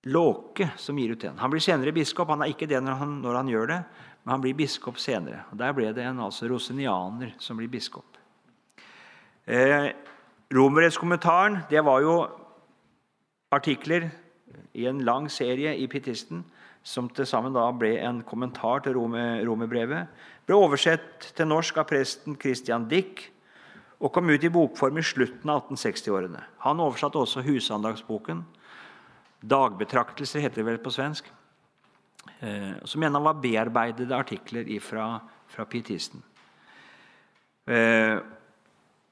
Låke 0.04 0.70
som 0.78 0.98
gir 1.00 1.14
ut 1.14 1.22
den. 1.22 1.38
Han 1.40 1.52
blir 1.52 1.62
senere 1.64 1.94
biskop. 1.96 2.28
Han 2.28 2.42
er 2.44 2.52
ikke 2.52 2.68
det 2.68 2.82
når 2.84 2.98
han, 3.00 3.22
når 3.24 3.36
han 3.40 3.48
gjør 3.48 3.68
det, 3.68 3.78
men 4.24 4.32
han 4.34 4.42
blir 4.44 4.58
biskop 4.58 5.00
senere. 5.00 5.46
Og 5.52 5.58
Der 5.58 5.72
ble 5.72 5.94
det 5.96 6.04
en 6.04 6.20
altså 6.20 6.50
rosenianer 6.52 7.36
som 7.40 7.58
blir 7.58 7.72
biskop. 7.72 8.13
Eh, 9.46 9.90
Romerrettskommentaren 10.54 11.64
det 11.70 11.82
var 11.84 12.02
jo 12.06 12.16
artikler 13.54 14.10
i 14.74 14.86
en 14.90 15.02
lang 15.06 15.30
serie 15.32 15.74
i 15.76 15.88
Pietisten 15.90 16.44
som 16.84 17.08
til 17.10 17.26
sammen 17.26 17.56
da 17.56 17.66
ble 17.72 17.96
en 18.04 18.22
kommentar 18.28 18.84
til 18.86 18.98
romerbrevet. 18.98 20.10
Ble 20.46 20.58
oversett 20.58 21.32
til 21.36 21.48
norsk 21.50 21.80
av 21.80 21.88
presten 21.90 22.36
Christian 22.40 22.90
Dick 22.92 23.30
og 24.04 24.12
kom 24.12 24.30
ut 24.30 24.44
i 24.44 24.52
bokform 24.52 25.00
i 25.00 25.06
slutten 25.06 25.50
av 25.50 25.64
1860-årene. 25.64 26.42
Han 26.66 26.84
oversatte 26.84 27.22
også 27.22 27.46
Husandagsboken 27.46 28.44
Dagbetraktelser 29.44 30.40
heter 30.40 30.62
det 30.62 30.68
vel 30.70 30.80
på 30.80 30.92
svensk. 30.94 31.28
Eh, 32.40 32.76
som 32.88 33.04
en 33.04 33.18
av 33.20 33.26
var 33.26 33.42
bearbeidede 33.44 34.16
artikler 34.16 34.70
fra, 34.80 35.08
fra 35.52 35.66
pietisten. 35.68 36.24
Eh, 37.68 38.16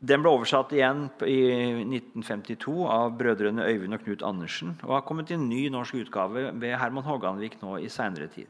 den 0.01 0.23
ble 0.23 0.31
oversatt 0.33 0.71
igjen 0.73 1.03
i 1.29 1.41
1952 1.83 2.73
av 2.89 3.11
brødrene 3.19 3.67
Øyvind 3.69 3.93
og 3.93 4.01
Knut 4.01 4.23
Andersen 4.25 4.73
og 4.81 4.95
har 4.95 5.03
kommet 5.05 5.29
i 5.29 5.35
en 5.37 5.45
ny 5.49 5.67
norsk 5.69 5.99
utgave 6.01 6.47
ved 6.57 6.73
Herman 6.81 7.05
Hogganvik 7.05 7.59
nå 7.61 7.77
i 7.77 7.89
seinere 7.91 8.31
tid. 8.33 8.49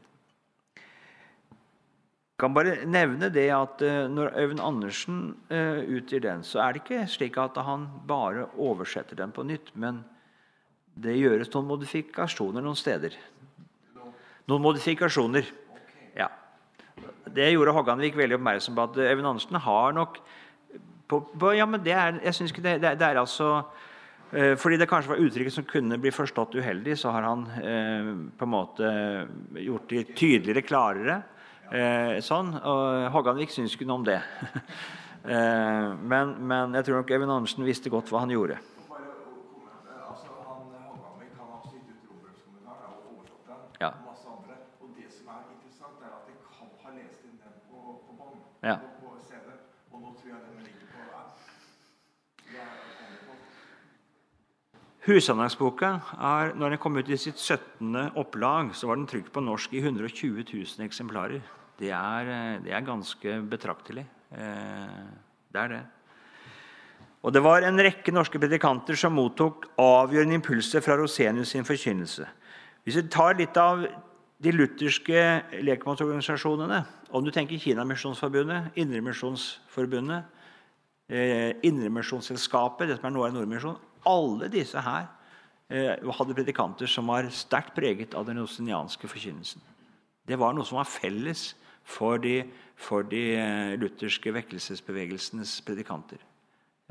Jeg 2.32 2.40
kan 2.40 2.56
bare 2.56 2.78
nevne 2.88 3.28
det 3.30 3.50
at 3.54 3.82
eh, 3.86 4.08
Når 4.10 4.32
Øyvind 4.34 4.60
Andersen 4.64 5.18
uh, 5.52 5.78
utgir 5.84 6.24
den, 6.24 6.40
så 6.42 6.58
er 6.58 6.72
det 6.72 6.82
ikke 6.82 7.04
slik 7.06 7.36
at 7.38 7.60
han 7.62 7.86
bare 8.08 8.48
oversetter 8.56 9.14
den 9.16 9.30
på 9.30 9.44
nytt. 9.46 9.70
men 9.74 10.02
det 10.94 11.14
gjøres 11.16 11.48
noen 11.54 11.68
modifikasjoner 11.70 12.60
noen 12.60 12.76
steder. 12.76 13.14
Noen 14.48 14.62
modifikasjoner. 14.64 15.46
Ja. 16.16 16.28
Det 17.24 17.52
gjorde 17.52 17.72
Hogganvik 17.72 18.16
veldig 18.16 18.36
oppmerksom 18.36 18.74
på. 18.74 18.82
at 18.82 18.96
Øyvind 18.96 19.26
Andersen 19.26 19.56
har 19.56 19.92
nok 19.92 20.18
på, 21.12 21.20
på, 21.38 21.54
ja, 21.58 21.68
men 21.68 21.82
det 21.84 21.92
er, 21.92 22.20
jeg 22.24 22.38
synes 22.38 22.54
ikke 22.54 22.64
det, 22.64 22.78
det, 22.82 22.94
det 23.00 23.08
er 23.08 23.20
altså 23.20 23.50
eh, 24.32 24.54
fordi 24.56 24.80
det 24.80 24.88
kanskje 24.90 25.12
var 25.12 25.20
uttrykket 25.20 25.56
som 25.58 25.68
kunne 25.68 26.00
bli 26.00 26.14
forstått 26.14 26.56
uheldig, 26.56 26.96
så 26.98 27.12
har 27.12 27.28
han 27.28 27.44
eh, 27.60 28.10
på 28.38 28.48
en 28.48 28.54
måte 28.56 28.90
gjort 29.60 29.92
det 29.92 30.06
tydeligere, 30.16 30.64
klarere. 30.64 31.20
Eh, 31.72 32.18
sånn, 32.20 32.50
og 32.68 33.06
Hogganvik 33.14 33.52
syns 33.52 33.72
ikke 33.72 33.86
noe 33.88 34.02
om 34.02 34.04
det. 34.04 34.18
eh, 35.32 35.86
men, 35.96 36.36
men, 36.44 36.76
jeg 36.76 36.88
tror 36.88 37.00
nok 37.00 37.12
Even 37.16 37.32
Andersen 37.32 37.64
visste 37.64 37.92
godt 37.92 38.12
hva 38.12 38.26
han 38.26 38.34
gjorde. 38.34 38.58
Ja. 43.82 43.88
Og 44.78 44.90
det 44.94 45.08
som 45.10 45.30
er 45.32 45.40
interessant, 45.48 45.96
er 46.04 46.12
at 46.14 46.28
de 46.28 46.34
kan 46.44 46.68
ha 46.84 46.90
lest 46.94 47.24
inn 47.26 47.40
den 47.40 47.54
på, 47.66 47.78
på 48.04 48.12
bånd. 48.14 48.36
Ja. 48.62 48.76
På, 49.00 49.16
på 49.16 49.24
CD. 49.26 49.48
Og 49.90 50.04
nå 50.04 50.12
tror 50.20 50.28
jeg 50.28 50.40
den 50.44 50.68
ligger 50.68 50.86
på 50.92 51.00
app. 51.18 51.40
Husandaktsboka 55.02 55.88
er, 56.14 56.52
når 56.54 56.76
den 56.76 56.78
kom 56.78 56.94
ut 56.94 57.08
i 57.10 57.16
sitt 57.18 57.40
17. 57.40 58.12
opplag, 58.14 58.68
så 58.78 58.86
var 58.86 59.00
den 59.00 59.08
trykt 59.10 59.32
på 59.34 59.42
norsk 59.42 59.72
i 59.74 59.80
120 59.82 60.44
000 60.46 60.84
eksemplarer. 60.86 61.42
Det 61.78 61.90
er, 61.90 62.30
eh, 62.30 62.60
det 62.62 62.70
er 62.70 62.86
ganske 62.86 63.40
betraktelig. 63.50 64.06
Eh, 64.30 65.02
det 65.50 65.60
er 65.60 65.68
det. 65.68 65.80
Og 67.22 67.34
det 67.34 67.42
var 67.42 67.62
en 67.62 67.82
rekke 67.82 68.14
norske 68.14 68.38
predikanter 68.38 68.94
som 68.94 69.14
mottok 69.18 69.66
avgjørende 69.76 70.38
impulser 70.38 70.80
fra 70.80 70.94
Rosenius 70.96 71.48
sin 71.48 71.66
forkynnelse. 71.66 72.26
Hvis 72.84 72.96
vi 72.96 73.08
tar 73.10 73.34
litt 73.34 73.56
av 73.56 73.84
de 74.42 74.50
lutherske 74.50 75.42
lekmannsorganisasjonene 75.62 76.84
Om 77.12 77.24
du 77.24 77.30
tenker 77.30 77.58
Kinamisjonsforbundet, 77.60 78.72
Indremisjonsforbundet, 78.74 80.24
eh, 81.10 81.52
Indremisjonsselskapet, 81.62 82.88
det 82.88 82.96
som 82.96 83.06
er 83.06 83.10
Nora 83.10 83.30
Nordmisjon 83.30 83.76
Alle 84.08 84.48
disse 84.52 84.80
her 84.82 85.06
eh, 85.70 85.94
hadde 86.18 86.36
predikanter 86.36 86.90
som 86.90 87.10
var 87.10 87.28
sterkt 87.34 87.74
preget 87.76 88.16
av 88.18 88.26
den 88.28 88.42
osinianske 88.42 89.10
forkynnelsen. 89.10 89.62
Det 90.26 90.38
var 90.38 90.54
noe 90.54 90.66
som 90.66 90.78
var 90.80 90.90
felles 90.90 91.52
for 91.84 92.20
de, 92.22 92.42
for 92.78 93.06
de 93.06 93.22
eh, 93.36 93.74
lutherske 93.80 94.34
vekkelsesbevegelsenes 94.34 95.58
predikanter. 95.66 96.22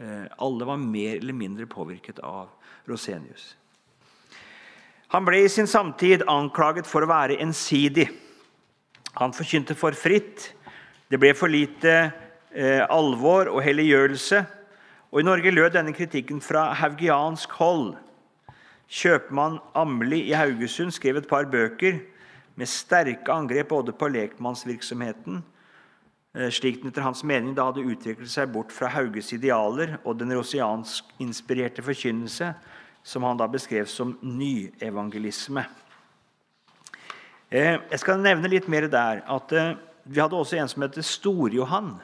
Eh, 0.02 0.28
alle 0.38 0.68
var 0.68 0.82
mer 0.82 1.18
eller 1.18 1.36
mindre 1.36 1.68
påvirket 1.70 2.20
av 2.20 2.52
Rosenius. 2.90 3.56
Han 5.12 5.28
ble 5.28 5.42
i 5.44 5.52
sin 5.52 5.68
samtid 5.68 6.24
anklaget 6.32 6.88
for 6.88 7.04
å 7.04 7.12
være 7.12 7.40
ensidig. 7.44 8.08
Han 9.20 9.36
forkynte 9.36 9.76
for 9.76 9.96
fritt. 9.98 10.54
Det 11.12 11.20
ble 11.20 11.34
for 11.36 11.52
lite 11.52 11.96
eh, 12.56 12.84
alvor 12.88 13.52
og 13.52 13.60
helliggjørelse. 13.66 14.40
Og 15.12 15.20
I 15.20 15.28
Norge 15.28 15.52
lød 15.52 15.74
denne 15.76 15.92
kritikken 15.94 16.40
fra 16.42 16.70
haugiansk 16.80 17.52
hold. 17.60 17.98
Kjøpmann 18.92 19.58
Amli 19.76 20.22
i 20.30 20.36
Haugesund 20.36 20.92
skrev 20.96 21.18
et 21.20 21.28
par 21.28 21.50
bøker 21.52 21.98
med 22.56 22.68
sterke 22.68 23.32
angrep 23.32 23.70
både 23.72 23.92
på 23.92 24.08
lekmannsvirksomheten, 24.12 25.42
eh, 26.36 26.50
slik 26.50 26.82
den 26.82 26.92
etter 26.92 27.04
hans 27.04 27.24
mening 27.24 27.56
da 27.56 27.70
hadde 27.70 27.84
utviklet 27.84 28.32
seg 28.32 28.52
bort 28.52 28.72
fra 28.72 28.88
Hauges 28.92 29.34
idealer 29.34 29.98
og 30.06 30.20
den 30.20 30.32
rosiansk-inspirerte 30.36 31.84
forkynnelse, 31.84 32.54
som 33.04 33.24
han 33.24 33.40
da 33.40 33.48
beskrev 33.48 33.88
som 33.88 34.18
nyevangelisme. 34.22 35.66
Eh, 37.52 37.80
jeg 37.92 38.00
skal 38.00 38.20
nevne 38.20 38.48
litt 38.48 38.68
mer 38.68 38.88
der. 38.88 39.24
at 39.28 39.52
eh, 39.52 39.76
vi 40.06 40.20
hadde 40.20 40.36
også 40.36 40.58
en 40.58 40.68
som 40.68 40.82
heter 40.82 41.02
Stor-Johan, 41.02 42.00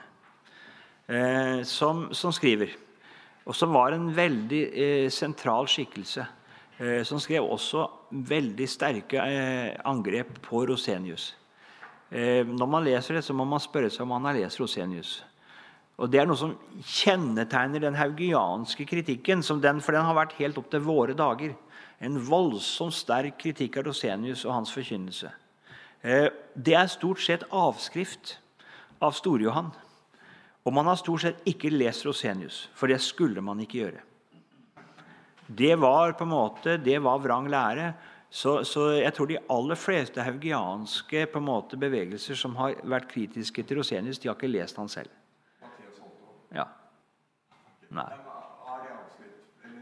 som, 1.63 2.13
som, 2.13 2.31
skriver. 2.31 2.67
Og 3.47 3.55
som 3.55 3.71
var 3.71 3.95
en 3.95 4.09
veldig 4.15 4.63
eh, 4.67 5.07
sentral 5.13 5.69
skikkelse. 5.71 6.25
Eh, 6.77 7.01
som 7.07 7.17
skrev 7.17 7.47
også 7.47 7.87
veldig 8.27 8.67
sterke 8.69 9.23
eh, 9.23 9.77
angrep 9.87 10.35
på 10.45 10.65
Rosenius. 10.69 11.31
Eh, 12.11 12.43
når 12.45 12.69
man 12.69 12.85
leser 12.85 13.17
det, 13.17 13.23
så 13.25 13.33
må 13.33 13.47
man 13.49 13.63
spørre 13.63 13.89
seg 13.89 14.03
om 14.05 14.13
man 14.13 14.27
har 14.29 14.37
lest 14.37 14.59
Rosenius. 14.61 15.21
Og 15.97 16.11
Det 16.11 16.19
er 16.21 16.27
noe 16.29 16.37
som 16.37 16.53
kjennetegner 16.85 17.81
den 17.81 17.97
haugianske 17.97 18.85
kritikken, 18.85 19.41
den, 19.41 19.81
for 19.81 19.97
den 19.97 20.05
har 20.05 20.13
vært 20.13 20.37
helt 20.37 20.59
opp 20.61 20.69
til 20.69 20.85
våre 20.85 21.15
dager. 21.17 21.55
En 21.99 22.19
voldsomt 22.21 22.93
sterk 22.93 23.39
kritikk 23.41 23.79
av 23.79 23.87
Rosenius 23.87 24.45
og 24.45 24.53
hans 24.53 24.73
forkynnelse. 24.75 25.31
Eh, 26.05 26.29
det 26.53 26.77
er 26.77 26.93
stort 26.93 27.23
sett 27.25 27.47
avskrift 27.49 28.37
av 29.01 29.17
Store-Johan. 29.17 29.73
Og 30.67 30.73
man 30.75 30.89
har 30.89 30.99
stort 30.99 31.23
sett 31.23 31.45
ikke 31.47 31.71
lest 31.71 32.03
Rosenius, 32.03 32.65
for 32.75 32.91
det 32.91 32.99
skulle 32.99 33.39
man 33.43 33.61
ikke 33.63 33.79
gjøre. 33.85 34.03
Det 35.47 35.75
var 35.79 36.11
på 36.19 36.25
en 36.27 36.33
måte, 36.33 36.75
det 36.83 36.97
var 36.99 37.21
vrang 37.23 37.47
lære. 37.47 37.93
Så, 38.29 38.65
så, 38.67 38.89
jeg 38.99 39.13
tror 39.15 39.29
de 39.29 39.37
aller 39.49 39.79
fleste 39.79 40.19
haugianske 40.21 41.21
på 41.31 41.39
en 41.39 41.47
måte, 41.47 41.79
bevegelser 41.79 42.35
som 42.35 42.57
har 42.59 42.75
vært 42.83 43.07
kritiske 43.13 43.63
til 43.63 43.79
Rosenius, 43.79 44.19
de 44.19 44.27
har 44.27 44.35
ikke 44.35 44.51
lest 44.51 44.75
han 44.75 44.91
selv. 44.91 45.13
Ja. 46.51 46.67
Nei. 47.95 48.09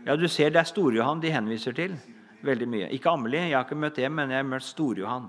Ja, 0.05 0.13
Du 0.15 0.27
ser 0.29 0.53
det 0.53 0.61
er 0.61 0.69
Stor-Johan 0.69 1.23
de 1.23 1.33
henviser 1.33 1.73
til 1.73 1.97
veldig 2.45 2.67
mye. 2.69 2.91
Ikke 2.93 3.09
Amelie, 3.09 3.47
jeg 3.49 3.57
har 3.57 3.65
ikke 3.65 3.79
møtt 3.81 3.97
det, 3.97 4.11
men 4.13 4.29
jeg 4.29 4.43
har 4.43 4.47
møtt 4.47 4.67
Stor-Johan. 4.67 5.25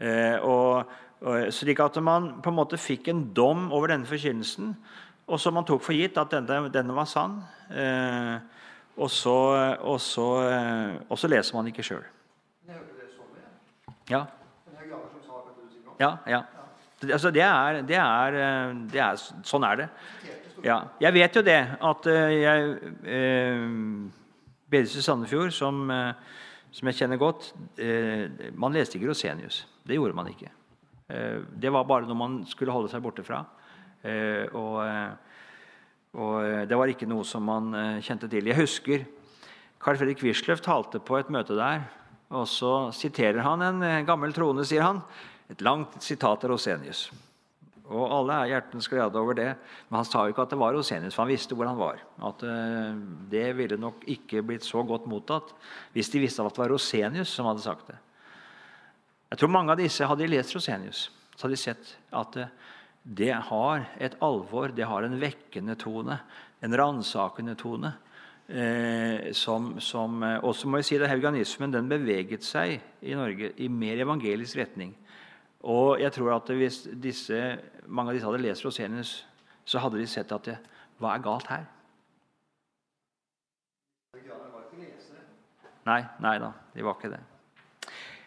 Eh, 0.00 0.36
og, 0.42 0.90
slik 1.52 1.80
at 1.84 1.98
man 2.02 2.30
på 2.40 2.50
en 2.50 2.56
måte 2.56 2.78
fikk 2.80 3.10
en 3.12 3.26
dom 3.36 3.68
over 3.76 3.92
denne 3.92 4.08
forkynnelsen, 4.08 4.72
og 5.30 5.40
som 5.40 5.54
man 5.54 5.66
tok 5.68 5.82
for 5.84 5.94
gitt 5.94 6.18
at 6.18 6.32
denne, 6.32 6.70
denne 6.72 6.96
var 6.96 7.06
sann. 7.06 7.38
Eh, 7.70 8.36
og, 8.96 9.10
så, 9.12 9.36
og, 9.78 10.00
så, 10.02 10.26
eh, 10.48 10.96
og, 11.06 11.18
så, 11.18 11.28
leser 11.30 11.56
man 11.56 11.68
ikke 11.70 11.84
sjøl. 11.86 12.02
Ja. 14.10 14.24
Ja, 16.00 16.16
ja. 16.26 16.40
Altså, 17.04 17.30
det 17.30 17.42
er, 17.44 17.82
det 17.86 17.96
er, 17.96 18.36
eh, 18.40 18.74
det 18.92 19.00
er, 19.00 19.20
Sånn 19.46 19.64
er 19.68 19.84
det. 19.84 19.88
Ja. 20.64 20.80
Jeg 21.00 21.14
vet 21.16 21.36
jo 21.36 21.42
det 21.44 21.60
at 21.88 22.08
eh, 22.10 22.34
jeg 22.40 22.72
eh, 23.04 23.66
Bedehus 24.70 24.96
i 25.00 25.04
Sandefjord, 25.04 25.52
som, 25.56 25.82
eh, 25.90 26.12
som, 26.70 26.90
jeg 26.90 27.00
kjenner 27.00 27.20
godt 27.20 27.52
eh, 27.80 28.52
Man 28.54 28.76
leste 28.76 28.98
ikke 28.98 29.12
Rosenius. 29.12 29.64
Det 29.86 29.96
gjorde 29.96 30.16
man 30.16 30.28
ikke. 30.32 30.50
Eh, 31.10 31.40
det 31.58 31.72
var 31.72 31.88
bare 31.88 32.08
noe 32.08 32.18
man 32.18 32.40
skulle 32.48 32.74
holde 32.74 32.90
seg 32.92 33.02
borte 33.04 33.24
fra. 33.26 33.42
Eh, 34.02 34.46
og, 34.56 34.78
og, 36.16 36.36
det 36.68 36.78
var 36.78 36.92
ikke 36.92 37.08
noe 37.10 37.26
som 37.26 37.46
man 37.46 37.72
kjente 38.04 38.30
til. 38.30 38.50
Jeg 38.50 38.60
husker 38.60 39.08
Carl 39.80 39.98
Fredrik 40.00 40.22
Wisløff 40.24 40.62
talte 40.64 41.00
på 41.02 41.18
et 41.20 41.32
møte 41.32 41.56
der. 41.58 41.88
Og 42.30 42.46
så 42.46 42.92
siterer 42.94 43.42
han 43.42 43.64
en 43.66 44.06
gammel 44.06 44.34
trone, 44.34 44.62
sier 44.66 44.86
han. 44.86 45.02
Et 45.50 45.64
langt 45.66 45.96
sitat 46.04 46.44
av 46.46 46.52
Rosenius. 46.52 47.08
Og 47.90 48.04
alle 48.14 48.36
er 48.36 48.52
hjertens 48.52 48.86
glade 48.86 49.18
over 49.18 49.34
det. 49.34 49.48
Men 49.88 49.98
han 49.98 50.06
sa 50.06 50.22
jo 50.22 50.30
ikke 50.30 50.44
at 50.46 50.52
det 50.52 50.60
var 50.60 50.76
Rosenius, 50.76 51.16
for 51.16 51.24
han 51.24 51.32
visste 51.32 51.56
hvor 51.58 51.66
han 51.66 51.80
var. 51.80 51.98
At 52.22 52.44
Det 53.32 53.48
ville 53.58 53.80
nok 53.80 54.06
ikke 54.14 54.44
blitt 54.46 54.62
så 54.62 54.84
godt 54.86 55.10
mottatt 55.10 55.50
hvis 55.96 56.12
de 56.12 56.22
visste 56.22 56.44
at 56.44 56.54
det 56.54 56.62
var 56.62 56.70
Rosenius 56.70 57.34
som 57.34 57.50
hadde 57.50 57.66
sagt 57.66 57.90
det. 57.90 57.98
Jeg 59.30 59.38
tror 59.38 59.52
mange 59.54 59.72
av 59.72 59.78
disse 59.78 60.06
hadde 60.06 60.28
lest 60.30 60.54
Rosenius. 60.56 61.06
Så 61.36 61.46
hadde 61.46 61.56
de 61.56 61.62
sett 61.62 61.94
at 62.18 62.38
uh, 62.40 62.50
det 63.02 63.32
har 63.32 63.86
et 63.98 64.16
alvor, 64.20 64.74
det 64.76 64.84
har 64.84 65.06
en 65.06 65.18
vekkende 65.20 65.76
tone, 65.80 66.18
en 66.60 66.76
ransakende 66.76 67.54
tone. 67.58 67.94
Eh, 68.50 69.30
som, 69.32 69.76
som, 69.78 70.24
også 70.42 70.66
må 70.66 70.80
jeg 70.80 70.86
si 70.88 70.96
at 70.98 71.06
Hauganismen 71.06 71.70
den 71.70 71.86
beveget 71.86 72.42
seg 72.42 72.80
i 73.06 73.14
Norge 73.14 73.52
i 73.62 73.68
mer 73.70 74.02
evangelisk 74.02 74.58
retning. 74.58 74.90
Og 75.70 76.00
jeg 76.02 76.10
tror 76.16 76.34
at 76.34 76.50
hvis 76.58 76.82
disse, 76.98 77.38
mange 77.86 78.10
av 78.10 78.18
disse 78.18 78.26
hadde 78.26 78.42
lest 78.42 78.66
Rosenius, 78.66 79.14
så 79.64 79.78
hadde 79.78 80.02
de 80.02 80.08
sett 80.10 80.34
at 80.34 80.50
det, 80.50 80.58
hva 80.98 81.14
er 81.14 81.24
galt 81.24 81.52
her? 81.52 81.68
Nei, 85.86 86.00
nei 86.20 86.38
da, 86.42 86.50
de 86.74 86.84
var 86.84 86.98
ikke 86.98 87.14
det. 87.14 87.29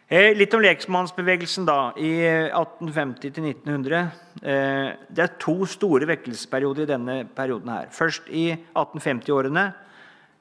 Eh, 0.07 0.35
litt 0.35 0.53
om 0.53 0.61
leksmannsbevegelsen 0.61 1.65
da, 1.65 1.93
i 1.95 2.25
1850 2.51 3.31
til 3.31 3.43
1900. 3.47 4.11
Eh, 4.43 4.91
det 5.07 5.23
er 5.23 5.37
to 5.39 5.63
store 5.69 6.05
vekkelsesperioder 6.09 6.83
i 6.83 6.91
denne 6.91 7.25
perioden. 7.35 7.69
her. 7.69 7.87
Først 7.89 8.21
i 8.27 8.57
1850-årene, 8.75 9.73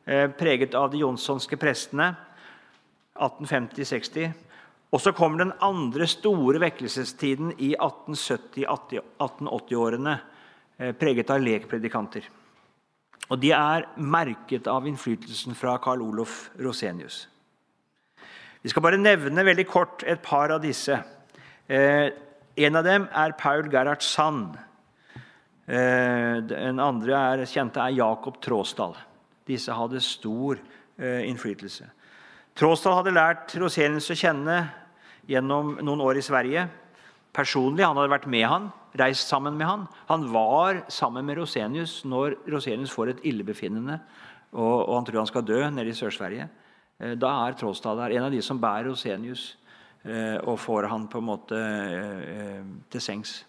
eh, 0.07 0.29
preget 0.29 0.75
av 0.75 0.90
de 0.90 0.98
jonssonske 0.98 1.57
prestene. 1.57 2.16
1850-60. 3.14 4.35
Og 4.92 5.01
så 5.01 5.12
kommer 5.12 5.38
den 5.38 5.53
andre 5.61 6.07
store 6.07 6.61
vekkelsestiden 6.61 7.53
i 7.59 7.77
1870-1880-årene, 7.77 10.20
eh, 10.79 10.92
preget 10.92 11.31
av 11.31 11.40
lekpredikanter. 11.40 12.22
Og 13.31 13.40
De 13.40 13.53
er 13.53 13.87
merket 13.96 14.66
av 14.66 14.87
innflytelsen 14.87 15.55
fra 15.55 15.79
Carl 15.79 16.03
Olof 16.03 16.51
Rosenius. 16.59 17.32
Vi 18.62 18.70
skal 18.70 18.85
bare 18.85 19.01
nevne 19.01 19.44
veldig 19.44 19.64
kort 19.66 20.05
et 20.07 20.22
par 20.22 20.53
av 20.55 20.62
disse. 20.62 20.94
Eh, 21.66 22.11
en 22.62 22.79
av 22.79 22.85
dem 22.87 23.09
er 23.11 23.35
Paul 23.38 23.66
Gerhard 23.72 24.05
Sand. 24.07 24.55
Eh, 25.66 26.38
den 26.46 26.79
andre 26.83 27.16
er, 27.18 27.46
kjente 27.51 27.83
er 27.83 27.96
Jakob 27.96 28.38
Tråsdal. 28.42 28.94
Disse 29.48 29.75
hadde 29.75 30.01
stor 30.05 30.61
innflytelse. 31.03 31.88
Tråsdal 32.55 32.98
hadde 32.98 33.14
lært 33.16 33.55
Rosenius 33.59 34.11
å 34.12 34.14
kjenne 34.14 34.59
gjennom 35.27 35.72
noen 35.83 36.03
år 36.05 36.20
i 36.20 36.22
Sverige. 36.22 36.66
Personlig, 37.33 37.83
Han 37.83 37.96
hadde 37.96 38.12
vært 38.12 38.29
med 38.29 38.44
han, 38.46 38.68
reist 38.94 39.27
sammen 39.27 39.57
med 39.57 39.66
han. 39.66 39.87
Han 40.09 40.29
var 40.31 40.85
sammen 40.92 41.25
med 41.25 41.38
Rosenius 41.40 42.03
når 42.05 42.37
Rosenius 42.46 42.92
får 42.92 43.14
et 43.14 43.25
illebefinnende 43.25 43.98
og, 44.53 44.88
og 44.88 44.96
han 44.98 45.07
tror 45.09 45.22
han 45.22 45.31
skal 45.31 45.46
dø 45.48 45.62
nede 45.70 45.88
i 45.88 45.96
Sør-Sverige. 45.96 46.48
Eh, 47.03 47.17
da 47.19 47.33
er 47.47 47.59
Tråstad 47.59 47.99
der, 47.99 48.15
en 48.17 48.29
av 48.29 48.35
de 48.35 48.41
som 48.45 48.61
bærer 48.62 48.91
Rosenius 48.91 49.53
eh, 50.07 50.38
og 50.47 50.61
får 50.62 50.88
han 50.93 51.09
på 51.11 51.19
en 51.23 51.29
måte 51.29 51.59
eh, 51.59 52.61
til 52.93 53.03
sengs. 53.03 53.41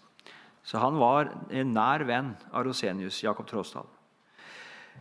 Så 0.64 0.80
han 0.80 0.96
var 0.98 1.30
en 1.52 1.74
nær 1.76 2.06
venn 2.08 2.32
av 2.50 2.64
Rosenius, 2.66 3.22
Jakob 3.22 3.46
Tråstad. 3.50 3.90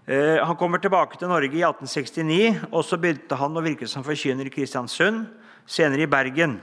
Han 0.04 0.58
kommer 0.60 0.82
tilbake 0.84 1.16
til 1.16 1.30
Norge 1.32 1.56
i 1.56 1.62
1869, 1.63 2.66
og 2.76 2.82
så 2.84 2.98
begynte 3.00 3.38
han 3.39 3.56
å 3.56 3.62
virke 3.63 3.88
som 3.88 4.04
forkynner 4.04 4.50
i 4.50 4.52
Kristiansund 4.52 5.22
senere 5.63 6.04
i 6.04 6.10
Bergen. 6.12 6.58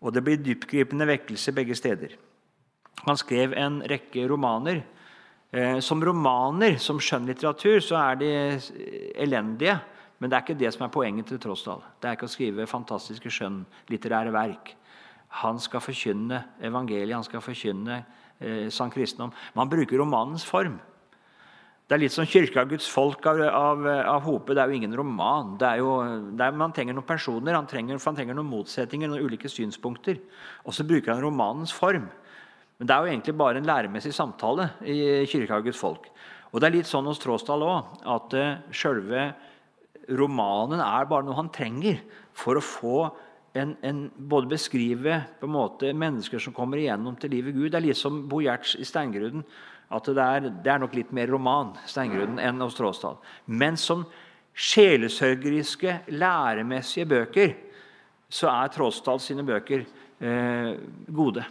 Og 0.00 0.14
det 0.14 0.22
blir 0.24 0.40
dyptgripende 0.40 1.04
vekkelse 1.10 1.52
begge 1.52 1.76
steder. 1.76 2.14
Han 3.04 3.20
skrev 3.20 3.52
en 3.60 3.82
rekke 3.90 4.24
romaner. 4.30 4.80
Som 5.84 6.00
romaner, 6.06 6.78
som 6.80 7.02
skjønnlitteratur, 7.02 7.84
så 7.84 8.00
er 8.00 8.22
de 8.22 8.32
elendige. 9.26 9.76
Men 10.18 10.30
det 10.30 10.36
er 10.36 10.44
ikke 10.44 10.58
det 10.58 10.70
som 10.74 10.86
er 10.86 10.94
poenget 10.94 11.28
til 11.28 11.40
Tråsdal. 11.42 11.82
Det 12.00 12.08
er 12.08 12.16
ikke 12.16 12.28
å 12.28 12.32
skrive 12.32 12.70
fantastiske 12.70 13.32
skjønnlitterære 13.34 14.32
verk. 14.34 14.74
Han 15.42 15.58
skal 15.58 15.82
forkynne 15.82 16.44
evangeliet, 16.62 17.16
han 17.16 17.26
skal 17.26 17.42
forkynne 17.42 18.00
eh, 18.38 18.68
sann 18.70 18.92
kristendom. 18.94 19.34
Man 19.58 19.70
bruker 19.72 19.98
romanens 19.98 20.46
form. 20.46 20.78
Det 21.84 21.98
er 21.98 22.00
litt 22.00 22.14
som 22.14 22.24
'Kirka 22.24 22.62
Guds 22.64 22.86
folk' 22.88 23.26
av, 23.28 23.40
av, 23.44 23.86
av, 23.86 24.22
Hope. 24.24 24.54
Det 24.54 24.62
er 24.62 24.70
jo 24.70 24.78
ingen 24.78 24.94
roman. 24.96 25.58
Jo, 25.76 25.98
er, 26.00 26.54
man 26.56 26.72
trenger 26.72 26.96
noen 26.96 27.04
personer, 27.04 27.52
han 27.52 27.68
trenger, 27.68 27.98
han 28.00 28.16
trenger 28.16 28.38
noen 28.38 28.48
motsetninger, 28.48 29.10
noen 29.10 29.26
ulike 29.26 29.50
synspunkter. 29.52 30.22
Og 30.64 30.72
så 30.72 30.86
bruker 30.88 31.12
han 31.12 31.20
romanens 31.20 31.74
form. 31.76 32.06
Men 32.78 32.88
det 32.88 32.94
er 32.94 33.04
jo 33.04 33.12
egentlig 33.12 33.36
bare 33.36 33.60
en 33.60 33.68
læremessig 33.68 34.14
samtale 34.16 34.70
i 34.80 35.26
'Kirka 35.28 35.60
Guds 35.60 35.76
folk'. 35.76 36.08
Og 36.54 36.60
det 36.60 36.70
er 36.70 36.76
litt 36.78 36.88
sånn 36.88 37.04
hos 37.10 37.18
Tråsdal 37.18 37.66
òg, 37.66 37.98
at 38.06 38.34
uh, 38.38 38.56
sjølve 38.70 39.34
romanen 40.08 40.82
er 40.84 41.06
bare 41.10 41.26
noe 41.26 41.38
han 41.38 41.52
trenger 41.54 42.00
for 42.36 42.58
å 42.58 42.64
få 42.64 42.98
en, 43.54 43.76
en, 43.86 44.00
både 44.16 44.50
beskrive 44.50 45.20
på 45.38 45.46
en 45.46 45.54
måte 45.54 45.92
mennesker 45.94 46.42
som 46.42 46.54
kommer 46.56 46.80
igjennom 46.82 47.16
til 47.20 47.36
livet 47.36 47.54
Gud. 47.54 47.70
Det 47.70 47.78
er 47.78 47.86
litt 47.86 48.00
som 48.00 48.24
Bo 48.28 48.42
Gjerts 48.42 48.74
i 48.80 48.86
Steingruden 48.88 49.44
at 49.94 50.08
det 50.10 50.22
er, 50.22 50.48
det 50.64 50.70
er, 50.72 50.80
nok 50.82 50.94
litt 50.96 51.12
mer 51.14 51.30
roman 51.30 51.74
Steingruden, 51.86 52.40
enn 52.42 52.62
hos 52.64 52.74
Tråsdal. 52.78 53.20
Men 53.46 53.78
som 53.78 54.06
sjelesørgeriske, 54.54 56.00
læremessige 56.14 57.06
bøker 57.10 57.54
så 58.32 58.50
er 58.50 58.72
Tråsdal 58.74 59.20
sine 59.22 59.44
bøker 59.46 59.84
eh, 59.84 60.72
gode. 61.14 61.44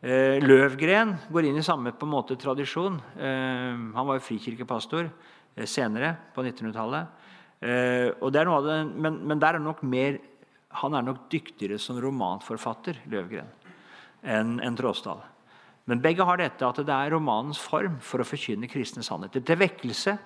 Eh, 0.00 0.40
Løvgren 0.40 1.12
går 1.28 1.50
inn 1.50 1.60
i 1.60 1.64
samme 1.66 1.92
på 1.92 2.08
en 2.08 2.14
måte 2.14 2.38
tradisjon. 2.40 2.96
Eh, 3.20 3.74
han 3.96 4.06
var 4.08 4.16
jo 4.16 4.24
frikirkepastor 4.30 5.04
eh, 5.04 5.66
senere, 5.68 6.14
på 6.32 6.44
1900-tallet. 6.46 7.19
Eh, 7.60 8.86
men, 8.96 9.18
men 9.28 9.40
der 9.40 9.58
er 9.58 9.62
nok 9.62 9.82
mer, 9.82 10.18
han 10.80 10.94
er 10.94 11.04
nok 11.04 11.26
dyktigere 11.32 11.78
som 11.78 12.00
romanforfatter, 12.00 13.02
Løvgren. 13.10 13.48
enn 14.22 14.58
en 14.60 14.76
Tråsdal. 14.76 15.20
Men 15.88 16.00
begge 16.00 16.24
har 16.24 16.36
dette 16.36 16.66
at 16.66 16.76
det 16.84 16.92
er 16.94 17.14
romanens 17.14 17.58
form 17.58 17.96
for 18.04 18.20
å 18.20 18.26
forkynne 18.28 18.68
kristne 18.68 19.02
sannheter. 19.02 19.42
Til 19.42 19.58
vekkelse, 19.58 20.16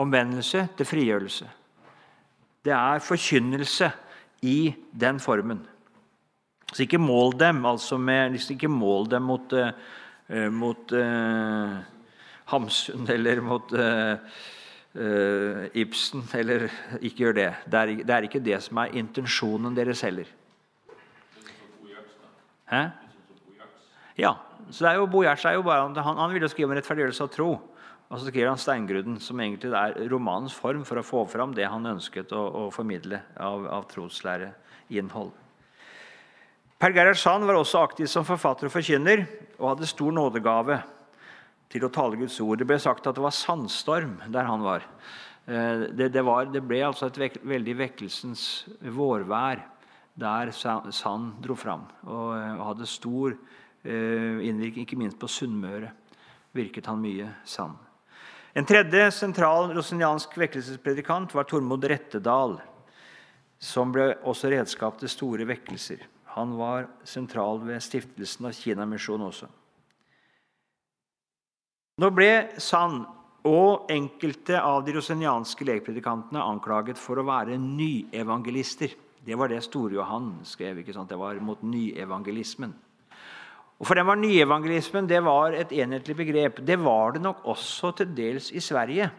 omvendelse, 0.00 0.68
til 0.78 0.88
frigjørelse. 0.88 1.48
Det 2.64 2.72
er 2.72 3.02
forkynnelse 3.04 3.90
i 4.46 4.72
den 4.90 5.18
formen. 5.20 5.60
Så 6.72 6.86
ikke 6.86 7.02
mål 7.02 7.36
dem 7.38 7.64
altså 7.68 7.98
med, 8.00 8.32
liksom 8.34 8.56
ikke 8.56 8.70
mål 8.72 9.10
dem 9.12 9.26
mot, 9.28 9.52
uh, 9.52 10.48
mot 10.50 10.94
uh, 10.96 11.76
Hamsun 12.50 13.04
eller 13.10 13.42
mot 13.44 13.74
uh, 13.76 14.16
Ibsen. 14.94 16.22
Eller 16.38 16.68
ikke 17.00 17.24
gjør 17.24 17.36
det. 17.38 17.50
Det 17.66 17.80
er, 17.80 17.92
det 18.06 18.14
er, 18.14 18.26
ikke 18.28 18.42
det 18.42 18.60
som 18.62 18.78
er 18.82 18.94
intensjonen 18.94 19.76
deres 19.76 20.04
heller. 20.06 20.28
Hæ? 22.70 22.82
Ja. 24.18 24.32
så 24.70 24.84
det 24.84 24.90
er 24.92 24.98
jo, 25.00 25.06
Bo 25.10 25.22
Gjerts 25.22 25.44
er 25.44 25.56
jo 25.58 25.62
bare, 25.66 25.90
han, 26.02 26.16
han 26.16 26.32
ville 26.32 26.48
skrive 26.48 26.70
om 26.70 26.76
rettferdiggjørelse 26.78 27.26
av 27.26 27.32
tro. 27.34 27.52
Og 28.08 28.20
så 28.20 28.28
skriver 28.28 28.48
han 28.52 28.58
'Steingrudden', 28.58 29.18
som 29.20 29.40
egentlig 29.40 29.72
er 29.72 30.08
romanens 30.12 30.54
form 30.54 30.84
for 30.84 31.00
å 31.00 31.02
få 31.02 31.24
fram 31.26 31.54
det 31.54 31.66
han 31.66 31.86
ønsket 31.86 32.32
å, 32.32 32.42
å 32.66 32.70
formidle 32.70 33.22
av, 33.36 33.66
av 33.66 33.88
troslæreinnhold. 33.90 35.32
Per 36.78 36.92
Gerhard 36.92 37.18
Sand 37.18 37.46
var 37.48 37.56
også 37.56 37.80
aktiv 37.82 38.06
som 38.06 38.26
forfatter 38.28 38.68
og 38.68 38.74
forkynner 38.74 39.24
og 39.58 39.68
hadde 39.72 39.88
stor 39.88 40.12
nådegave 40.12 40.82
til 41.80 41.88
å 41.88 41.92
tale 41.92 42.18
Guds 42.20 42.38
ord. 42.42 42.60
Det 42.60 42.68
ble 42.68 42.78
sagt 42.82 43.06
at 43.08 43.16
det 43.16 43.24
var 43.24 43.34
sandstorm 43.34 44.18
der 44.32 44.46
han 44.46 44.64
var. 44.64 44.86
Eh, 45.46 45.88
det, 45.90 46.10
det, 46.14 46.22
var, 46.24 46.46
det 46.52 46.62
ble 46.64 46.80
altså 46.86 47.10
et 47.10 47.20
vek, 47.20 47.40
veldig 47.44 47.76
vekkelsens 47.82 48.44
vårvær 48.94 49.64
der 50.14 50.52
Sand 50.54 51.40
dro 51.42 51.56
fram. 51.58 51.88
Og, 52.06 52.36
eh, 52.38 52.62
hadde 52.62 52.88
stor 52.88 53.34
eh, 53.34 54.44
innvirkning, 54.46 54.86
ikke 54.86 55.00
minst 55.00 55.18
på 55.20 55.30
Sunnmøre 55.30 55.90
virket 56.54 56.86
han 56.86 57.02
mye 57.02 57.32
sand. 57.48 57.74
En 58.54 58.66
tredje 58.66 59.08
sentral 59.10 59.72
rosiniansk 59.74 60.36
vekkelsespredikant 60.38 61.32
var 61.34 61.48
Tormod 61.50 61.82
Rettedal, 61.90 62.60
som 63.58 63.90
ble 63.90 64.12
også 64.22 64.52
redskap 64.52 65.00
til 65.00 65.10
store 65.10 65.48
vekkelser. 65.48 66.04
Han 66.36 66.54
var 66.58 66.86
sentral 67.06 67.58
ved 67.66 67.82
stiftelsen 67.82 68.46
av 68.46 68.54
Kinamisjonen 68.54 69.26
også. 69.26 69.50
Nå 72.02 72.08
ble 72.10 72.58
Sand 72.58 73.04
og 73.46 73.90
enkelte 73.92 74.58
av 74.58 74.80
de 74.82 74.96
rosenianske 74.96 75.66
lekpredikantene 75.68 76.40
anklaget 76.42 76.98
for 76.98 77.20
å 77.20 77.26
være 77.28 77.54
nyevangelister. 77.54 78.96
Det 79.22 79.36
var 79.38 79.52
det 79.52 79.60
Store-Johan 79.62 80.32
skrev. 80.42 80.80
ikke 80.80 80.96
sant? 80.96 81.12
Det 81.12 81.20
var 81.20 81.38
mot 81.38 81.62
nyevangelismen. 81.62 82.72
Og 83.78 83.86
For 83.86 83.94
dem 83.94 84.10
var 84.10 84.18
nyevangelismen 84.18 85.06
det 85.06 85.20
var 85.22 85.54
et 85.54 85.70
enhetlig 85.70 86.16
begrep. 86.18 86.58
Det 86.66 86.80
var 86.82 87.14
det 87.14 87.22
nok 87.22 87.46
også 87.46 87.92
til 88.00 88.10
dels 88.16 88.50
i 88.50 88.58
Sverige, 88.58 89.12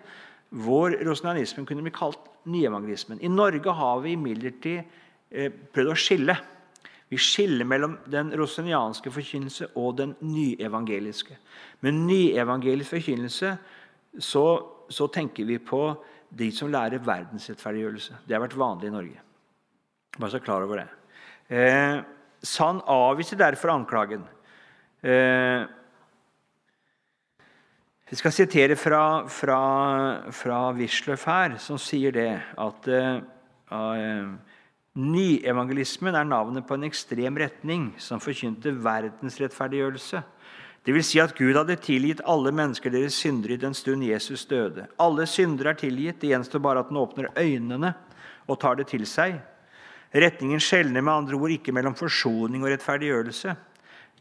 hvor 0.51 0.91
rosenianismen 0.91 1.65
kunne 1.65 1.85
bli 1.85 1.95
kalt 1.95 2.27
nyevangelismen. 2.43 3.23
I 3.23 3.31
Norge 3.31 3.71
har 3.71 4.03
vi 4.03 4.17
imidlertid 4.19 4.83
eh, 5.31 5.47
prøvd 5.71 5.93
å 5.93 5.95
skille. 5.95 6.35
Vi 7.09 7.19
skiller 7.21 7.67
mellom 7.69 7.97
den 8.09 8.31
rosenianske 8.37 9.11
forkynnelse 9.13 9.69
og 9.77 9.97
den 9.99 10.15
nyevangeliske. 10.25 11.37
Med 11.85 11.99
nyevangelisk 12.07 12.95
forkynnelse 12.95 13.51
så, 14.19 14.45
så, 14.89 15.07
tenker 15.07 15.45
vi 15.45 15.59
på 15.59 15.83
de 16.29 16.49
som 16.51 16.71
lærer 16.71 17.03
verdensrettferdiggjørelse. 17.05 18.17
Det 18.25 18.35
har 18.35 18.41
vært 18.41 18.57
vanlig 18.57 18.89
i 18.89 18.95
Norge. 18.95 19.21
Bare 20.17 20.31
så 20.33 20.41
klar 20.41 20.65
over 20.65 20.81
det. 20.81 20.89
Eh, 21.49 22.01
Sand 22.45 22.81
avviser 22.89 23.37
derfor 23.37 23.73
anklagen. 23.73 24.25
Eh, 25.03 25.65
jeg 28.05 28.19
skal 28.21 28.31
sitere 28.31 28.75
fra, 28.77 29.27
fra, 29.27 29.59
fra 30.29 30.57
Wisløff 30.77 31.23
her, 31.25 31.55
som 31.57 31.79
sier 31.81 32.13
det 32.13 32.29
at 32.61 32.89
uh, 32.93 34.27
Nyevangelismen 34.95 36.15
er 36.15 36.23
navnet 36.23 36.63
på 36.67 36.77
en 36.77 36.85
ekstrem 36.87 37.35
retning 37.41 37.89
som 37.99 38.21
forkynte 38.23 38.71
verdensrettferdiggjørelse. 38.79 40.21
Det 40.85 40.93
vil 40.95 41.03
si 41.03 41.19
at 41.19 41.33
Gud 41.35 41.57
hadde 41.57 41.75
tilgitt 41.83 42.21
alle 42.29 42.53
mennesker 42.55 42.93
deres 42.93 43.17
synder 43.19 43.51
i 43.51 43.59
den 43.59 43.73
stund 43.75 44.05
Jesus 44.05 44.45
døde. 44.47 44.85
Alle 45.01 45.25
syndere 45.27 45.73
er 45.73 45.79
tilgitt, 45.81 46.21
det 46.21 46.29
gjenstår 46.31 46.63
bare 46.63 46.83
at 46.85 46.91
den 46.93 47.01
åpner 47.01 47.27
øynene 47.35 47.91
og 48.47 48.59
tar 48.61 48.79
det 48.79 48.87
til 48.93 49.03
seg. 49.09 49.35
Retningen 50.15 50.61
skjelner 50.63 51.03
med 51.03 51.11
andre 51.11 51.39
ord 51.41 51.51
ikke 51.57 51.73
mellom 51.75 51.97
forsoning 51.97 52.63
og 52.63 52.71
rettferdiggjørelse. 52.71 53.55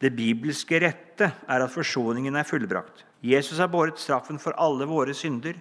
Det 0.00 0.10
bibelske 0.16 0.80
rette 0.82 1.28
er 1.30 1.62
at 1.62 1.70
forsoningen 1.70 2.34
er 2.34 2.48
fullbrakt. 2.48 3.04
Jesus 3.22 3.60
har 3.62 3.70
båret 3.70 4.00
straffen 4.02 4.40
for 4.42 4.56
alle 4.58 4.88
våre 4.90 5.14
synder. 5.14 5.54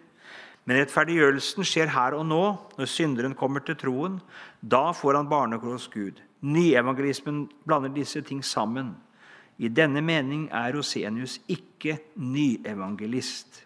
Men 0.63 0.79
rettferdiggjørelsen 0.79 1.67
skjer 1.67 1.91
her 1.91 2.15
og 2.15 2.25
nå, 2.29 2.43
når 2.77 2.87
synderen 2.87 3.35
kommer 3.35 3.63
til 3.65 3.75
troen. 3.79 4.21
Da 4.61 4.91
får 4.95 5.19
han 5.19 5.31
barnekår 5.31 5.89
Gud. 5.91 6.21
Nyevangelismen 6.43 7.49
blander 7.65 7.91
disse 7.91 8.21
ting 8.21 8.43
sammen. 8.43 8.95
I 9.57 9.67
denne 9.67 10.01
mening 10.01 10.47
er 10.51 10.73
Rosenius 10.73 11.39
ikke 11.47 11.99
nyevangelist. 12.15 13.61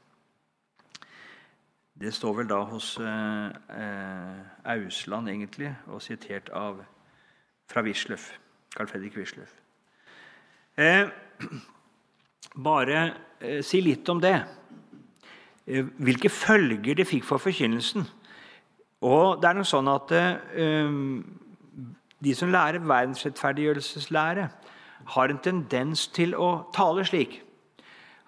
Det 1.98 2.14
står 2.14 2.34
vel 2.42 2.50
da 2.50 2.60
hos 2.70 2.98
eh 3.00 4.58
Ausland, 4.68 5.30
egentlig, 5.30 5.72
og 5.88 6.02
sitert 6.02 6.50
av, 6.50 6.84
fra 7.72 7.82
Wisløff. 7.82 8.34
Carl 8.76 8.88
Fredrik 8.88 9.16
Wisløff. 9.18 9.54
Eh, 10.78 11.08
bare 12.70 13.14
eh, 13.42 13.64
si 13.64 13.82
litt 13.82 14.10
om 14.10 14.22
det. 14.22 14.36
Eh, 15.68 15.84
hvilke 16.00 16.32
følger 16.32 16.96
det 16.96 17.08
fikk 17.08 17.26
for 17.28 17.44
forkynnelsen. 17.44 18.08
Og 19.06 19.42
det 19.42 19.50
er 19.50 19.58
noe 19.58 19.68
sånn 19.68 19.90
at 19.92 20.14
eh, 20.16 20.94
De 22.18 22.34
som 22.34 22.50
lærer 22.50 22.82
verdensrettferdiggjørelseslære, 22.82 24.48
har 25.08 25.32
en 25.32 25.40
tendens 25.40 26.08
til 26.12 26.34
å 26.36 26.68
tale 26.76 27.06
slik 27.08 27.38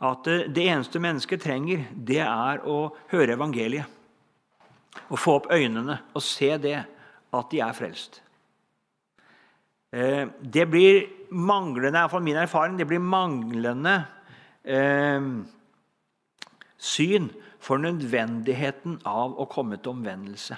at 0.06 0.28
eh, 0.28 0.48
det 0.48 0.68
eneste 0.70 1.02
mennesket 1.02 1.44
trenger, 1.44 1.88
det 1.94 2.22
er 2.24 2.64
å 2.68 2.92
høre 3.12 3.36
evangeliet. 3.36 3.98
Å 5.10 5.18
få 5.20 5.40
opp 5.40 5.52
øynene 5.54 6.00
og 6.14 6.24
se 6.26 6.56
det, 6.62 6.80
at 7.30 7.52
de 7.52 7.60
er 7.62 7.76
frelst. 7.78 8.22
Eh, 9.94 10.26
det 10.42 10.66
blir 10.70 11.04
manglende 11.30 12.00
iallfall 12.00 12.24
min 12.26 12.40
erfaring, 12.42 12.78
det 12.80 12.88
blir 12.90 13.04
manglende 13.04 13.96
eh, 14.64 15.30
syn 16.80 17.30
for 17.60 17.78
nødvendigheten 17.78 19.02
av 19.08 19.36
å 19.40 19.48
komme 19.52 19.78
til 19.78 19.94
omvendelse. 19.94 20.58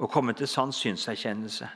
Å 0.00 0.10
komme 0.10 0.34
til 0.34 0.48
sann 0.50 0.72
synserkjennelse. 0.74 1.68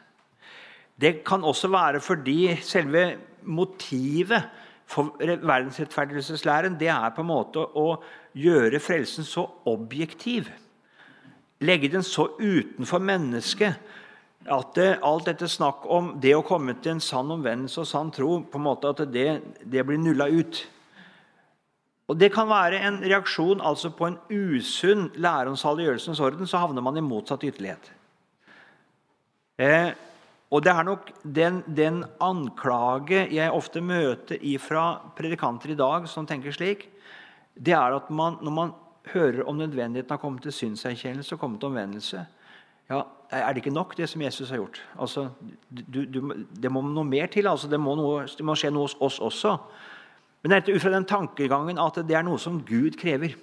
Det 0.99 1.21
kan 1.27 1.45
også 1.47 1.69
være 1.71 2.01
fordi 2.03 2.57
selve 2.65 3.13
motivet 3.47 4.49
for 4.89 5.13
verdensrettferdigelseslæren 5.21 6.79
det 6.81 6.89
er 6.89 7.13
på 7.15 7.23
en 7.23 7.29
måte 7.29 7.61
å 7.61 8.01
gjøre 8.39 8.81
frelsen 8.81 9.27
så 9.29 9.45
objektiv. 9.69 10.49
Legge 11.61 11.91
den 11.93 12.07
så 12.07 12.31
utenfor 12.41 13.03
mennesket 13.05 13.77
at 14.49 14.79
alt 14.79 15.29
dette 15.29 15.49
snakk 15.51 15.85
om 15.93 16.15
det 16.23 16.33
å 16.37 16.45
komme 16.47 16.79
til 16.81 16.97
en 16.97 17.05
sann 17.05 17.31
omvendelse 17.35 17.83
og 17.83 17.91
sann 17.91 18.13
tro, 18.15 18.39
på 18.41 18.59
en 18.59 18.65
måte 18.65 18.91
at 18.95 19.03
det, 19.13 19.29
det 19.63 19.85
blir 19.87 20.01
nulla 20.01 20.29
ut. 20.33 20.63
Og 22.09 22.17
Det 22.17 22.33
kan 22.33 22.49
være 22.49 22.81
en 22.89 23.03
reaksjon 23.05 23.61
altså 23.61 23.91
på 23.93 24.07
en 24.09 24.19
usunn 24.33 25.11
lære 25.21 25.51
om 25.51 25.57
saliggjørelsens 25.57 26.21
orden. 26.21 26.47
Så 26.47 26.57
havner 26.57 26.83
man 26.83 26.97
i 26.97 27.05
motsatt 27.05 27.45
ytterlighet. 27.45 27.93
Eh, 29.59 29.93
og 30.51 30.65
det 30.65 30.73
er 30.73 30.87
nok 30.87 31.11
den, 31.23 31.61
den, 31.77 32.05
anklage 32.25 33.27
jeg 33.35 33.53
ofte 33.53 33.83
møter 33.85 34.41
fra 34.63 34.85
predikanter 35.17 35.75
i 35.75 35.77
dag 35.77 36.07
som 36.09 36.27
tenker 36.27 36.55
slik, 36.55 36.87
det 37.59 37.75
er 37.75 37.97
at 37.97 38.09
man, 38.11 38.39
når 38.41 38.55
man 38.55 38.73
hører 39.13 39.43
om 39.49 39.59
nødvendigheten 39.59 40.15
av 40.15 40.21
å 40.21 40.23
komme 40.23 40.41
til 40.41 40.55
synserkjennelse 40.55 41.35
og 41.35 41.41
komme 41.43 41.59
til 41.59 41.69
omvendelse, 41.69 42.25
ja, 42.89 43.03
er 43.31 43.53
det 43.53 43.61
ikke 43.61 43.75
nok, 43.75 43.97
det 43.99 44.09
som 44.09 44.23
Jesus 44.23 44.49
har 44.49 44.63
gjort? 44.63 44.81
Altså, 44.97 45.27
du, 45.69 46.05
du, 46.07 46.21
det 46.57 46.71
må 46.73 46.81
noe 46.87 47.05
mer 47.05 47.29
til. 47.29 47.49
Altså, 47.51 47.69
det, 47.69 47.77
må 47.81 47.93
noe, 47.99 48.23
det, 48.25 48.45
må 48.47 48.55
skje 48.57 48.71
noe 48.73 48.87
hos 48.87 48.95
oss 49.05 49.19
også. 49.21 49.59
Men 50.43 50.53
det 50.53 50.59
er 50.59 50.77
ut 50.77 50.83
fra 50.83 50.95
den 50.95 51.07
tankegangen 51.09 51.81
at 51.83 51.99
det 52.07 52.15
er 52.15 52.27
noe 52.27 52.39
som 52.39 52.61
Gud 52.67 52.99
krever. 53.01 53.35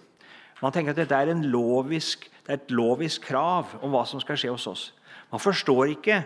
Man 0.61 0.71
tenker 0.71 0.93
at 0.93 1.01
dette 1.01 1.17
er, 1.17 1.33
lovisk, 1.51 2.29
det 2.45 2.53
er 2.53 2.61
et 2.61 2.71
lovisk 2.71 3.27
krav 3.27 3.75
om 3.83 3.91
hva 3.91 4.05
som 4.07 4.21
skal 4.23 4.39
skje 4.39 4.53
hos 4.53 4.67
oss. 4.71 4.85
Man 5.31 5.43
forstår 5.43 5.91
ikke 5.97 6.21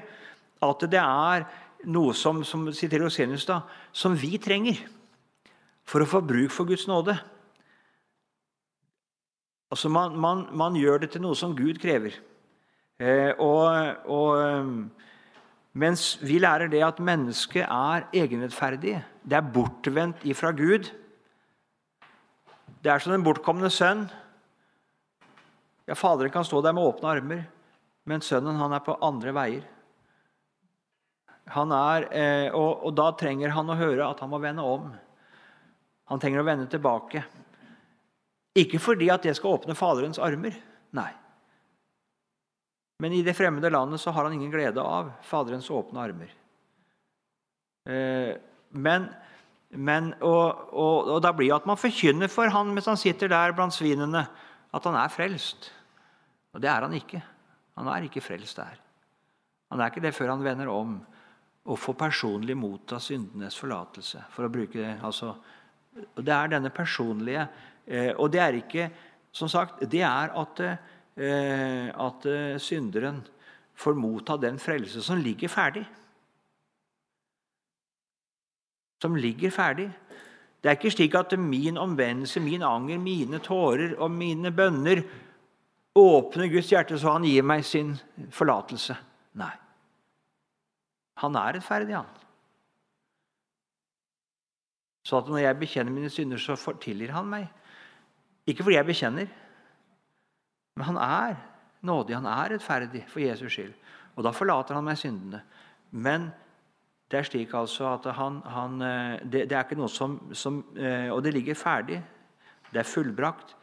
at 0.61 0.85
det 0.91 1.01
er 1.01 1.47
noe 1.89 2.13
som, 2.13 2.43
som, 2.43 2.67
da, 2.69 3.59
som 3.95 4.15
vi 4.19 4.37
trenger 4.37 4.81
for 5.87 6.03
å 6.03 6.09
få 6.09 6.21
bruk 6.21 6.53
for 6.53 6.69
Guds 6.69 6.85
nåde. 6.89 7.15
Altså 9.69 9.89
man, 9.89 10.17
man, 10.17 10.47
man 10.57 10.77
gjør 10.77 11.05
det 11.05 11.13
til 11.13 11.23
noe 11.23 11.37
som 11.37 11.55
Gud 11.57 11.79
krever. 11.81 12.17
Eh, 12.99 13.31
og, 13.39 13.65
og, 14.11 14.31
Mens 15.77 16.15
vi 16.21 16.39
lærer 16.41 16.69
det 16.71 16.81
at 16.81 17.01
mennesket 17.03 17.65
er 17.65 18.07
egenrettferdig. 18.15 18.95
Det 19.21 19.37
er 19.37 19.51
bortvendt 19.53 20.23
ifra 20.25 20.51
Gud. 20.51 20.89
Det 22.81 22.91
er 22.91 23.03
som 23.03 23.13
den 23.13 23.25
bortkomne 23.25 23.69
sønn. 23.69 24.07
Ja, 25.89 25.97
Faderen 25.97 26.33
kan 26.33 26.45
stå 26.45 26.61
der 26.61 26.73
med 26.73 26.85
åpne 26.85 27.11
armer, 27.11 27.43
men 28.05 28.21
sønnen 28.25 28.57
han 28.61 28.73
er 28.73 28.83
på 28.85 28.97
andre 29.05 29.33
veier. 29.35 29.67
Han 31.49 31.71
er, 31.73 32.05
eh, 32.13 32.47
og, 32.53 32.85
og 32.85 32.93
da 32.97 33.09
trenger 33.17 33.53
han 33.55 33.69
å 33.69 33.77
høre 33.77 34.05
at 34.05 34.19
han 34.21 34.29
må 34.29 34.37
vende 34.41 34.65
om. 34.65 34.91
Han 36.09 36.21
trenger 36.21 36.43
å 36.43 36.45
vende 36.45 36.69
tilbake. 36.69 37.23
Ikke 38.57 38.81
fordi 38.81 39.09
at 39.13 39.25
det 39.25 39.35
skal 39.37 39.57
åpne 39.57 39.77
Faderens 39.77 40.21
armer. 40.21 40.55
Nei. 40.97 41.09
Men 42.99 43.15
i 43.15 43.23
det 43.23 43.35
fremmede 43.37 43.71
landet 43.71 44.01
så 44.01 44.11
har 44.11 44.27
han 44.27 44.35
ingen 44.35 44.51
glede 44.51 44.83
av 44.83 45.13
Faderens 45.23 45.69
åpne 45.71 46.01
armer. 46.03 46.31
Eh, 47.87 48.33
men, 48.75 49.07
men 49.71 50.11
og, 50.19 50.67
og, 50.73 51.11
og 51.15 51.21
da 51.23 51.31
blir 51.35 51.49
det 51.49 51.61
at 51.61 51.69
man 51.69 51.79
forkynner 51.79 52.31
for 52.31 52.51
han 52.51 52.73
mens 52.75 52.89
han 52.91 52.99
sitter 52.99 53.31
der 53.31 53.55
blant 53.55 53.75
svinene, 53.75 54.25
at 54.69 54.85
han 54.85 54.99
er 54.99 55.13
frelst. 55.13 55.71
Og 56.53 56.61
det 56.61 56.69
er 56.69 56.85
han 56.85 56.97
ikke. 56.97 57.21
Han 57.79 57.87
er 57.87 58.05
ikke 58.05 58.23
frelst 58.23 58.59
der. 58.59 58.75
Han 59.71 59.79
er 59.79 59.91
ikke 59.91 60.03
det 60.03 60.15
før 60.17 60.33
han 60.33 60.43
vender 60.43 60.69
om 60.73 60.99
og 61.69 61.77
får 61.77 61.97
personlig 61.99 62.55
motta 62.57 62.97
syndenes 63.03 63.57
forlatelse. 63.59 64.23
for 64.33 64.47
å 64.47 64.51
bruke 64.51 64.79
Det 64.79 64.99
altså, 65.03 65.35
det 66.15 66.33
er 66.33 66.47
denne 66.47 66.69
personlige 66.69 67.47
eh, 67.85 68.13
Og 68.15 68.31
det 68.31 68.39
er 68.39 68.57
ikke 68.57 68.89
Som 69.31 69.49
sagt, 69.49 69.83
det 69.91 70.01
er 70.01 70.31
at 70.33 70.59
eh, 70.59 70.77
at 71.19 72.25
eh, 72.29 72.57
synderen 72.61 73.21
får 73.79 73.95
motta 73.99 74.37
den 74.39 74.59
frelse 74.59 75.01
som 75.03 75.19
ligger 75.19 75.51
ferdig. 75.51 75.85
Som 79.01 79.15
ligger 79.15 79.51
ferdig. 79.51 79.89
Det 80.59 80.69
er 80.69 80.75
ikke 80.75 80.91
slik 80.91 81.15
at 81.15 81.35
min 81.39 81.77
omvendelse, 81.79 82.39
min 82.43 82.63
anger, 82.63 82.99
mine 82.99 83.39
tårer 83.39 83.95
og 83.97 84.11
mine 84.11 84.51
bønner 84.51 85.03
åpner 85.95 86.51
Guds 86.51 86.71
hjerte 86.71 86.99
så 86.99 87.15
han 87.15 87.27
gir 87.27 87.43
meg 87.47 87.63
sin 87.65 87.93
forlatelse. 88.35 88.95
Nei. 89.39 89.53
Han 91.19 91.35
er 91.35 91.55
rettferdig, 91.57 91.95
han. 91.95 92.07
Så 95.03 95.19
at 95.19 95.31
når 95.31 95.41
jeg 95.43 95.59
bekjenner 95.59 95.95
mine 95.95 96.11
synder, 96.11 96.37
så 96.37 96.55
tilgir 96.79 97.15
han 97.15 97.27
meg. 97.27 97.47
Ikke 98.47 98.63
fordi 98.63 98.77
jeg 98.77 98.87
bekjenner, 98.87 99.31
men 100.79 100.87
han 100.87 100.97
er 101.03 101.39
nådig, 101.83 102.15
han 102.15 102.27
er 102.31 102.53
rettferdig 102.53 103.01
for 103.11 103.19
Jesus 103.19 103.51
skyld. 103.51 103.73
Og 104.15 104.23
da 104.23 104.31
forlater 104.31 104.77
han 104.77 104.85
meg 104.87 104.95
syndene. 104.99 105.41
Men 105.91 106.29
det 107.11 107.19
er 107.19 107.27
slik 107.27 107.53
altså 107.57 107.89
at 107.97 108.07
han, 108.15 108.37
han 108.47 108.81
eh, 108.85 109.17
det, 109.25 109.41
det, 109.49 109.57
er 109.57 109.65
ikke 109.65 109.79
noe 109.79 109.91
som, 109.91 110.15
som, 110.31 110.61
eh, 110.77 111.09
Og 111.11 111.19
det 111.25 111.33
ligger 111.35 111.57
ferdig. 111.59 111.99
Det 112.71 112.79
er 112.79 112.87
fullbrakt, 112.87 113.55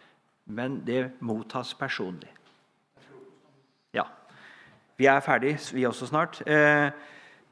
men 0.47 0.83
det 0.85 1.14
mottas 1.25 1.73
personlig. 1.79 2.29
Ja. 3.95 4.05
Vi 4.99 5.09
er 5.09 5.21
ferdig, 5.25 5.55
vi 5.73 5.87
også 5.87 6.11
snart. 6.11 6.43
Eh, 6.45 6.91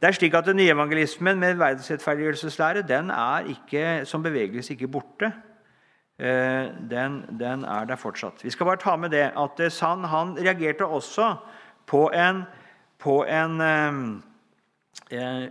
det 0.01 0.11
er 0.11 0.19
slik 0.19 0.35
at 0.37 0.45
Den 0.45 0.61
nye 0.61 0.75
evangelismen 0.77 1.41
med 1.41 1.57
verdensrettferdiggjørelseslære 1.57 2.85
den 2.85 3.11
er 3.11 3.49
ikke, 3.49 4.05
som 4.05 4.23
bevegelse 4.23 4.75
ikke 4.77 4.93
borte. 4.93 5.33
Eh, 6.19 6.71
den, 6.79 7.25
den, 7.29 7.65
er 7.67 7.89
der 7.91 7.99
fortsatt. 7.99 8.45
Vi 8.45 8.53
skal 8.55 8.69
bare 8.69 8.79
ta 8.79 8.95
med 8.97 9.11
det 9.11 9.33
at 9.35 9.61
eh, 9.61 9.73
Sand 9.73 10.07
han 10.07 10.37
reagerte 10.39 10.87
også 10.87 11.33
på 11.91 12.07
en, 12.15 12.45
på 13.03 13.25
en 13.27 13.57
eh, 13.65 13.99
eh, 15.19 15.49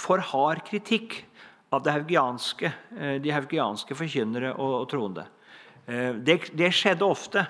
for 0.00 0.24
hard 0.24 0.64
kritikk 0.64 1.20
av 1.74 1.84
haugianske, 1.90 2.70
de 3.20 3.30
haugianske 3.34 3.96
forkynnere 3.98 4.52
og, 4.54 4.74
og 4.84 4.88
troende. 4.92 5.24
Det, 5.86 6.36
det, 6.54 6.68
skjedde 6.70 7.06
ofte 7.06 7.42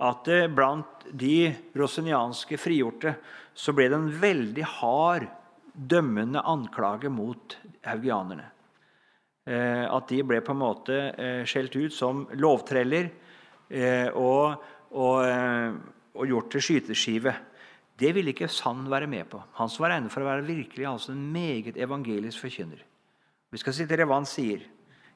at 0.00 0.30
blant 0.54 1.04
de 1.12 1.50
rosenianske 1.76 2.56
frigjorte 2.60 3.12
så 3.52 3.74
ble 3.76 3.90
det 3.90 3.98
en 3.98 4.08
veldig 4.22 4.64
hard, 4.78 5.26
dømmende 5.74 6.40
anklage 6.48 7.12
mot 7.12 7.58
haugianerne. 7.84 8.48
Eh, 9.48 9.84
at 9.88 10.10
de 10.10 10.18
ble 10.28 10.42
på 10.44 10.52
en 10.52 10.60
måte 10.60 10.96
eh, 11.16 11.44
skjelt 11.48 11.72
ut 11.78 11.94
som 11.94 12.26
lovtreller 12.36 13.06
eh, 13.72 14.10
og, 14.12 14.58
og, 14.92 15.78
og 16.12 16.28
gjort 16.28 16.50
til 16.52 16.64
skyteskive. 16.66 17.32
Det 17.98 18.10
ville 18.14 18.34
ikke 18.34 18.50
Sand 18.52 18.90
være 18.92 19.08
med 19.08 19.24
på. 19.32 19.40
Han 19.56 19.72
som 19.72 19.86
var 19.86 19.94
regnet 19.94 20.12
for 20.12 20.22
å 20.22 20.28
være 20.28 20.44
virkelig 20.50 20.84
altså 20.90 21.14
en 21.14 21.24
meget 21.32 21.80
evangelisk 21.80 22.44
forkynner. 22.44 22.84
Vi 23.48 23.62
skal 23.62 23.78
sitere 23.78 24.04
hva 24.04 24.20
han 24.20 24.28
sier 24.28 24.66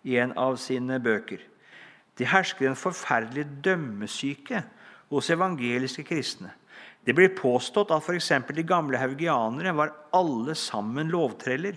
i 0.08 0.16
en 0.22 0.32
av 0.40 0.56
sine 0.56 0.96
bøker. 1.02 1.44
Det 2.16 2.32
hersker 2.32 2.70
en 2.70 2.78
forferdelig 2.78 3.44
dømmesyke 3.64 4.64
hos 5.12 5.28
evangeliske 5.32 6.06
kristne. 6.08 6.54
Det 7.04 7.12
blir 7.18 7.34
påstått 7.36 7.92
at 7.92 8.00
f.eks. 8.00 8.32
de 8.48 8.64
gamle 8.64 8.96
haugianere 8.96 9.76
var 9.76 9.92
alle 10.16 10.56
sammen 10.56 11.12
lovtreller 11.12 11.76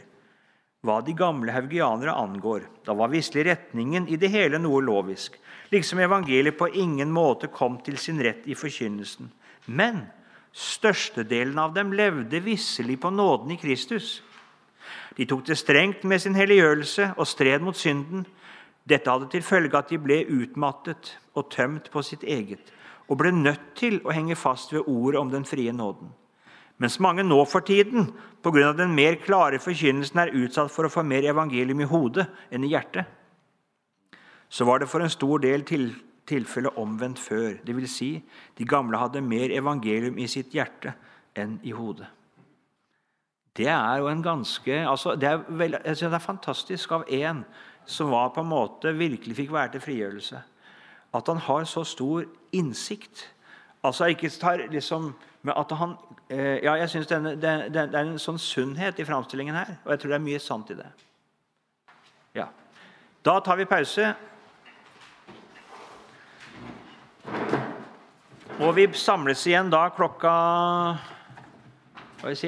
hva 0.85 1.01
de 1.05 1.15
gamle 1.17 1.53
haugianere 1.53 2.13
angår. 2.13 2.67
Da 2.85 2.93
var 2.93 3.11
visselig 3.11 3.47
retningen 3.49 4.07
i 4.07 4.19
det 4.21 4.29
hele 4.33 4.59
noe 4.61 4.83
lovisk, 4.85 5.37
liksom 5.73 5.99
evangeliet 6.05 6.57
på 6.57 6.69
ingen 6.69 7.11
måte 7.11 7.49
kom 7.53 7.79
til 7.83 7.97
sin 8.01 8.21
rett 8.23 8.45
i 8.45 8.55
forkynnelsen. 8.57 9.31
Men 9.65 10.05
størstedelen 10.55 11.57
av 11.59 11.73
dem 11.75 11.93
levde 11.93 12.39
visselig 12.45 12.99
på 13.01 13.11
nåden 13.11 13.55
i 13.55 13.59
Kristus. 13.59 14.21
De 15.17 15.25
tok 15.25 15.45
det 15.47 15.57
strengt 15.59 16.03
med 16.03 16.21
sin 16.21 16.35
helliggjørelse 16.37 17.13
og 17.17 17.27
stred 17.27 17.63
mot 17.65 17.77
synden. 17.77 18.25
Dette 18.85 19.09
hadde 19.09 19.31
til 19.31 19.43
følge 19.45 19.79
at 19.79 19.89
de 19.89 19.99
ble 20.01 20.21
utmattet 20.29 21.15
og 21.33 21.49
tømt 21.51 21.89
på 21.91 22.03
sitt 22.05 22.23
eget, 22.23 22.61
og 23.09 23.17
ble 23.19 23.31
nødt 23.33 23.73
til 23.79 23.99
å 24.05 24.13
henge 24.13 24.37
fast 24.37 24.73
ved 24.73 24.85
ordet 24.85 25.19
om 25.19 25.31
den 25.33 25.47
frie 25.47 25.73
nåden. 25.73 26.13
Mens 26.77 26.97
mange 26.99 27.23
nå 27.23 27.37
for 27.47 27.63
tiden 27.63 28.09
pga. 28.43 28.73
den 28.75 28.95
mer 28.95 29.15
klare 29.15 29.59
forkynnelsen 29.59 30.19
er 30.19 30.33
utsatt 30.35 30.71
for 30.71 30.85
å 30.85 30.91
få 30.91 31.03
mer 31.03 31.23
evangelium 31.23 31.81
i 31.81 31.87
hodet 31.89 32.27
enn 32.51 32.63
i 32.63 32.73
hjertet, 32.73 33.05
så 34.49 34.65
var 34.65 34.79
det 34.79 34.89
for 34.89 35.01
en 35.01 35.09
stor 35.09 35.39
del 35.39 35.63
til, 35.63 35.93
tilfelle 36.27 36.73
omvendt 36.77 37.19
før. 37.19 37.57
Dvs. 37.65 37.89
Si, 37.89 38.11
de 38.57 38.65
gamle 38.65 38.97
hadde 38.97 39.21
mer 39.21 39.51
evangelium 39.51 40.17
i 40.17 40.27
sitt 40.27 40.53
hjerte 40.53 40.93
enn 41.35 41.59
i 41.63 41.71
hodet. 41.75 42.07
Det 43.55 43.69
er 43.71 44.01
jo 44.01 44.09
en 44.11 44.23
ganske 44.23 44.81
altså 44.83 45.15
det, 45.15 45.29
er 45.29 45.43
vel, 45.47 45.77
det 45.79 46.03
er 46.03 46.19
fantastisk 46.19 46.91
av 46.91 47.05
en 47.07 47.45
som 47.85 48.11
var 48.11 48.33
på 48.35 48.43
en 48.43 48.51
måte 48.51 48.91
virkelig 48.97 49.37
fikk 49.37 49.53
være 49.55 49.75
til 49.75 49.85
frigjørelse. 49.85 50.41
At 51.15 51.29
han 51.31 51.39
har 51.39 51.63
så 51.69 51.85
stor 51.87 52.25
innsikt. 52.51 53.29
Altså 53.85 54.09
ikke 54.09 54.29
tar 54.29 54.65
liksom 54.71 55.13
med 55.45 55.53
at 55.57 55.71
han, 55.77 55.95
eh, 56.29 56.63
ja, 56.63 56.73
jeg 56.73 56.89
synes 56.89 57.07
det, 57.07 57.23
det, 57.41 57.73
det, 57.73 57.81
er 57.93 58.01
en 58.01 58.19
sånn 58.19 58.39
sunnhet 58.41 58.99
i 58.99 59.05
framstillingen 59.05 59.55
her, 59.55 59.75
og 59.85 59.91
jeg 59.93 60.01
tror 60.01 60.13
det 60.13 60.17
er 60.17 60.23
mye 60.25 60.39
sant 60.41 60.71
i 60.73 60.77
det. 60.79 60.87
Ja. 62.35 62.47
Da 63.25 63.39
tar 63.45 63.59
vi 63.61 63.67
pause. 63.69 64.13
Og 68.55 68.75
vi 68.75 68.87
samles 68.95 69.41
igjen 69.49 69.69
da 69.69 69.89
klokka 69.91 70.31
Hva 72.21 72.29
vil 72.29 72.37
si? 72.39 72.43